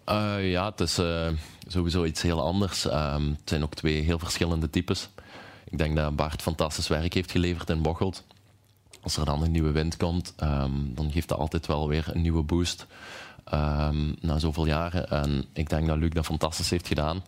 Eh, 0.03 0.51
ja, 0.51 0.69
het 0.69 0.79
is 0.79 0.97
eh, 0.97 1.27
sowieso 1.67 2.03
iets 2.03 2.21
heel 2.21 2.41
anders. 2.41 2.87
Ehm, 2.87 3.29
het 3.29 3.49
zijn 3.49 3.63
ook 3.63 3.75
twee 3.75 4.01
heel 4.01 4.19
verschillende 4.19 4.69
types. 4.69 5.09
Ik 5.71 5.77
denk 5.77 5.95
dat 5.95 6.15
Bart 6.15 6.41
fantastisch 6.41 6.87
werk 6.87 7.13
heeft 7.13 7.31
geleverd 7.31 7.69
in 7.69 7.81
Bocholt. 7.81 8.23
Als 9.01 9.17
er 9.17 9.25
dan 9.25 9.43
een 9.43 9.51
nieuwe 9.51 9.71
wind 9.71 9.97
komt, 9.97 10.33
ehm, 10.37 10.71
dan 10.85 11.11
geeft 11.11 11.27
dat 11.27 11.37
altijd 11.37 11.67
wel 11.67 11.87
weer 11.87 12.05
een 12.13 12.21
nieuwe 12.21 12.43
boost. 12.43 12.85
ehm, 13.43 14.13
na 14.19 14.39
zoveel 14.39 14.65
jaren. 14.65 15.09
En 15.09 15.45
ik 15.53 15.69
denk 15.69 15.87
dat 15.87 15.97
Luc 15.97 16.09
dat 16.09 16.25
fantastisch 16.25 16.69
heeft 16.69 16.87
gedaan. 16.87 17.23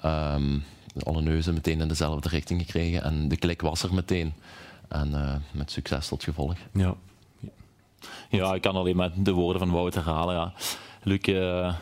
Ehm, 0.00 0.58
alle 1.02 1.22
neuzen 1.22 1.54
meteen 1.54 1.80
in 1.80 1.88
dezelfde 1.88 2.28
richting 2.28 2.60
gekregen. 2.60 3.02
En 3.02 3.28
de 3.28 3.36
klik 3.36 3.60
was 3.60 3.82
er 3.82 3.94
meteen. 3.94 4.32
En 4.88 5.14
eh, 5.14 5.34
met 5.50 5.70
succes 5.70 6.08
tot 6.08 6.24
gevolg. 6.24 6.54
Ja. 6.72 6.94
Ja, 8.30 8.54
ik 8.54 8.62
kan 8.62 8.76
alleen 8.76 8.96
maar 8.96 9.10
de 9.16 9.32
woorden 9.32 9.60
van 9.60 9.70
Wout 9.70 9.94
herhalen. 9.94 10.34
Ja. 10.34 10.52
Luc 11.02 11.20
eh, 11.20 11.34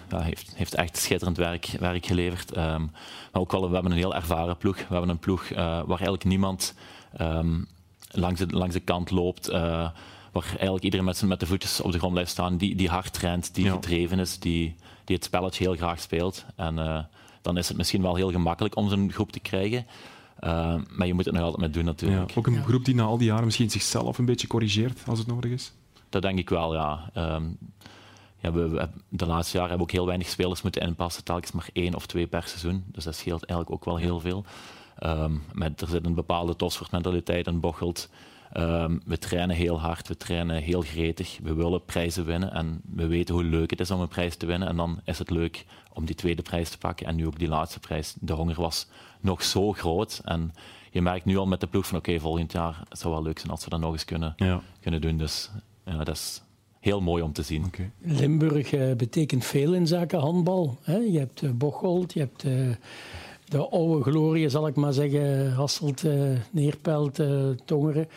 ja, 0.08 0.20
heeft, 0.20 0.52
heeft 0.54 0.74
echt 0.74 0.96
schitterend 0.96 1.36
werk, 1.36 1.66
werk 1.80 2.06
geleverd. 2.06 2.52
Ehm, 2.52 2.80
maar 3.32 3.40
ook 3.42 3.52
wel, 3.52 3.68
we 3.68 3.74
hebben 3.74 3.92
een 3.92 3.98
heel 3.98 4.14
ervaren 4.14 4.56
ploeg. 4.56 4.76
We 4.76 4.84
hebben 4.88 5.08
een 5.08 5.18
ploeg 5.18 5.44
eh, 5.44 5.56
waar 5.66 5.88
eigenlijk 5.88 6.24
niemand 6.24 6.74
ehm, 7.16 7.60
langs, 8.10 8.40
de, 8.40 8.46
langs 8.46 8.74
de 8.74 8.80
kant 8.80 9.10
loopt. 9.10 9.48
eh, 9.48 9.88
waar 10.32 10.44
eigenlijk 10.50 10.84
iedereen 10.84 11.04
met, 11.04 11.40
de 11.40 11.46
voetjes 11.46 11.80
op 11.80 11.92
de 11.92 11.98
grond 11.98 12.12
blijft 12.12 12.30
staan. 12.30 12.56
Die, 12.56 12.74
die 12.76 12.88
hard 12.88 13.12
traint, 13.12 13.54
die 13.54 13.64
Ja. 13.64 13.72
gedreven 13.72 14.18
is, 14.18 14.38
die, 14.38 14.74
die 15.04 15.16
het 15.16 15.24
spelletje 15.24 15.64
heel 15.64 15.74
graag 15.76 16.00
speelt. 16.00 16.44
En 16.56 16.78
eh, 16.78 16.98
dan 17.42 17.56
is 17.56 17.68
het 17.68 17.76
misschien 17.76 18.02
wel 18.02 18.14
heel 18.14 18.30
gemakkelijk 18.30 18.76
om 18.76 18.88
zo'n 18.88 19.12
groep 19.12 19.32
te 19.32 19.40
krijgen. 19.40 19.86
Eh, 20.38 20.74
maar 20.96 21.06
je 21.06 21.14
moet 21.14 21.24
het 21.24 21.34
nog 21.34 21.42
altijd 21.42 21.60
met 21.62 21.72
doen 21.74 21.82
Ja. 21.84 21.88
natuurlijk. 21.88 22.32
Ook 22.34 22.46
een 22.46 22.64
groep 22.64 22.84
die 22.84 22.94
na 22.94 23.02
al 23.02 23.18
die 23.18 23.26
jaren 23.26 23.44
misschien 23.44 23.70
zichzelf 23.70 24.18
een 24.18 24.24
beetje 24.24 24.46
corrigeert 24.46 25.00
als 25.06 25.18
het 25.18 25.28
nodig 25.28 25.50
is. 25.50 25.72
Dat 26.08 26.22
denk 26.22 26.38
ik 26.38 26.48
wel, 26.48 26.74
ja. 26.74 27.10
Ehm, 27.14 27.42
ja 28.40 28.52
we, 28.52 28.88
de 29.08 29.26
laatste 29.26 29.56
jaren 29.56 29.68
hebben 29.70 29.76
we 29.86 29.92
ook 29.92 29.98
heel 29.98 30.06
weinig 30.06 30.28
spelers 30.28 30.62
moeten 30.62 30.82
inpassen, 30.82 31.24
telkens 31.24 31.52
maar 31.52 31.68
één 31.72 31.94
of 31.94 32.06
twee 32.06 32.26
per 32.26 32.42
seizoen. 32.42 32.84
Dus 32.86 33.04
dat 33.04 33.14
scheelt 33.14 33.44
eigenlijk 33.44 33.70
ook 33.70 33.84
wel 33.84 33.96
heel 33.96 34.20
veel. 34.20 34.44
Ehm, 34.98 35.32
met, 35.52 35.80
er 35.80 35.88
zit 35.88 36.04
een 36.06 36.14
bepaalde 36.14 36.56
tosfortmentaliteit 36.56 37.46
in 37.46 37.60
Bocholt. 37.60 38.08
Ehm, 38.52 38.98
we 39.04 39.18
trainen 39.18 39.56
heel 39.56 39.80
hard, 39.80 40.08
we 40.08 40.16
trainen 40.16 40.62
heel 40.62 40.80
gretig. 40.80 41.38
We 41.42 41.54
willen 41.54 41.84
prijzen 41.84 42.24
winnen 42.24 42.52
en 42.52 42.80
we 42.94 43.06
weten 43.06 43.34
hoe 43.34 43.44
leuk 43.44 43.70
het 43.70 43.80
is 43.80 43.90
om 43.90 44.00
een 44.00 44.08
prijs 44.08 44.36
te 44.36 44.46
winnen. 44.46 44.68
En 44.68 44.76
dan 44.76 45.00
is 45.04 45.18
het 45.18 45.30
leuk 45.30 45.66
om 45.92 46.04
die 46.04 46.14
tweede 46.14 46.42
prijs 46.42 46.70
te 46.70 46.78
pakken 46.78 47.06
en 47.06 47.16
nu 47.16 47.26
ook 47.26 47.38
die 47.38 47.48
laatste 47.48 47.80
prijs. 47.80 48.14
De 48.20 48.32
honger 48.32 48.60
was 48.60 48.86
nog 49.20 49.42
zo 49.42 49.72
groot. 49.72 50.20
En 50.24 50.52
je 50.90 51.02
merkt 51.02 51.24
nu 51.24 51.36
al 51.36 51.46
met 51.46 51.60
de 51.60 51.66
ploeg 51.66 51.86
van 51.86 51.98
oké, 51.98 52.20
volgend 52.20 52.52
jaar 52.52 52.82
het 52.88 52.98
zou 52.98 53.14
wel 53.14 53.22
leuk 53.22 53.38
zijn 53.38 53.50
als 53.50 53.64
we 53.64 53.70
dat 53.70 53.80
nog 53.80 53.92
eens 53.92 54.04
kunnen, 54.04 54.32
Ja. 54.36 54.60
kunnen 54.80 55.00
doen. 55.00 55.16
Dus 55.16 55.50
ja, 55.84 55.96
dat 56.04 56.08
is 56.16 56.42
heel 56.80 57.00
mooi 57.00 57.22
om 57.22 57.32
te 57.32 57.42
zien. 57.42 57.64
Limburg 57.98 58.72
eh, 58.72 58.92
betekent 58.96 59.44
veel 59.44 59.74
in 59.74 59.86
zaken 59.86 60.18
handbal. 60.18 60.78
Hè? 60.82 60.96
Je 60.96 61.18
hebt 61.18 61.42
eh, 61.42 61.50
Bocholt, 61.50 62.12
je 62.12 62.20
hebt 62.20 62.44
eh, 62.44 62.52
de 63.48 63.68
oude 63.68 64.10
glorie, 64.10 64.48
zal 64.48 64.66
ik 64.66 64.76
maar 64.76 64.92
zeggen, 64.92 65.52
Hasselt, 65.52 66.04
eh, 66.04 66.12
Neerpelt, 66.50 67.18
eh, 67.18 67.48
Tongeren. 67.64 68.08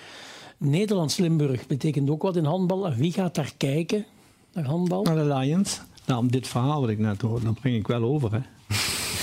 Nederlands-Limburg 0.57 1.67
betekent 1.67 2.09
ook 2.09 2.21
wat 2.21 2.35
in 2.35 2.45
handbal. 2.45 2.85
En 2.85 2.95
wie 2.97 3.11
gaat 3.11 3.35
daar 3.35 3.53
kijken 3.57 4.05
naar 4.53 4.65
handbal? 4.65 5.03
Naar 5.03 5.15
de 5.15 5.33
Lions. 5.33 5.81
Nou, 6.05 6.19
om 6.19 6.31
dit 6.31 6.47
verhaal 6.47 6.81
wat 6.81 6.89
ik 6.89 6.99
net 6.99 7.21
hoorde, 7.21 7.45
dat 7.45 7.59
breng 7.59 7.75
ik 7.75 7.87
wel 7.87 8.03
over. 8.03 8.31
Hè. 8.31 8.39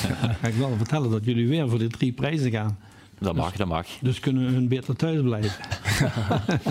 Dan 0.09 0.35
ga 0.41 0.47
ik 0.47 0.55
wel 0.55 0.77
vertellen 0.77 1.11
dat 1.11 1.25
jullie 1.25 1.49
weer 1.49 1.69
voor 1.69 1.79
de 1.79 1.89
drie 1.89 2.13
prijzen 2.13 2.51
gaan. 2.51 2.79
Dat 3.19 3.35
mag, 3.35 3.57
dat 3.57 3.67
mag. 3.67 3.87
Dus 4.01 4.21
kunnen 4.21 4.53
hun 4.53 4.69
beter 4.69 4.97
thuis 4.97 5.23
blijven. 5.23 5.53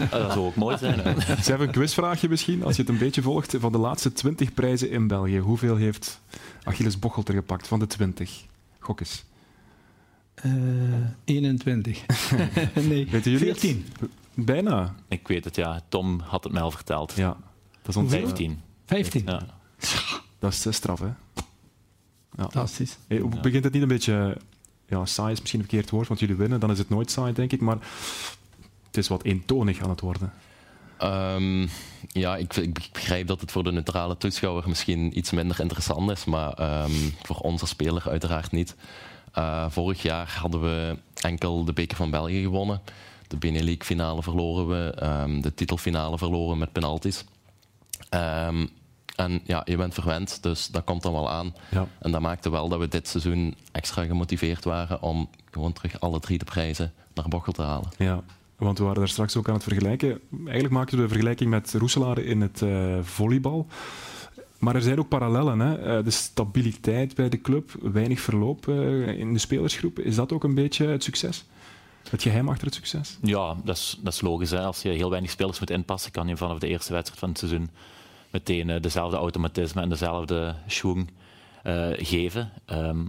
Dat 0.10 0.32
zou 0.32 0.46
ook 0.46 0.56
mooi 0.56 0.78
zijn. 0.78 1.00
Hè? 1.00 1.22
Ze 1.22 1.50
hebben 1.50 1.68
een 1.68 1.74
quizvraagje 1.74 2.30
misschien, 2.30 2.64
als 2.64 2.76
je 2.76 2.82
het 2.82 2.92
een 2.92 2.98
beetje 2.98 3.22
volgt. 3.22 3.56
Van 3.60 3.72
de 3.72 3.78
laatste 3.78 4.14
20 4.14 4.54
prijzen 4.54 4.90
in 4.90 5.08
België, 5.08 5.40
hoeveel 5.40 5.76
heeft 5.76 6.22
Achilles 6.64 7.00
Bocholt 7.00 7.28
er 7.28 7.34
gepakt 7.34 7.68
van 7.68 7.80
de 7.80 7.88
20? 7.88 8.44
Gok 8.80 9.00
eens. 9.00 9.26
Eh 10.34 10.54
21. 11.24 12.06
nee, 12.90 13.08
Weten 13.10 13.32
jullie 13.32 13.48
het? 13.48 13.60
14. 13.60 13.86
Bijna. 14.34 14.96
Ik 15.08 15.28
weet 15.28 15.44
het, 15.44 15.56
ja. 15.56 15.82
Tom 15.90 16.20
had 16.20 16.44
het 16.44 16.54
mij 16.54 16.62
al 16.62 16.72
verteld. 16.72 17.14
Ja, 17.16 17.38
dat 17.82 17.90
is 17.90 17.96
ontzettend. 17.96 18.38
15. 18.38 18.60
15. 18.86 19.24
Ja. 19.26 19.42
Dat 20.40 20.54
is 20.54 20.66
eh, 20.66 20.74
straf, 20.74 21.00
hè? 21.00 21.06
Ja. 21.06 21.14
Fantastisch. 22.36 22.98
Hey, 23.08 23.18
hoe 23.18 23.40
Begint 23.40 23.64
het 23.64 23.74
niet 23.74 23.82
een 23.82 23.88
beetje... 23.88 24.38
Ja, 24.88 25.06
saai 25.06 25.32
is 25.32 25.40
misschien 25.40 25.60
een 25.60 25.66
verkeerd 25.68 25.90
woord, 25.90 26.08
want 26.08 26.20
jullie 26.20 26.36
winnen, 26.36 26.60
dan 26.60 26.72
is 26.72 26.78
het 26.78 26.90
nooit 26.90 27.12
saai, 27.12 27.34
denk 27.34 27.52
ik. 27.52 27.62
Maar 27.62 27.78
het 28.98 29.06
is 29.06 29.12
wat 29.12 29.24
eentonig 29.24 29.82
aan 29.82 29.90
het 29.90 30.00
worden. 30.00 30.34
Ehm, 30.98 31.68
ja, 32.12 32.36
ik, 32.36 32.56
ik 32.56 32.90
begrijp 32.92 33.28
dat 33.28 33.42
het 33.42 33.52
voor 33.52 33.64
de 33.64 33.72
neutrale 33.72 34.18
toeschouwer 34.18 34.64
misschien 34.68 35.18
iets 35.18 35.32
minder 35.32 35.60
interessant 35.60 36.12
is, 36.12 36.26
maar 36.26 36.54
ehm, 36.54 36.92
voor 37.22 37.36
onze 37.36 37.68
speler 37.68 38.10
uiteraard 38.10 38.52
niet. 38.52 38.76
Eh, 39.32 39.66
vorig 39.70 40.02
jaar 40.02 40.38
hadden 40.40 40.62
we 40.62 40.98
enkel 41.22 41.66
de 41.66 41.74
beker 41.74 41.98
van 41.98 42.10
België 42.10 42.42
gewonnen. 42.42 42.82
De 43.28 43.38
Benelux 43.38 43.86
finale 43.86 44.24
verloren 44.24 44.68
we, 44.68 44.94
ehm, 44.94 45.42
de 45.42 45.54
titelfinale 45.54 46.18
verloren 46.18 46.58
met 46.58 46.72
penalties. 46.72 47.24
En 49.18 49.42
ja, 49.44 49.62
je 49.66 49.78
bent 49.78 49.94
verwend, 49.94 50.44
dus 50.44 50.68
dat 50.68 50.84
komt 50.84 51.02
dan 51.02 51.14
wel 51.14 51.30
aan. 51.30 51.56
Ja. 51.72 51.88
En 52.00 52.12
dat 52.12 52.22
maakte 52.22 52.50
wel 52.50 52.70
dat 52.70 52.80
we 52.80 52.88
dit 52.88 53.08
seizoen 53.08 53.56
extra 53.72 54.04
gemotiveerd 54.04 54.64
waren 54.64 55.02
om 55.02 55.30
gewoon 55.52 55.74
terug 55.74 56.00
alle 56.00 56.20
drie 56.20 56.38
de 56.38 56.46
prijzen 56.46 56.94
naar 57.14 57.28
Bochel 57.28 57.54
te 57.54 57.62
halen. 57.62 57.90
Ja, 57.98 58.24
want 58.58 58.78
we 58.78 58.84
waren 58.84 59.00
daar 59.00 59.10
straks 59.10 59.36
ook 59.36 59.48
aan 59.48 59.54
het 59.54 59.64
vergelijken. 59.64 60.20
Eigenlijk 60.32 60.74
maakten 60.74 60.98
we 60.98 61.04
de 61.04 61.10
vergelijking 61.10 61.50
met 61.50 61.74
Roeselaar 61.74 62.20
in 62.20 62.42
het 62.42 62.62
eh, 62.62 62.98
volleybal. 63.02 63.68
Maar 64.60 64.76
er 64.76 64.82
zijn 64.82 65.00
ook 65.00 65.08
parallellen. 65.08 65.60
Hè? 65.60 65.98
Eh, 65.98 66.04
de 66.04 66.12
stabiliteit 66.12 67.16
bij 67.16 67.30
de 67.30 67.42
club, 67.42 67.72
weinig 67.82 68.20
verloop 68.20 68.68
eh, 68.68 69.08
in 69.08 69.34
de 69.34 69.40
spelersgroep. 69.40 70.00
Is 70.00 70.16
dat 70.16 70.32
ook 70.32 70.44
een 70.44 70.56
beetje 70.56 70.88
het 70.88 71.04
succes? 71.04 71.46
Het 72.10 72.22
geheim 72.22 72.50
achter 72.50 72.66
het 72.66 72.76
succes? 72.76 73.18
Ja, 73.22 73.56
dat 73.64 73.76
is, 73.76 74.00
dat 74.02 74.14
is 74.14 74.22
logisch. 74.22 74.52
Hè. 74.52 74.60
Als 74.60 74.82
je 74.82 74.90
heel 74.90 75.10
weinig 75.10 75.32
spelers 75.32 75.60
moet 75.60 75.70
inpassen, 75.70 76.12
kan 76.12 76.28
je 76.28 76.38
vanaf 76.38 76.60
de 76.60 76.68
eerste 76.68 76.94
wedstrijd 76.94 77.20
van 77.20 77.30
het 77.30 77.38
seizoen 77.38 77.70
meteen 78.32 78.82
dezelfde 78.82 79.18
automatisme 79.18 79.82
en 79.82 79.90
dezelfde 79.90 80.56
schwung 80.68 81.10
geven. 81.98 82.52
Ehm, 82.66 83.06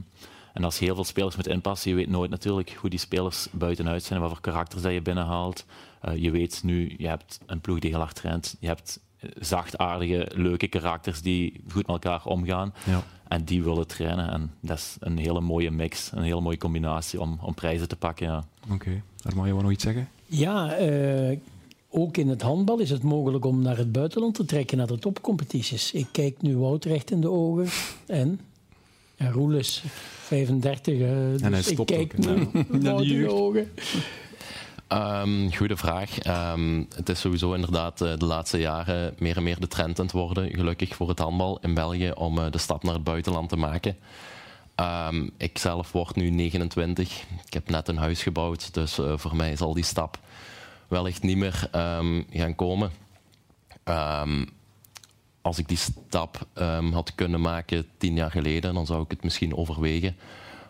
en 0.58 0.64
als 0.64 0.78
je 0.78 0.84
heel 0.84 0.94
veel 0.94 1.04
spelers 1.04 1.36
moet 1.36 1.46
inpassen, 1.46 1.90
je 1.90 1.96
weet 1.96 2.08
nooit 2.08 2.30
natuurlijk 2.30 2.76
hoe 2.80 2.90
die 2.90 2.98
spelers 2.98 3.48
buitenuit 3.52 4.02
zijn 4.02 4.14
en 4.14 4.24
wat 4.24 4.32
voor 4.32 4.40
karakters 4.40 4.82
dat 4.82 4.92
je 4.92 5.02
binnenhaalt. 5.02 5.64
Eh, 6.00 6.16
je 6.16 6.30
weet 6.30 6.60
nu, 6.62 6.94
je 6.98 7.08
hebt 7.08 7.40
een 7.46 7.60
ploeg 7.60 7.78
die 7.78 7.90
heel 7.90 8.00
hard 8.00 8.14
traint. 8.14 8.56
Je 8.60 8.66
hebt 8.66 9.00
zachtaardige, 9.40 10.30
leuke 10.34 10.68
karakters 10.68 11.22
die 11.22 11.60
goed 11.72 11.86
met 11.86 12.04
elkaar 12.04 12.24
omgaan. 12.24 12.74
Ja. 12.86 13.02
En 13.28 13.44
die 13.44 13.62
willen 13.62 13.86
trainen. 13.86 14.30
En 14.30 14.50
dat 14.60 14.78
is 14.78 14.96
een 15.00 15.18
hele 15.18 15.40
mooie 15.40 15.70
mix, 15.70 16.10
een 16.14 16.22
hele 16.22 16.40
mooie 16.40 16.58
combinatie 16.58 17.20
om, 17.20 17.38
om 17.42 17.54
prijzen 17.54 17.88
te 17.88 17.96
pakken. 17.96 18.26
Ja. 18.26 18.44
Oké, 18.72 19.02
daar 19.16 19.36
mag 19.36 19.46
je 19.46 19.52
wel 19.52 19.62
nog 19.62 19.70
iets 19.70 19.84
zeggen? 19.84 20.08
Ja, 20.26 20.72
eh, 20.74 21.38
ook 21.90 22.16
in 22.16 22.28
het 22.28 22.42
handbal 22.42 22.78
is 22.78 22.90
het 22.90 23.02
mogelijk 23.02 23.44
om 23.44 23.62
naar 23.62 23.76
het 23.76 23.92
buitenland 23.92 24.34
te 24.34 24.44
trekken, 24.44 24.76
naar 24.76 24.86
de 24.86 24.98
topcompetities. 24.98 25.92
Ik 25.92 26.06
kijk 26.12 26.42
nu 26.42 26.56
Wout 26.56 26.84
recht 26.84 27.10
in 27.10 27.20
de 27.20 27.30
ogen. 27.30 27.66
En? 28.06 28.40
Ja, 29.16 29.30
Roel 29.30 29.52
is 29.52 29.84
35, 30.28 30.94
eh, 30.94 31.08
dus 31.32 31.40
hij 31.40 31.50
ik 31.50 31.64
stopt 31.64 31.90
kijk 31.90 32.14
ook. 32.18 32.24
Wout 32.82 33.02
in 33.02 33.08
de 33.08 33.14
jeugd. 33.14 33.32
ogen. 33.32 33.70
Ehm 34.88 35.50
goede 35.50 35.76
vraag. 35.76 36.18
Ehm, 36.18 36.84
het 36.94 37.08
is 37.08 37.20
sowieso 37.20 37.52
inderdaad 37.52 38.00
eh, 38.00 38.16
de 38.16 38.24
laatste 38.24 38.58
jaren 38.58 39.14
meer 39.18 39.36
en 39.36 39.42
meer 39.42 39.60
de 39.60 39.66
trend 39.66 39.98
aan 39.98 40.04
het 40.04 40.14
worden, 40.14 40.50
gelukkig 40.50 40.94
voor 40.94 41.08
het 41.08 41.18
handbal 41.18 41.58
in 41.60 41.74
België, 41.74 42.10
om 42.10 42.38
eh, 42.38 42.50
de 42.50 42.58
stap 42.58 42.82
naar 42.82 42.94
het 42.94 43.04
buitenland 43.04 43.48
te 43.48 43.56
maken. 43.56 43.96
Ehm 44.74 45.28
ik 45.36 45.58
zelf 45.58 45.92
word 45.92 46.16
nu 46.16 46.30
29. 46.30 47.24
Ik 47.46 47.52
heb 47.52 47.70
net 47.70 47.88
een 47.88 47.96
huis 47.96 48.22
gebouwd, 48.22 48.74
dus 48.74 48.98
eh, 48.98 49.12
voor 49.16 49.36
mij 49.36 49.56
zal 49.56 49.74
die 49.74 49.84
stap 49.84 50.18
wellicht 50.88 51.22
niet 51.22 51.36
meer 51.36 51.68
ehm, 51.72 52.22
gaan 52.30 52.54
komen. 52.54 52.90
Als 55.48 55.58
ik 55.58 55.68
die 55.68 55.76
stap 55.76 56.46
ehm, 56.52 56.92
had 56.92 57.14
kunnen 57.14 57.40
maken 57.40 57.86
tien 57.96 58.14
jaar 58.14 58.30
geleden, 58.30 58.74
dan 58.74 58.86
zou 58.86 59.02
ik 59.02 59.10
het 59.10 59.22
misschien 59.22 59.56
overwegen. 59.56 60.16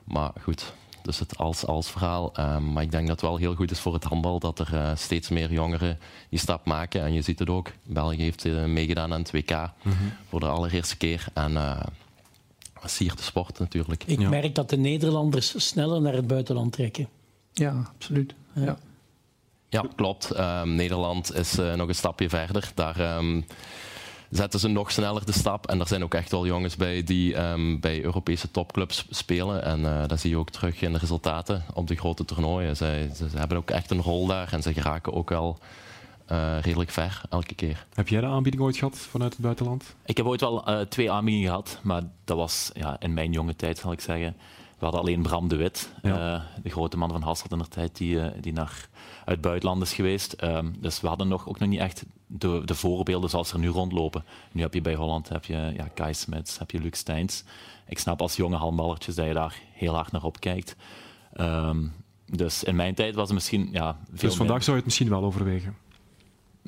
Maar 0.04 0.32
goed, 0.42 0.72
dus 1.02 1.18
het 1.18 1.38
als-als 1.38 1.90
verhaal. 1.90 2.34
Ehm, 2.34 2.72
maar 2.72 2.82
ik 2.82 2.90
denk 2.90 3.06
dat 3.06 3.20
het 3.20 3.28
wel 3.30 3.36
heel 3.36 3.54
goed 3.54 3.70
is 3.70 3.78
voor 3.80 3.94
het 3.94 4.04
handbal 4.04 4.38
dat 4.38 4.58
er 4.58 4.74
eh, 4.74 4.90
steeds 4.96 5.28
meer 5.28 5.52
jongeren 5.52 5.98
die 6.30 6.38
stap 6.38 6.66
maken. 6.66 7.02
En 7.02 7.12
je 7.12 7.22
ziet 7.22 7.38
het 7.38 7.48
ook. 7.50 7.72
België 7.84 8.22
heeft 8.22 8.44
uh, 8.44 8.64
meegedaan 8.64 9.12
aan 9.12 9.20
het 9.20 9.30
WK 9.30 9.50
Mhm. 9.82 9.94
voor 10.28 10.40
de 10.40 10.46
allereerste 10.48 10.96
keer. 10.96 11.24
En 11.34 11.52
uh, 11.52 11.80
siert 12.84 13.16
de 13.16 13.22
sport 13.24 13.58
natuurlijk. 13.58 14.04
Ik 14.04 14.20
Ja. 14.20 14.28
merk 14.28 14.54
dat 14.54 14.70
de 14.70 14.76
Nederlanders 14.76 15.66
sneller 15.68 16.00
naar 16.00 16.12
het 16.14 16.26
buitenland 16.26 16.72
trekken. 16.72 17.08
Ja, 17.52 17.90
absoluut. 17.94 18.34
Ja. 18.54 18.78
Ja, 19.70 19.84
klopt. 19.96 20.30
Ehm, 20.30 20.74
Nederland 20.74 21.34
is 21.34 21.58
eh, 21.58 21.74
nog 21.74 21.88
een 21.88 21.94
stapje 21.94 22.28
verder. 22.28 22.70
Daar 22.74 23.00
ehm, 23.00 23.40
zetten 24.30 24.60
ze 24.60 24.68
nog 24.68 24.90
sneller 24.90 25.26
de 25.26 25.32
stap. 25.32 25.66
En 25.66 25.80
er 25.80 25.86
zijn 25.86 26.02
ook 26.02 26.14
echt 26.14 26.30
wel 26.30 26.46
jongens 26.46 26.76
bij 26.76 27.02
die 27.02 27.34
ehm, 27.34 27.80
bij 27.80 28.02
Europese 28.02 28.50
topclubs 28.50 29.06
spelen. 29.10 29.62
En 29.62 29.86
eh, 29.86 30.08
dat 30.08 30.20
zie 30.20 30.30
je 30.30 30.36
ook 30.36 30.50
terug 30.50 30.80
in 30.80 30.92
de 30.92 30.98
resultaten 30.98 31.64
op 31.74 31.86
de 31.86 31.96
grote 31.96 32.24
toernooien. 32.24 32.76
Zij, 32.76 33.10
ze, 33.16 33.28
ze 33.28 33.38
hebben 33.38 33.56
ook 33.56 33.70
echt 33.70 33.90
een 33.90 34.02
rol 34.02 34.26
daar 34.26 34.52
en 34.52 34.62
ze 34.62 34.72
geraken 34.72 35.12
ook 35.12 35.28
wel 35.28 35.58
eh, 36.28 36.60
redelijk 36.60 36.90
ver 36.90 37.20
elke 37.30 37.54
keer. 37.54 37.86
Heb 37.94 38.08
jij 38.08 38.20
de 38.20 38.26
aanbieding 38.26 38.62
ooit 38.62 38.76
gehad 38.76 38.98
vanuit 38.98 39.32
het 39.32 39.42
buitenland? 39.42 39.94
Ik 40.04 40.16
heb 40.16 40.26
ooit 40.26 40.40
wel 40.40 40.66
eh, 40.66 40.80
twee 40.80 41.10
aanbiedingen 41.10 41.48
gehad, 41.48 41.80
maar 41.82 42.02
dat 42.24 42.36
was 42.36 42.70
ja, 42.74 42.96
in 43.00 43.14
mijn 43.14 43.32
jonge 43.32 43.56
tijd, 43.56 43.78
zal 43.78 43.92
ik 43.92 44.00
zeggen. 44.00 44.36
We 44.78 44.84
hadden 44.84 45.00
alleen 45.00 45.22
Bram 45.22 45.48
de 45.48 45.56
Wit, 45.56 45.92
Ja. 46.02 46.34
eh, 46.34 46.62
de 46.62 46.70
grote 46.70 46.96
man 46.98 47.10
van 47.10 47.22
Hasselt 47.22 47.52
in 47.52 47.58
de 47.58 47.68
tijd, 47.68 47.96
die, 47.96 48.20
eh, 48.20 48.42
die 48.42 48.52
naar 48.52 48.88
uit 49.18 49.36
het 49.36 49.40
buitenland 49.40 49.82
is 49.82 49.92
geweest. 49.92 50.32
Ehm, 50.32 50.66
dus 50.78 51.00
we 51.00 51.08
hadden 51.08 51.28
nog, 51.28 51.48
ook 51.48 51.58
nog 51.58 51.68
niet 51.68 51.80
echt 51.80 52.04
de, 52.26 52.62
de 52.64 52.74
voorbeelden 52.74 53.30
zoals 53.30 53.52
er 53.52 53.58
nu 53.58 53.68
rondlopen. 53.68 54.24
Nu 54.52 54.62
heb 54.62 54.74
je 54.74 54.80
bij 54.80 54.94
Holland 54.94 55.28
heb 55.28 55.44
je, 55.44 55.72
ja, 55.76 55.88
Kai 55.94 56.14
Smits, 56.14 56.58
heb 56.58 56.70
je 56.70 56.80
Luc 56.80 56.96
Steins. 56.96 57.44
Ik 57.86 57.98
snap 57.98 58.20
als 58.20 58.36
jonge 58.36 58.56
handballertjes 58.56 59.14
dat 59.14 59.26
je 59.26 59.32
daar 59.32 59.60
heel 59.72 59.94
hard 59.94 60.12
naar 60.12 60.24
opkijkt. 60.24 60.76
Ehm, 61.32 61.86
dus 62.26 62.64
in 62.64 62.76
mijn 62.76 62.94
tijd 62.94 63.14
was 63.14 63.24
het 63.24 63.34
misschien 63.34 63.68
ja, 63.72 63.92
veel 64.04 64.12
Dus 64.12 64.22
meer- 64.22 64.32
vandaag 64.36 64.58
zou 64.62 64.70
je 64.70 64.76
het 64.76 64.84
misschien 64.84 65.08
wel 65.08 65.24
overwegen. 65.24 65.76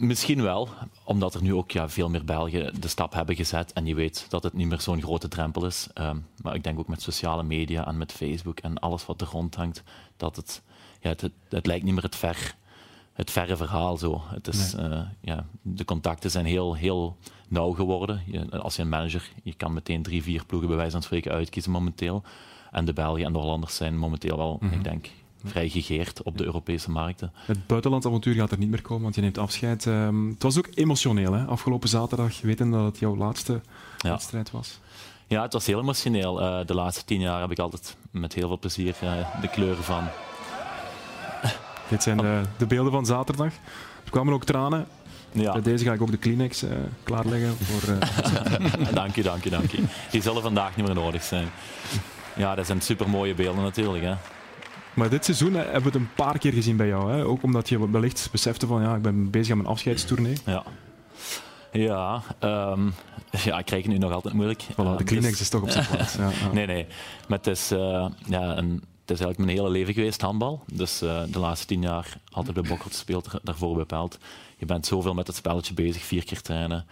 Misschien 0.00 0.42
wel, 0.42 0.68
omdat 1.04 1.34
er 1.34 1.42
nu 1.42 1.54
ook 1.54 1.70
ja, 1.70 1.88
veel 1.88 2.08
meer 2.10 2.24
Belgen 2.24 2.80
de 2.80 2.88
stap 2.88 3.12
hebben 3.12 3.36
gezet 3.36 3.72
en 3.72 3.86
je 3.86 3.94
weet 3.94 4.26
dat 4.28 4.42
het 4.42 4.52
niet 4.52 4.66
meer 4.68 4.80
zo'n 4.80 5.02
grote 5.02 5.28
drempel 5.28 5.66
is. 5.66 5.88
Ehm, 5.94 6.16
maar 6.42 6.54
ik 6.54 6.64
denk 6.64 6.78
ook 6.78 6.88
met 6.88 7.02
sociale 7.02 7.42
media 7.42 7.86
en 7.86 7.98
met 7.98 8.12
Facebook 8.12 8.58
en 8.58 8.78
alles 8.78 9.06
wat 9.06 9.20
er 9.20 9.26
rondhangt, 9.26 9.82
dat 10.16 10.36
het, 10.36 10.62
ja, 11.00 11.08
het, 11.08 11.20
het, 11.20 11.32
het 11.48 11.66
lijkt 11.66 11.84
niet 11.84 11.94
meer 11.94 12.02
het, 12.02 12.16
ver, 12.16 12.54
het 13.12 13.30
verre 13.30 13.56
verhaal 13.56 13.96
zo. 13.96 14.22
Het 14.24 14.46
is, 14.46 14.74
eh, 14.74 15.00
ja, 15.20 15.46
de 15.62 15.84
contacten 15.84 16.30
zijn 16.30 16.44
heel, 16.44 16.74
heel 16.74 17.16
nauw 17.48 17.72
geworden. 17.72 18.22
Je, 18.26 18.50
als 18.58 18.76
je 18.76 18.82
een 18.82 18.88
manager, 18.88 19.30
je 19.42 19.54
kan 19.54 19.72
meteen 19.72 20.02
drie, 20.02 20.22
vier 20.22 20.44
ploegen 20.46 20.68
bij 20.68 20.76
wijze 20.78 20.92
van 20.92 21.02
spreken 21.02 21.32
uitkiezen 21.32 21.72
momenteel. 21.72 22.22
En 22.70 22.84
de 22.84 22.92
Belgen 22.92 23.24
en 23.24 23.32
de 23.32 23.38
Hollanders 23.38 23.76
zijn 23.76 23.98
momenteel 23.98 24.36
wel, 24.36 24.56
Mhm. 24.60 24.74
ik 24.74 24.84
denk, 24.84 25.08
vrij 25.44 25.68
gegeerd 25.68 26.22
op 26.22 26.38
de 26.38 26.44
Europese 26.44 26.90
markten. 26.90 27.32
Het 27.34 27.66
buitenlandavontuur 27.66 28.34
gaat 28.34 28.50
er 28.50 28.58
niet 28.58 28.70
meer 28.70 28.82
komen, 28.82 29.02
want 29.02 29.14
je 29.14 29.20
neemt 29.20 29.38
afscheid. 29.38 29.86
Ehm, 29.86 30.28
het 30.28 30.42
was 30.42 30.58
ook 30.58 30.68
emotioneel, 30.74 31.32
hè? 31.32 31.44
afgelopen 31.44 31.88
zaterdag, 31.88 32.40
weten 32.40 32.70
dat 32.70 32.84
het 32.84 32.98
jouw 32.98 33.16
laatste 33.16 33.60
Ja. 33.98 34.10
wedstrijd 34.10 34.50
was. 34.50 34.78
Ja, 35.26 35.42
het 35.42 35.52
was 35.52 35.66
heel 35.66 35.80
emotioneel. 35.80 36.40
Eh, 36.40 36.66
de 36.66 36.74
laatste 36.74 37.04
tien 37.04 37.20
jaar 37.20 37.40
heb 37.40 37.50
ik 37.50 37.58
altijd 37.58 37.96
met 38.10 38.32
heel 38.34 38.48
veel 38.48 38.58
plezier 38.58 38.94
eh, 39.00 39.40
de 39.40 39.48
kleuren 39.48 39.84
van. 39.84 40.04
Dit 41.88 42.02
zijn 42.02 42.16
de, 42.16 42.40
de 42.56 42.66
beelden 42.66 42.92
van 42.92 43.06
zaterdag. 43.06 43.52
Er 44.04 44.10
kwamen 44.10 44.32
ook 44.34 44.44
tranen. 44.44 44.86
Ja. 45.32 45.52
Bij 45.52 45.62
deze 45.62 45.84
ga 45.84 45.92
ik 45.92 46.02
ook 46.02 46.10
de 46.10 46.16
Kleenex 46.16 46.62
eh, 46.62 46.70
klaarleggen. 47.02 47.56
Voor, 47.56 47.98
dank 48.94 49.14
je, 49.14 49.22
dank 49.22 49.44
je, 49.44 49.50
dank 49.50 49.70
je. 49.70 49.82
Die 50.10 50.22
zullen 50.22 50.42
vandaag 50.42 50.76
niet 50.76 50.86
meer 50.86 50.94
nodig 50.94 51.22
zijn. 51.22 51.48
Ja, 52.36 52.54
dat 52.54 52.66
zijn 52.66 52.80
supermooie 52.80 53.34
beelden 53.34 53.62
natuurlijk. 53.62 54.04
Hè. 54.04 54.14
Maar 54.94 55.10
dit 55.10 55.24
seizoen 55.24 55.54
hebben 55.54 55.82
we 55.82 55.88
het 55.88 55.94
een 55.94 56.14
paar 56.14 56.38
keer 56.38 56.52
gezien 56.52 56.76
bij 56.76 56.86
jou. 56.86 57.12
Hè? 57.12 57.24
Ook 57.24 57.42
omdat 57.42 57.68
je 57.68 57.90
wellicht 57.90 58.28
besefte 58.32 58.66
van 58.66 58.82
ja, 58.82 58.94
ik 58.94 59.02
ben 59.02 59.30
bezig 59.30 59.50
aan 59.50 59.56
mijn 59.56 59.70
afscheidstournee. 59.70 60.36
Ja. 60.46 60.64
Ja, 61.72 62.22
ehm, 62.38 62.90
ja, 63.44 63.58
ik 63.58 63.64
krijg 63.64 63.82
het 63.82 63.92
nu 63.92 63.98
nog 63.98 64.12
altijd 64.12 64.34
moeilijk. 64.34 64.62
Voilà, 64.62 64.96
de 64.96 65.04
Kleenex 65.04 65.30
dus- 65.30 65.40
is 65.40 65.48
toch 65.48 65.62
op 65.62 65.70
zijn 65.70 65.86
plaats. 65.86 66.14
Ja, 66.14 66.30
ja. 66.30 66.52
Nee, 66.52 66.66
nee. 66.66 66.86
Maar 67.28 67.38
het 67.38 67.46
is, 67.46 67.70
eh, 67.70 68.06
ja, 68.26 68.56
een, 68.56 68.72
het 69.00 69.10
is 69.10 69.24
eigenlijk 69.24 69.38
mijn 69.38 69.48
hele 69.48 69.70
leven 69.70 69.94
geweest, 69.94 70.20
handbal. 70.20 70.64
Dus 70.72 71.02
eh, 71.02 71.22
de 71.28 71.38
laatste 71.38 71.66
tien 71.66 71.82
jaar 71.82 72.16
altijd 72.30 72.54
bij 72.54 72.68
Bokkert 72.68 72.92
gespeeld, 72.92 73.28
daarvoor 73.42 73.76
bepaald. 73.76 74.18
Je 74.56 74.66
bent 74.66 74.86
zoveel 74.86 75.14
met 75.14 75.26
het 75.26 75.36
spelletje 75.36 75.74
bezig, 75.74 76.02
vier 76.02 76.24
keer 76.24 76.40
trainen. 76.40 76.86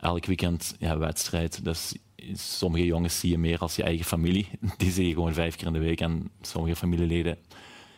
Elk 0.00 0.26
weekend 0.26 0.74
ja, 0.78 0.98
wedstrijd. 0.98 1.64
Dus 1.64 1.94
sommige 2.32 2.84
jongens 2.84 3.18
zie 3.18 3.30
je 3.30 3.38
meer 3.38 3.58
als 3.58 3.76
je 3.76 3.82
eigen 3.82 4.04
familie. 4.04 4.48
Die 4.76 4.90
zie 4.90 5.08
je 5.08 5.14
gewoon 5.14 5.34
vijf 5.34 5.56
keer 5.56 5.66
in 5.66 5.72
de 5.72 5.78
week. 5.78 6.00
En 6.00 6.30
sommige 6.40 6.76
familieleden 6.76 7.38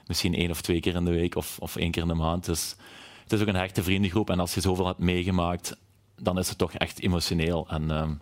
misschien 0.06 0.34
één 0.34 0.50
of 0.50 0.60
twee 0.60 0.80
keer 0.80 0.94
in 0.94 1.04
de 1.04 1.10
week 1.10 1.34
of, 1.34 1.58
of 1.58 1.76
één 1.76 1.90
keer 1.90 2.02
in 2.02 2.08
de 2.08 2.14
maand. 2.14 2.44
Dus 2.44 2.76
het 3.22 3.32
is 3.32 3.40
ook 3.40 3.46
een 3.46 3.54
hechte 3.54 3.82
vriendengroep. 3.82 4.30
En 4.30 4.40
als 4.40 4.54
je 4.54 4.60
zoveel 4.60 4.86
hebt 4.86 4.98
meegemaakt, 4.98 5.76
dan 6.16 6.38
is 6.38 6.48
het 6.48 6.58
toch 6.58 6.72
echt 6.72 7.00
emotioneel. 7.00 7.68
En 7.68 7.90
ehm, 7.90 8.12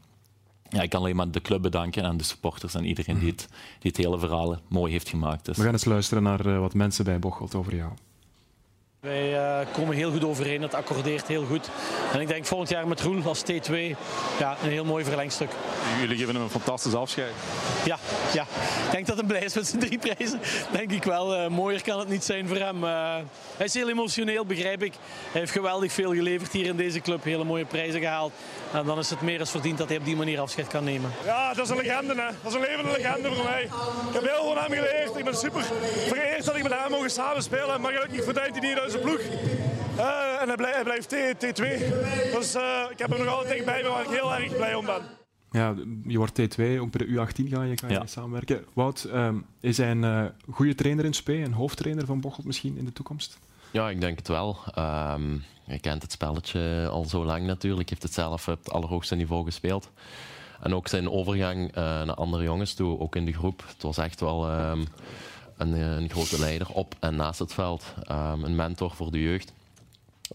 ja, 0.68 0.82
ik 0.82 0.90
kan 0.90 1.00
alleen 1.00 1.16
maar 1.16 1.30
de 1.30 1.40
club 1.40 1.62
bedanken 1.62 2.04
en 2.04 2.16
de 2.16 2.24
supporters 2.24 2.74
en 2.74 2.84
iedereen 2.84 3.18
die 3.18 3.30
het, 3.30 3.48
die 3.78 3.90
het 3.90 3.96
hele 3.96 4.18
verhaal 4.18 4.56
mooi 4.68 4.92
heeft 4.92 5.08
gemaakt. 5.08 5.44
Dus. 5.44 5.56
We 5.56 5.62
gaan 5.62 5.72
eens 5.72 5.84
luisteren 5.84 6.22
naar 6.22 6.46
eh, 6.46 6.58
wat 6.58 6.74
mensen 6.74 7.04
bij 7.04 7.18
Bocholt 7.18 7.54
over 7.54 7.74
jou. 7.74 7.92
Wij 9.04 9.36
eh, 9.36 9.66
komen 9.72 9.96
heel 9.96 10.10
goed 10.10 10.24
overeen, 10.24 10.62
het 10.62 10.74
accordeert 10.74 11.26
heel 11.26 11.44
goed. 11.44 11.70
En 12.12 12.20
ik 12.20 12.28
denk 12.28 12.44
volgend 12.44 12.70
jaar 12.70 12.88
met 12.88 13.00
Roel 13.00 13.22
als 13.24 13.42
T2 13.42 13.74
ja, 14.38 14.56
een 14.62 14.70
heel 14.70 14.84
mooi 14.84 15.04
verlengstuk. 15.04 15.50
Jullie 16.00 16.16
geven 16.16 16.34
hem 16.34 16.42
een 16.42 16.50
fantastisch 16.50 16.94
afscheid. 16.94 17.32
Ja, 17.84 17.98
ja, 18.32 18.42
ik 18.86 18.90
denk 18.90 19.06
dat 19.06 19.16
hij 19.16 19.26
blij 19.26 19.40
is 19.40 19.54
met 19.54 19.66
zijn 19.66 19.80
drie 19.80 19.98
prijzen. 19.98 20.40
Denk 20.72 20.92
ik 20.92 21.04
wel. 21.04 21.34
Eh, 21.34 21.48
mooier 21.48 21.82
kan 21.82 21.98
het 21.98 22.08
niet 22.08 22.24
zijn 22.24 22.48
voor 22.48 22.56
hem. 22.56 22.84
Eh, 22.84 23.16
hij 23.56 23.66
is 23.66 23.74
heel 23.74 23.88
emotioneel, 23.88 24.46
begrijp 24.46 24.82
ik. 24.82 24.92
Hij 25.30 25.40
heeft 25.40 25.52
geweldig 25.52 25.92
veel 25.92 26.14
geleverd 26.14 26.52
hier 26.52 26.66
in 26.66 26.76
deze 26.76 27.00
club. 27.00 27.24
Hele 27.24 27.44
mooie 27.44 27.64
prijzen 27.64 28.00
gehaald. 28.00 28.32
En 28.72 28.84
dan 28.84 28.98
is 28.98 29.10
het 29.10 29.20
meer 29.20 29.40
als 29.40 29.50
verdiend 29.50 29.78
dat 29.78 29.88
hij 29.88 29.96
op 29.96 30.04
die 30.04 30.16
manier 30.16 30.40
afscheid 30.40 30.68
kan 30.68 30.84
nemen. 30.84 31.12
Ja, 31.24 31.54
dat 31.54 31.64
is 31.64 31.70
een 31.70 31.76
legende, 31.76 32.14
hè. 32.14 32.28
Dat 32.42 32.52
is 32.52 32.54
een 32.54 32.60
levende 32.60 32.92
legende 32.96 33.34
voor 33.34 33.44
mij. 33.44 33.62
Ik 33.62 34.12
heb 34.12 34.22
heel 34.22 34.34
veel 34.34 34.54
van 34.54 34.56
hem 34.56 34.72
geleerd. 34.72 35.16
Ik 35.16 35.24
ben 35.24 35.36
super 35.36 35.62
vereerd 36.08 36.44
dat 36.44 36.56
ik 36.56 36.62
met 36.62 36.72
hem 36.72 36.90
mogen 36.90 37.10
samenspelen. 37.10 37.80
Maar 37.80 37.92
gelukkig 37.92 38.24
verdient 38.24 38.58
hij 38.58 38.68
niet 38.68 38.78
zijn 38.94 39.06
ploeg. 39.06 39.20
Eh, 39.96 40.40
en 40.42 40.46
hij 40.48 40.56
blijft, 40.56 40.74
hij 40.74 40.84
blijft 40.84 41.08
T, 41.08 41.54
2 41.54 41.78
Dus 42.32 42.54
eh, 42.54 42.62
ik 42.90 42.98
heb 42.98 43.10
hem 43.10 43.18
nog 43.24 43.28
altijd 43.34 43.52
dichtbij 43.52 43.82
me 43.82 43.88
waar 43.88 44.02
ik 44.02 44.08
heel 44.10 44.34
erg 44.34 44.56
blij 44.56 44.74
om 44.74 44.84
ben. 44.86 45.02
Ja, 45.50 45.74
je 46.06 46.18
wordt 46.18 46.40
T2, 46.40 46.62
ook 46.80 46.90
bij 46.90 47.06
de 47.06 47.12
U18 47.12 47.48
ga 47.48 47.62
je, 47.62 47.76
ga 47.76 47.86
je 47.88 47.92
Ja. 47.92 48.06
samenwerken. 48.06 48.64
Wout, 48.72 49.04
ehm, 49.04 49.36
is 49.60 49.76
hij 49.76 49.90
een 49.90 50.04
eh, 50.04 50.24
goede 50.50 50.74
trainer 50.74 51.04
in 51.04 51.14
SP, 51.20 51.28
een 51.28 51.52
hoofdtrainer 51.52 52.06
van 52.06 52.20
Bocholt 52.20 52.46
misschien 52.46 52.76
in 52.76 52.84
de 52.84 52.92
toekomst? 52.92 53.38
Ja, 53.70 53.90
ik 53.90 54.00
denk 54.00 54.18
het 54.18 54.28
wel. 54.28 54.56
Ehm 54.74 55.22
je 55.66 55.78
kent 55.80 56.02
het 56.02 56.12
spelletje 56.12 56.88
al 56.90 57.04
zo 57.04 57.24
lang 57.24 57.46
natuurlijk. 57.46 57.88
Heeft 57.88 58.02
het 58.02 58.12
zelf 58.12 58.48
op 58.48 58.58
het 58.58 58.70
allerhoogste 58.72 59.14
niveau 59.14 59.44
gespeeld. 59.44 59.90
En 60.60 60.74
ook 60.74 60.88
zijn 60.88 61.10
overgang 61.10 61.68
eh, 61.68 61.74
naar 61.82 62.14
andere 62.14 62.42
jongens 62.42 62.74
toe, 62.74 62.98
ook 62.98 63.16
in 63.16 63.24
de 63.24 63.32
groep. 63.32 63.64
Het 63.66 63.82
was 63.82 63.98
echt 63.98 64.20
wel 64.20 64.48
ehm, 64.48 64.84
een, 65.56 65.74
eh, 65.74 65.96
een 65.96 66.10
grote 66.10 66.38
leider 66.38 66.68
op 66.68 66.94
en 67.00 67.16
naast 67.16 67.38
het 67.38 67.52
veld. 67.52 67.94
Ehm, 68.02 68.44
een 68.44 68.54
mentor 68.56 68.90
voor 68.90 69.10
de 69.10 69.22
jeugd. 69.22 69.52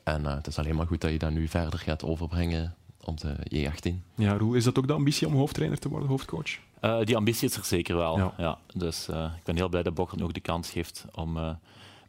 En 0.03 0.26
eh, 0.26 0.36
het 0.36 0.47
is 0.47 0.57
alleen 0.57 0.76
maar 0.76 0.88
goed 0.88 1.01
dat 1.01 1.11
je 1.11 1.17
dat 1.17 1.32
nu 1.32 1.47
verder 1.47 1.80
gaat 1.80 2.03
overbrengen 2.03 2.76
op 3.03 3.20
de 3.20 3.36
J18. 3.49 4.03
Ja, 4.15 4.38
Roel, 4.38 4.53
is 4.53 4.63
dat 4.63 4.78
ook 4.78 4.88
de 4.88 4.93
ambitie 4.93 5.28
om 5.28 5.34
hoofdtrainer 5.34 5.80
te 5.80 5.89
worden, 5.89 6.09
hoofdcoach? 6.09 6.57
Eh, 6.80 6.99
die 7.03 7.15
ambitie 7.15 7.49
is 7.49 7.55
er 7.55 7.65
zeker 7.65 7.95
wel. 7.95 8.17
Ja. 8.17 8.34
Ja. 8.38 8.57
dus 8.74 9.07
eh, 9.07 9.32
ik 9.38 9.43
ben 9.43 9.55
heel 9.55 9.70
blij 9.70 9.84
dat 9.84 9.93
Bokkert 9.93 10.22
ook 10.22 10.34
de 10.34 10.39
kans 10.39 10.70
geeft 10.70 11.05
om 11.11 11.38
eh 11.38 11.51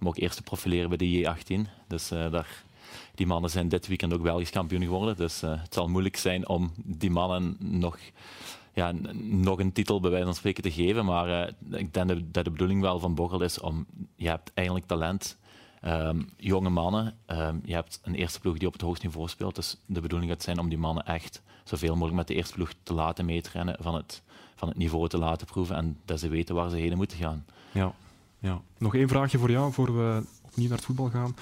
hem 0.01 0.09
ook 0.09 0.19
eerst 0.19 0.37
te 0.37 0.43
profileren 0.43 0.89
bij 0.89 0.99
de 0.99 1.25
J18. 1.25 1.69
Dus 1.89 2.11
eh, 2.11 2.31
daar, 2.31 2.65
die 3.15 3.27
mannen 3.27 3.51
zijn 3.51 3.69
dit 3.69 3.87
weekend 3.87 4.13
ook 4.13 4.23
Belgisch 4.23 4.51
kampioen 4.51 4.83
geworden. 4.83 5.17
Dus 5.17 5.43
eh, 5.43 5.51
het 5.63 5.75
zal 5.75 5.89
moeilijk 5.89 6.17
zijn 6.17 6.49
om 6.49 6.73
die 6.77 7.11
mannen 7.11 7.57
nog, 7.59 7.99
ja, 8.73 8.93
nog 9.23 9.59
een 9.59 9.73
titel 9.73 10.01
bij 10.01 10.11
wijze 10.11 10.25
van 10.27 10.35
spreken 10.35 10.63
te 10.63 10.71
geven. 10.71 11.05
Maar 11.05 11.43
eh, 11.47 11.53
ik 11.81 11.95
denk 11.95 12.09
dat- 12.09 12.45
de 12.45 12.51
bedoeling 12.51 12.81
wel 12.81 12.99
van 12.99 13.15
Bokkert 13.15 13.41
is 13.41 13.61
om, 13.61 13.87
je 14.17 14.29
hebt 14.29 14.51
eigenlijk 14.55 14.87
talent. 14.87 15.39
Ehm, 15.81 16.23
jonge 16.37 16.69
mannen, 16.69 17.17
ehm, 17.27 17.57
je 17.65 17.73
hebt 17.75 18.01
een 18.03 18.15
eerste 18.15 18.41
ploeg 18.41 18.59
die 18.59 18.67
op 18.67 18.73
het 18.73 18.83
hoogste 18.83 19.07
niveau 19.07 19.29
speelt. 19.29 19.55
Dus 19.55 19.77
de 19.87 20.01
bedoeling 20.01 20.31
gaat 20.31 20.43
zijn 20.43 20.59
om 20.59 20.69
die 20.69 20.79
mannen 20.79 21.07
echt 21.07 21.43
zoveel 21.65 21.93
mogelijk 21.93 22.17
met 22.17 22.27
de 22.29 22.35
eerste 22.35 22.55
ploeg 22.55 22.73
te 22.83 22.95
laten 22.95 23.25
meetrainen, 23.25 23.77
van 23.81 23.95
het, 23.95 24.23
van 24.55 24.69
het 24.69 24.77
niveau 24.77 25.09
te 25.09 25.19
laten 25.19 25.47
proeven 25.47 25.77
en 25.77 25.99
dat 26.05 26.21
ze 26.21 26.29
weten 26.29 26.55
waar 26.55 26.71
ze 26.71 26.77
heen 26.77 26.97
moeten 26.97 27.19
gaan. 27.19 27.45
Ja. 27.73 27.93
ja. 28.39 28.61
Nog 28.79 28.95
één 28.95 29.09
vraagje 29.09 29.39
voor 29.39 29.51
jou, 29.51 29.73
voor 29.73 29.97
we 29.97 30.23
opnieuw 30.43 30.69
naar 30.69 30.77
het 30.77 30.87
voetbal 30.87 31.09
gaan. 31.11 31.35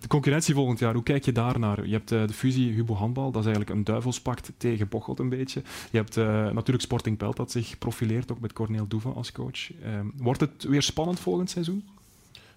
De 0.00 0.08
concurrentie 0.08 0.54
volgend 0.54 0.78
jaar, 0.78 0.94
hoe 0.94 1.02
kijk 1.02 1.24
je 1.24 1.32
daar 1.32 1.58
naar? 1.58 1.86
Je 1.86 1.92
hebt 1.92 2.12
eh, 2.12 2.26
de 2.26 2.32
fusie 2.32 2.72
Hubo 2.72 2.94
Handbal, 2.94 3.30
dat 3.30 3.40
is 3.40 3.46
eigenlijk 3.46 3.76
een 3.76 3.84
duivelspact 3.84 4.52
tegen 4.56 4.88
Bocholt 4.88 5.18
een 5.18 5.28
beetje. 5.28 5.62
Je 5.90 5.96
hebt 5.96 6.16
eh, 6.16 6.26
natuurlijk 6.26 6.80
Sporting 6.80 7.16
Pelt 7.16 7.36
dat 7.36 7.50
zich 7.50 7.78
profileert, 7.78 8.32
ook 8.32 8.40
met 8.40 8.52
Corneel 8.52 8.86
Doeven 8.86 9.14
als 9.14 9.32
coach. 9.32 9.72
Ehm, 9.82 10.06
wordt 10.14 10.40
het 10.40 10.64
weer 10.64 10.82
spannend 10.82 11.20
volgend 11.20 11.50
seizoen? 11.50 11.88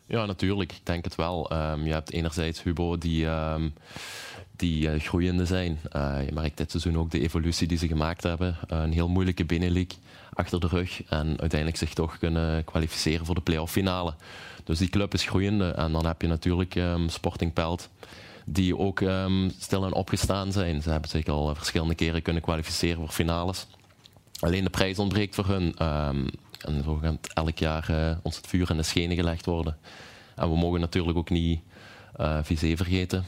Ja, 0.05 0.25
natuurlijk. 0.25 0.71
Ik 0.71 0.81
denk 0.83 1.03
het 1.03 1.15
wel. 1.15 1.49
Ehm, 1.49 1.83
je 1.85 1.91
hebt 1.91 2.11
enerzijds 2.11 2.63
Hubo 2.63 2.97
die, 2.97 3.25
ehm, 3.25 3.69
die 4.55 4.87
uh, 4.87 4.99
groeiende 4.99 5.45
zijn. 5.45 5.79
Je 6.25 6.31
merkt 6.33 6.57
dit 6.57 6.71
seizoen 6.71 6.97
ook 6.97 7.11
de 7.11 7.19
evolutie 7.19 7.67
die 7.67 7.77
ze 7.77 7.87
gemaakt 7.87 8.23
hebben. 8.23 8.57
Een 8.67 8.91
heel 8.91 9.09
moeilijke 9.09 9.45
binnenleague 9.45 9.97
achter 10.33 10.59
de 10.59 10.67
rug. 10.67 11.03
En 11.03 11.27
uiteindelijk 11.27 11.77
zich 11.77 11.93
toch 11.93 12.17
kunnen 12.17 12.63
kwalificeren 12.63 13.25
voor 13.25 13.35
de 13.35 13.41
play-off 13.41 13.71
finale. 13.71 14.13
Dus 14.63 14.77
die 14.77 14.89
club 14.89 15.13
is 15.13 15.25
groeiende. 15.25 15.69
En 15.69 15.91
dan 15.91 16.05
heb 16.05 16.21
je 16.21 16.27
natuurlijk 16.27 16.75
um, 16.75 17.09
Sporting 17.09 17.53
Pelt. 17.53 17.89
Die 18.45 18.77
ook 18.77 19.03
stil 19.59 19.85
en 19.85 19.93
opgestaan 19.93 20.51
zijn. 20.51 20.81
Ze 20.81 20.89
hebben 20.89 21.09
zich 21.09 21.25
al 21.25 21.55
verschillende 21.55 21.95
keren 21.95 22.21
kunnen 22.21 22.41
kwalificeren 22.41 22.97
voor 22.97 23.09
finales. 23.09 23.67
Alleen 24.39 24.63
de 24.63 24.69
prijs 24.69 24.99
ontbreekt 24.99 25.35
voor 25.35 25.45
hun. 25.45 25.75
En 26.61 26.83
zo 26.83 26.95
gaat 26.95 27.27
elk 27.33 27.57
jaar 27.57 27.87
uh, 27.91 28.17
ons 28.21 28.35
het 28.35 28.47
vuur 28.47 28.69
in 28.69 28.77
de 28.77 28.83
schenen 28.83 29.15
gelegd 29.15 29.45
worden. 29.45 29.77
En 30.35 30.49
we 30.49 30.57
mogen 30.57 30.79
natuurlijk 30.79 31.17
ook 31.17 31.29
niet 31.29 31.61
uh, 32.19 32.37
vergeten. 32.43 33.25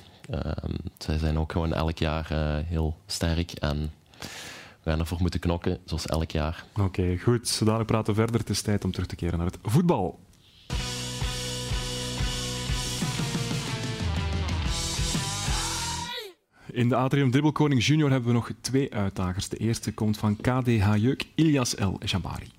Zij 0.97 1.17
zijn 1.17 1.39
ook 1.39 1.51
gewoon 1.51 1.73
elk 1.73 1.97
jaar 1.97 2.27
heel 2.65 2.97
sterk 3.05 3.51
en 3.51 3.91
we 4.83 4.89
gaan 4.89 4.99
ervoor 4.99 5.21
moeten 5.21 5.39
knokken, 5.39 5.77
zoals 5.85 6.05
elk 6.05 6.31
jaar. 6.31 6.63
Oké, 6.77 7.17
goed. 7.17 7.47
Zodanig 7.47 7.85
praten 7.85 8.13
we 8.13 8.19
verder. 8.19 8.39
Het 8.39 8.49
is 8.49 8.61
tijd 8.61 8.83
om 8.83 8.91
terug 8.91 9.07
te 9.07 9.15
keren 9.15 9.37
naar 9.37 9.47
het 9.47 9.57
voetbal. 9.61 10.19
In 16.73 16.89
de 16.89 16.95
Atrium 16.95 17.31
Dribbelkoning 17.31 17.85
Junior 17.85 18.09
hebben 18.11 18.27
we 18.27 18.35
nog 18.35 18.51
twee 18.61 18.93
uitdagers. 18.93 19.49
De 19.49 19.57
eerste 19.57 19.93
komt 19.93 20.17
van 20.17 20.35
KDH 20.35 20.95
Jeuk, 20.95 21.25
Ilias 21.35 21.75
El 21.75 21.99
Jabari. 22.05 22.51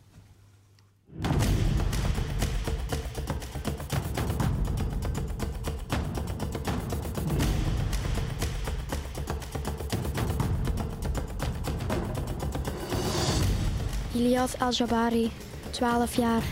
Ilias 14.13 14.57
El-Jabari, 14.57 15.31
12 15.71 16.17
jaar. 16.17 16.43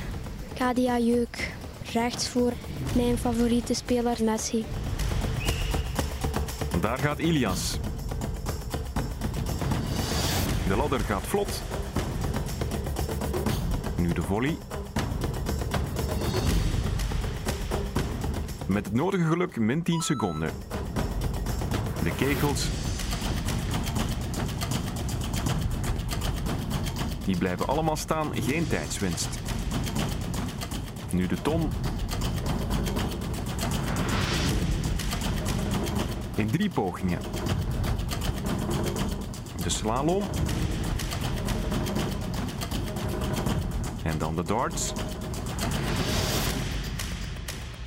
Kadia 0.55 0.99
Jeuk, 0.99 1.53
rechts 1.93 2.29
voor 2.29 2.53
mijn 2.95 3.19
favoriete 3.19 3.75
speler 3.75 4.17
Daar 6.83 6.99
gaat 6.99 7.19
Ilias. 7.19 7.79
De 10.69 10.77
ladder 10.77 11.01
gaat 11.01 11.23
vlot. 11.23 11.63
Nu 13.97 14.13
de 14.13 14.23
volley. 14.23 14.57
Met 18.67 18.85
het 18.85 18.95
nodige 18.95 19.25
geluk 19.25 19.57
min 19.57 19.83
10 19.83 20.01
seconden. 20.01 20.51
De 22.03 22.15
kegels. 22.17 22.67
Die 27.25 27.39
blijven 27.39 27.67
allemaal 27.67 27.97
staan, 27.97 28.29
geen 28.35 28.69
tijdswinst. 28.69 29.29
Nu 31.11 31.27
de 31.27 31.43
ton. 31.43 31.71
In 36.35 36.51
drie 36.51 36.71
pogingen. 36.71 37.19
De 39.63 39.71
slalom. 39.71 40.23
En 44.03 44.19
dan 44.19 44.37
de 44.37 44.43
darts. 44.43 44.93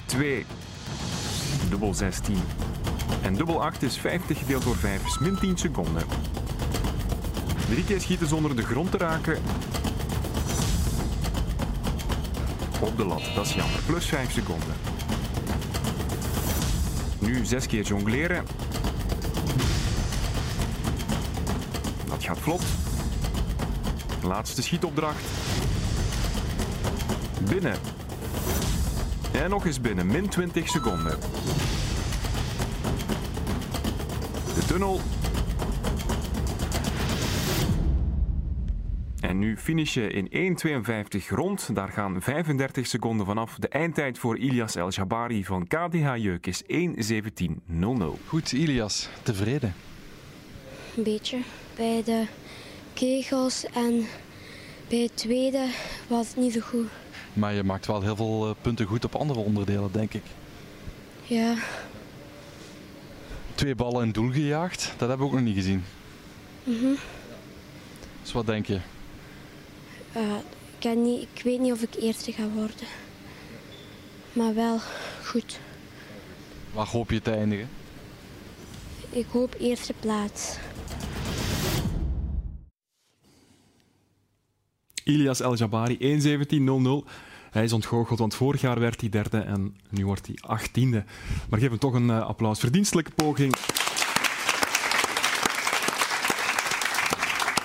2. 0.05 0.45
Dubbel 1.69 1.93
16. 1.93 2.37
En 3.21 3.35
dubbel 3.35 3.63
8 3.63 3.83
is 3.83 3.97
50 3.97 4.37
gedeeld 4.37 4.63
door 4.63 4.75
5 4.75 5.05
is 5.05 5.19
min 5.19 5.37
10 5.39 5.57
seconden. 5.57 6.03
Drie 7.69 7.83
keer 7.83 8.01
schieten 8.01 8.27
zonder 8.27 8.55
de 8.55 8.63
grond 8.63 8.91
te 8.91 8.97
raken. 8.97 9.37
Op 12.79 12.97
de 12.97 13.05
lat, 13.05 13.21
dat 13.35 13.45
is 13.45 13.53
jammer. 13.53 13.79
Plus 13.85 14.05
5 14.05 14.31
seconden. 14.31 14.94
Nu 17.25 17.45
6 17.45 17.67
keer 17.67 17.83
jongleren. 17.83 18.45
Dat 22.07 22.23
gaat 22.23 22.39
vlot. 22.39 22.61
Laatste 24.23 24.61
schietopdracht. 24.61 25.23
Binnen. 27.49 27.77
En 29.31 29.49
nog 29.49 29.65
eens 29.65 29.81
binnen, 29.81 30.07
min 30.07 30.29
20 30.29 30.69
seconden. 30.69 31.19
De 34.55 34.65
tunnel. 34.67 35.01
En 39.25 39.39
nu 39.39 39.57
finishen 39.57 40.11
in 40.11 40.57
1.52 41.19 41.27
rond. 41.29 41.75
Daar 41.75 41.89
gaan 41.89 42.21
35 42.21 42.87
seconden 42.87 43.25
vanaf. 43.25 43.55
De 43.55 43.67
eindtijd 43.67 44.19
voor 44.19 44.37
Ilias 44.37 44.75
El 44.75 44.89
Jabari 44.89 45.45
van 45.45 45.67
KDH 45.67 46.15
Jeuk 46.15 46.47
is 46.47 46.63
1.17.00. 46.63 46.69
Goed, 48.27 48.51
Ilias, 48.51 49.09
tevreden? 49.23 49.73
Een 50.97 51.03
beetje. 51.03 51.39
Bij 51.75 52.01
de 52.05 52.25
kegels 52.93 53.65
en 53.65 54.05
bij 54.87 54.99
het 54.99 55.17
tweede 55.17 55.67
was 56.07 56.27
het 56.27 56.37
niet 56.37 56.53
zo 56.53 56.59
goed. 56.59 56.87
Maar 57.33 57.53
je 57.53 57.63
maakt 57.63 57.85
wel 57.85 58.01
heel 58.01 58.15
veel 58.15 58.47
eh, 58.49 58.55
punten 58.61 58.85
goed 58.85 59.05
op 59.05 59.15
andere 59.15 59.39
onderdelen, 59.39 59.91
denk 59.91 60.13
ik. 60.13 60.23
Ja. 61.23 61.55
Twee 63.55 63.75
ballen 63.75 64.05
in 64.05 64.11
doel 64.11 64.31
gejaagd, 64.31 64.93
dat 64.97 65.09
hebben 65.09 65.17
we 65.17 65.33
ook 65.33 65.39
nog 65.39 65.47
niet 65.47 65.55
gezien. 65.55 65.83
Mhm. 66.63 66.93
Dus 68.21 68.31
wat 68.31 68.45
denk 68.45 68.65
je? 68.65 68.79
Uh, 70.15 70.21
ik, 70.31 70.79
kan 70.79 71.01
niet, 71.01 71.27
ik 71.33 71.43
weet 71.43 71.59
niet 71.59 71.71
of 71.71 71.81
ik 71.81 71.95
eerste 71.95 72.31
ga 72.31 72.47
worden. 72.47 72.87
Maar 74.33 74.53
wel 74.53 74.79
goed. 75.23 75.59
Waar 76.73 76.87
hoop 76.87 77.11
je 77.11 77.21
te 77.21 77.31
eindigen? 77.31 77.69
Ik 79.09 79.25
hoop 79.31 79.55
eerste 79.59 79.93
plaats. 79.99 80.57
Ilias 85.03 85.39
El 85.39 85.55
Jabari, 85.55 85.97
1.17.00. 87.05 87.11
Hij 87.51 87.63
is 87.63 87.73
ontgoocheld, 87.73 88.19
want 88.19 88.35
vorig 88.35 88.61
jaar 88.61 88.79
werd 88.79 89.01
hij 89.01 89.09
derde 89.09 89.37
en 89.37 89.75
nu 89.89 90.05
wordt 90.05 90.27
hij 90.27 90.35
achttiende. 90.41 91.03
Maar 91.49 91.59
geef 91.59 91.69
hem 91.69 91.79
toch 91.79 91.93
een 91.93 92.07
uh, 92.07 92.27
applaus. 92.27 92.59
Verdienstelijke 92.59 93.11
poging. 93.11 93.55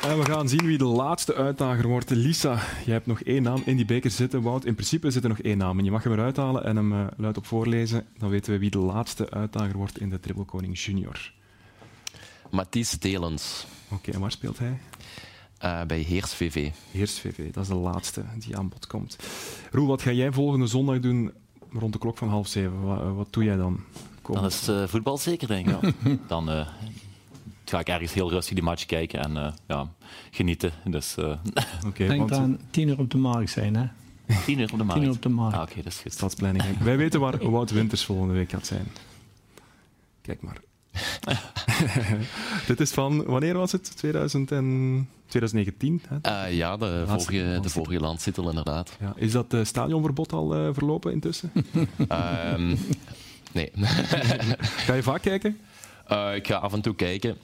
En 0.02 0.18
we 0.18 0.24
gaan 0.24 0.48
zien 0.48 0.66
wie 0.66 0.78
de 0.78 0.84
laatste 0.84 1.34
uitdager 1.34 1.88
wordt. 1.88 2.10
Lisa, 2.10 2.54
jij 2.84 2.94
hebt 2.94 3.06
nog 3.06 3.20
één 3.20 3.42
naam 3.42 3.62
in 3.64 3.76
die 3.76 3.84
beker 3.84 4.10
zitten. 4.10 4.42
Wout, 4.42 4.64
in 4.64 4.74
principe 4.74 5.10
zit 5.10 5.22
er 5.22 5.28
nog 5.28 5.40
één 5.40 5.58
naam 5.58 5.78
en 5.78 5.84
je 5.84 5.90
mag 5.90 6.02
hem 6.02 6.12
eruit 6.12 6.36
halen 6.36 6.64
en 6.64 6.76
hem 6.76 6.92
uh, 6.92 7.06
luid 7.16 7.36
op 7.36 7.46
voorlezen. 7.46 8.06
Dan 8.18 8.28
weten 8.28 8.52
we 8.52 8.58
wie 8.58 8.70
de 8.70 8.78
laatste 8.78 9.30
uitdager 9.30 9.76
wordt 9.76 10.00
in 10.00 10.10
de 10.10 10.20
Triple 10.20 10.72
Junior. 10.72 11.32
Mathies 12.50 12.98
Telens. 12.98 13.66
Oké, 13.84 13.94
okay, 13.94 14.14
en 14.14 14.20
waar 14.20 14.30
speelt 14.30 14.58
hij? 14.58 14.78
Uh, 15.64 15.82
bij 15.84 16.00
Heers 16.00 16.34
VV. 16.34 16.70
Heers 16.90 17.18
VV, 17.18 17.52
dat 17.52 17.62
is 17.62 17.68
de 17.68 17.74
laatste 17.74 18.24
die 18.38 18.56
aan 18.56 18.68
bod 18.68 18.86
komt. 18.86 19.16
Roel, 19.70 19.86
wat 19.86 20.02
ga 20.02 20.12
jij 20.12 20.32
volgende 20.32 20.66
zondag 20.66 21.00
doen 21.00 21.32
rond 21.72 21.92
de 21.92 21.98
klok 21.98 22.18
van 22.18 22.28
half 22.28 22.48
zeven? 22.48 22.82
Wat, 22.82 23.14
wat 23.14 23.32
doe 23.32 23.44
jij 23.44 23.56
dan? 23.56 23.80
Kom. 24.22 24.34
Dan 24.34 24.44
is 24.44 24.66
het 24.66 24.76
uh, 24.76 24.86
voetbal 24.86 25.18
zeker, 25.18 25.48
denk 25.48 25.68
ik. 25.68 25.82
Ja. 25.82 26.16
dan 26.28 26.50
uh, 26.50 26.68
ga 27.70 27.78
ik 27.78 27.88
ergens 27.88 28.12
heel 28.12 28.30
rustig 28.30 28.54
die 28.54 28.64
match 28.64 28.86
kijken 28.86 29.20
en 29.20 29.54
ja, 29.66 29.88
genieten. 30.30 30.72
Dus, 30.84 31.14
okay, 31.86 32.06
denk 32.06 32.18
want... 32.18 32.32
aan 32.32 32.58
tien 32.70 32.88
uur 32.88 32.98
op 32.98 33.10
de 33.10 33.18
markt 33.18 33.50
zijn, 33.50 33.76
hè? 33.76 33.86
Tien 34.44 34.58
uur 34.58 34.72
op 34.72 34.78
de 34.78 34.84
markt? 34.84 35.00
Tien 35.00 35.02
uur 35.02 35.14
op 35.14 35.22
de 35.22 35.28
markt. 35.28 35.54
Ah, 35.56 35.62
Oké, 35.62 35.70
okay, 35.70 35.82
dat 35.82 35.92
is 35.92 35.98
goed. 35.98 36.12
Stadsplanning. 36.12 36.78
Wij 36.82 36.96
weten 36.96 37.20
waar 37.20 37.50
Wout 37.50 37.70
Winters 37.70 38.04
volgende 38.04 38.34
week 38.34 38.50
gaat 38.50 38.66
zijn. 38.66 38.86
Kijk 40.22 40.42
maar. 40.42 40.60
Dit 42.66 42.80
is 42.80 42.90
van, 42.90 43.24
wanneer 43.24 43.56
was 43.56 43.72
het? 43.72 43.96
2000 43.96 44.52
en... 44.52 45.08
2019? 45.26 46.02
Hè? 46.08 46.48
Uh, 46.48 46.56
ja, 46.56 46.76
de 46.76 47.04
vorige, 47.06 47.58
de 47.62 47.68
vorige 47.68 48.00
landstitel 48.00 48.48
inderdaad. 48.48 48.96
Ja. 49.00 49.12
Is 49.16 49.32
dat 49.32 49.54
uh, 49.54 49.64
stadionverbod 49.64 50.32
al 50.32 50.56
uh, 50.56 50.68
verlopen 50.72 51.12
intussen? 51.12 51.52
um, 52.52 52.78
nee. 53.52 53.70
ga 54.86 54.94
je 54.94 55.02
vaak 55.02 55.22
kijken? 55.22 55.58
ik 56.34 56.46
ga 56.46 56.54
af 56.54 56.72
en 56.72 56.80
toe 56.80 56.94
kijken. 56.94 57.36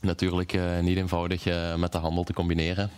Natuurlijk 0.00 0.58
niet 0.82 0.96
eenvoudig 0.96 1.44
met 1.76 1.92
de 1.92 1.98
handel 1.98 2.24
te 2.24 2.32
combineren. 2.32 2.90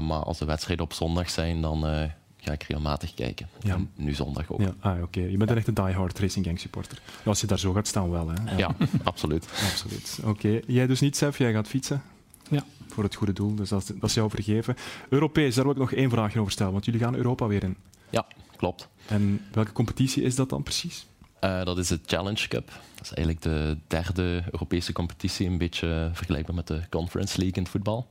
maar 0.00 0.22
als 0.24 0.38
de 0.38 0.44
wedstrijden 0.44 0.84
op 0.84 0.92
zondag 0.92 1.30
zijn, 1.30 1.60
dan 1.60 2.10
ga 2.44 2.52
ik 2.52 2.62
regelmatig 2.62 3.14
kijken. 3.14 3.48
Ja. 3.60 3.80
nu 3.94 4.14
zondag 4.14 4.52
ook. 4.52 4.60
Ja, 4.60 4.74
ah, 4.80 5.02
oké. 5.02 5.20
Je 5.20 5.36
bent 5.36 5.50
een 5.50 5.56
echte 5.56 5.72
diehard 5.72 6.18
Racing 6.18 6.44
Gang 6.44 6.60
supporter. 6.60 7.02
Als 7.24 7.40
je 7.40 7.46
daar 7.46 7.58
zo 7.58 7.72
gaat 7.72 7.86
staan, 7.86 8.10
wel. 8.10 8.28
Hè? 8.28 8.50
Ja, 8.50 8.56
ja 8.56 8.86
absoluut. 9.02 9.46
absoluut. 9.70 10.18
Oké. 10.24 10.60
Jij 10.66 10.86
dus 10.86 11.00
niet, 11.00 11.16
Sef? 11.16 11.38
Jij 11.38 11.52
gaat 11.52 11.68
fietsen? 11.68 12.02
Ja. 12.50 12.64
Voor 12.88 13.04
het 13.04 13.14
goede 13.14 13.32
doel, 13.32 13.54
dus 13.54 13.68
dat 13.68 13.82
is, 13.82 13.86
dat 13.86 14.08
is 14.08 14.14
jou 14.14 14.30
vergeven. 14.30 14.76
Europees, 15.08 15.54
daar 15.54 15.64
wil 15.64 15.72
ik 15.72 15.78
nog 15.78 15.92
één 15.92 16.10
vraagje 16.10 16.40
over 16.40 16.52
stellen, 16.52 16.72
want 16.72 16.84
jullie 16.84 17.00
gaan 17.00 17.14
Europa 17.14 17.46
weer 17.46 17.62
in. 17.62 17.76
Ja, 18.10 18.26
klopt. 18.56 18.88
En 19.06 19.40
welke 19.52 19.72
competitie 19.72 20.22
is 20.22 20.34
dat 20.34 20.48
dan 20.48 20.62
precies? 20.62 21.06
Uh, 21.44 21.64
dat 21.64 21.78
is 21.78 21.88
de 21.88 22.00
Challenge 22.06 22.48
Cup. 22.48 22.66
Dat 22.94 23.04
is 23.04 23.12
eigenlijk 23.12 23.42
de 23.42 23.76
derde 23.86 24.42
Europese 24.50 24.92
competitie, 24.92 25.46
een 25.46 25.58
beetje 25.58 26.10
vergelijkbaar 26.12 26.54
met 26.54 26.66
de 26.66 26.82
Conference 26.90 27.38
League 27.38 27.56
in 27.56 27.62
het 27.62 27.70
voetbal. 27.70 28.06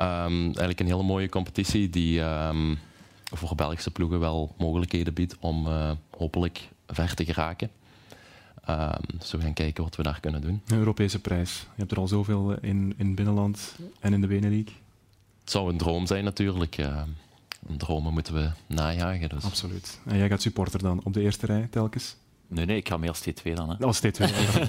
Um, 0.00 0.44
eigenlijk 0.44 0.80
een 0.80 0.86
hele 0.86 1.02
mooie 1.02 1.28
competitie 1.28 1.90
die 1.90 2.20
um, 2.20 2.78
voor 3.24 3.54
Belgische 3.54 3.90
ploegen 3.90 4.20
wel 4.20 4.54
mogelijkheden 4.58 5.14
biedt 5.14 5.36
om 5.40 5.66
uh, 5.66 5.90
hopelijk 6.16 6.68
ver 6.86 7.14
te 7.14 7.24
geraken. 7.24 7.70
Um, 8.68 9.18
dus 9.18 9.30
we 9.30 9.40
gaan 9.40 9.52
kijken 9.52 9.84
wat 9.84 9.96
we 9.96 10.02
daar 10.02 10.20
kunnen 10.20 10.40
doen. 10.40 10.62
Een 10.66 10.78
Europese 10.78 11.20
prijs. 11.20 11.60
Je 11.60 11.80
hebt 11.80 11.90
er 11.90 11.98
al 11.98 12.08
zoveel 12.08 12.52
in, 12.52 12.94
in 12.96 13.06
het 13.06 13.14
binnenland 13.14 13.74
en 14.00 14.12
in 14.12 14.20
de 14.20 14.26
Benelux. 14.26 14.72
Het 15.40 15.50
zou 15.50 15.70
een 15.70 15.78
droom 15.78 16.06
zijn 16.06 16.24
natuurlijk. 16.24 16.78
Uh, 16.78 17.02
dromen 17.76 18.12
moeten 18.12 18.34
we 18.34 18.50
najagen. 18.66 19.28
Dus. 19.28 19.44
Absoluut. 19.44 20.00
En 20.04 20.16
jij 20.16 20.28
gaat 20.28 20.42
supporter 20.42 20.82
dan 20.82 21.00
op 21.04 21.12
de 21.12 21.20
eerste 21.20 21.46
rij 21.46 21.68
telkens? 21.70 22.16
Nee, 22.48 22.64
nee, 22.64 22.76
ik 22.76 22.88
ga 22.88 22.96
meer 22.96 23.08
als 23.08 23.28
T2 23.28 23.52
dan. 23.52 23.70
Hè. 23.70 23.76
Als 23.84 24.00
T2, 24.06 24.22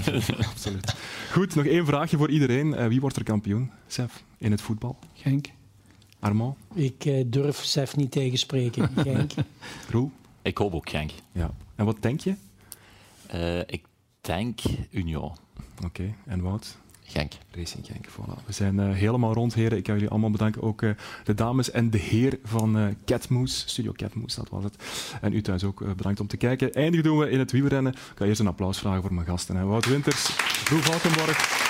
absoluut. 0.51 0.95
Goed, 1.31 1.55
nog 1.55 1.65
één 1.65 1.85
vraagje 1.85 2.17
voor 2.17 2.29
iedereen. 2.29 2.67
Uh, 2.67 2.87
wie 2.87 3.01
wordt 3.01 3.15
er 3.15 3.23
kampioen, 3.23 3.71
Sef, 3.87 4.23
in 4.37 4.51
het 4.51 4.61
voetbal? 4.61 4.99
Genk. 5.13 5.47
Armand? 6.19 6.57
Ik 6.73 7.05
uh, 7.05 7.23
durf 7.27 7.63
Sef 7.63 7.95
niet 7.95 8.11
tegenspreken. 8.11 8.89
Genk. 9.03 9.31
Roel? 9.89 10.11
Ik 10.41 10.57
hoop 10.57 10.73
ook 10.73 10.89
Genk. 10.89 11.11
Ja. 11.31 11.51
En 11.75 11.85
wat 11.85 12.01
denk 12.01 12.19
je? 12.19 12.35
Uh, 13.33 13.59
ik 13.59 13.85
denk 14.21 14.59
Union. 14.91 15.23
Oké, 15.23 15.85
okay. 15.85 16.15
en 16.25 16.41
Wout? 16.41 16.77
Genk. 17.07 17.31
Racing 17.51 17.85
Genk, 17.85 18.07
voilà. 18.07 18.45
We 18.45 18.53
zijn 18.53 18.75
uh, 18.75 18.93
helemaal 18.93 19.33
rond, 19.33 19.53
heren. 19.53 19.77
Ik 19.77 19.85
ga 19.85 19.93
jullie 19.93 20.09
allemaal 20.09 20.29
bedanken. 20.29 20.61
Ook 20.61 20.81
uh, 20.81 20.91
de 21.23 21.33
dames 21.33 21.71
en 21.71 21.89
de 21.89 21.97
heer 21.97 22.39
van 22.43 22.77
uh, 22.77 22.87
Catmoose, 23.05 23.69
Studio 23.69 23.91
Catmoose, 23.91 24.39
dat 24.39 24.49
was 24.49 24.63
het. 24.63 24.75
En 25.21 25.33
u 25.33 25.41
thuis 25.41 25.63
ook 25.63 25.95
bedankt 25.95 26.19
om 26.19 26.27
te 26.27 26.37
kijken. 26.37 26.73
Eindigen 26.73 27.03
doen 27.03 27.17
we 27.17 27.29
in 27.29 27.39
het 27.39 27.51
wielrennen. 27.51 27.91
Ik 27.93 27.99
ga 28.15 28.25
eerst 28.25 28.39
een 28.39 28.47
applaus 28.47 28.79
vragen 28.79 29.01
voor 29.01 29.13
mijn 29.13 29.27
gasten. 29.27 29.55
Hè. 29.55 29.63
Wout 29.63 29.85
Winters, 29.85 30.29
Roel 30.69 30.81
Valkenborg. 30.81 31.64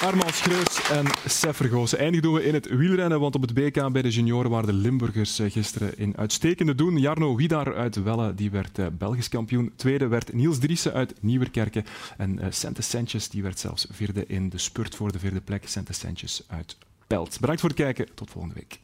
Armand 0.00 0.34
Schreus 0.34 0.88
en 0.90 1.06
Sef 1.26 1.56
Vergoosen. 1.56 1.98
Eindigen 1.98 2.22
doen 2.22 2.34
we 2.34 2.44
in 2.44 2.54
het 2.54 2.68
wielrennen, 2.68 3.20
want 3.20 3.34
op 3.34 3.42
het 3.42 3.54
BK 3.54 3.92
bij 3.92 4.02
de 4.02 4.10
junioren 4.10 4.50
waren 4.50 4.66
de 4.66 4.72
Limburgers 4.72 5.40
gisteren 5.42 5.98
in 5.98 6.16
uitstekende 6.16 6.74
doen. 6.74 6.96
Jarno 6.96 7.36
Wiedar 7.36 7.74
uit 7.74 8.02
Welle 8.02 8.34
die 8.34 8.50
werd 8.50 8.98
Belgisch 8.98 9.28
kampioen. 9.28 9.72
Tweede 9.76 10.08
werd 10.08 10.32
Niels 10.32 10.58
Driessen 10.58 10.92
uit 10.92 11.14
Nieuwerkerken. 11.20 11.84
En 12.16 12.38
uh, 12.38 12.46
Sente 12.50 13.04
die 13.30 13.42
werd 13.42 13.58
zelfs 13.58 13.86
vierde 13.90 14.26
in 14.26 14.48
de 14.48 14.58
spurt 14.58 14.94
voor 14.94 15.12
de 15.12 15.18
vierde 15.18 15.40
plek. 15.40 15.68
Sente 15.68 15.92
Sanchez 15.92 16.40
uit 16.46 16.76
Pelt. 17.06 17.40
Bedankt 17.40 17.60
voor 17.60 17.70
het 17.70 17.78
kijken. 17.78 18.06
Tot 18.14 18.30
volgende 18.30 18.54
week. 18.54 18.80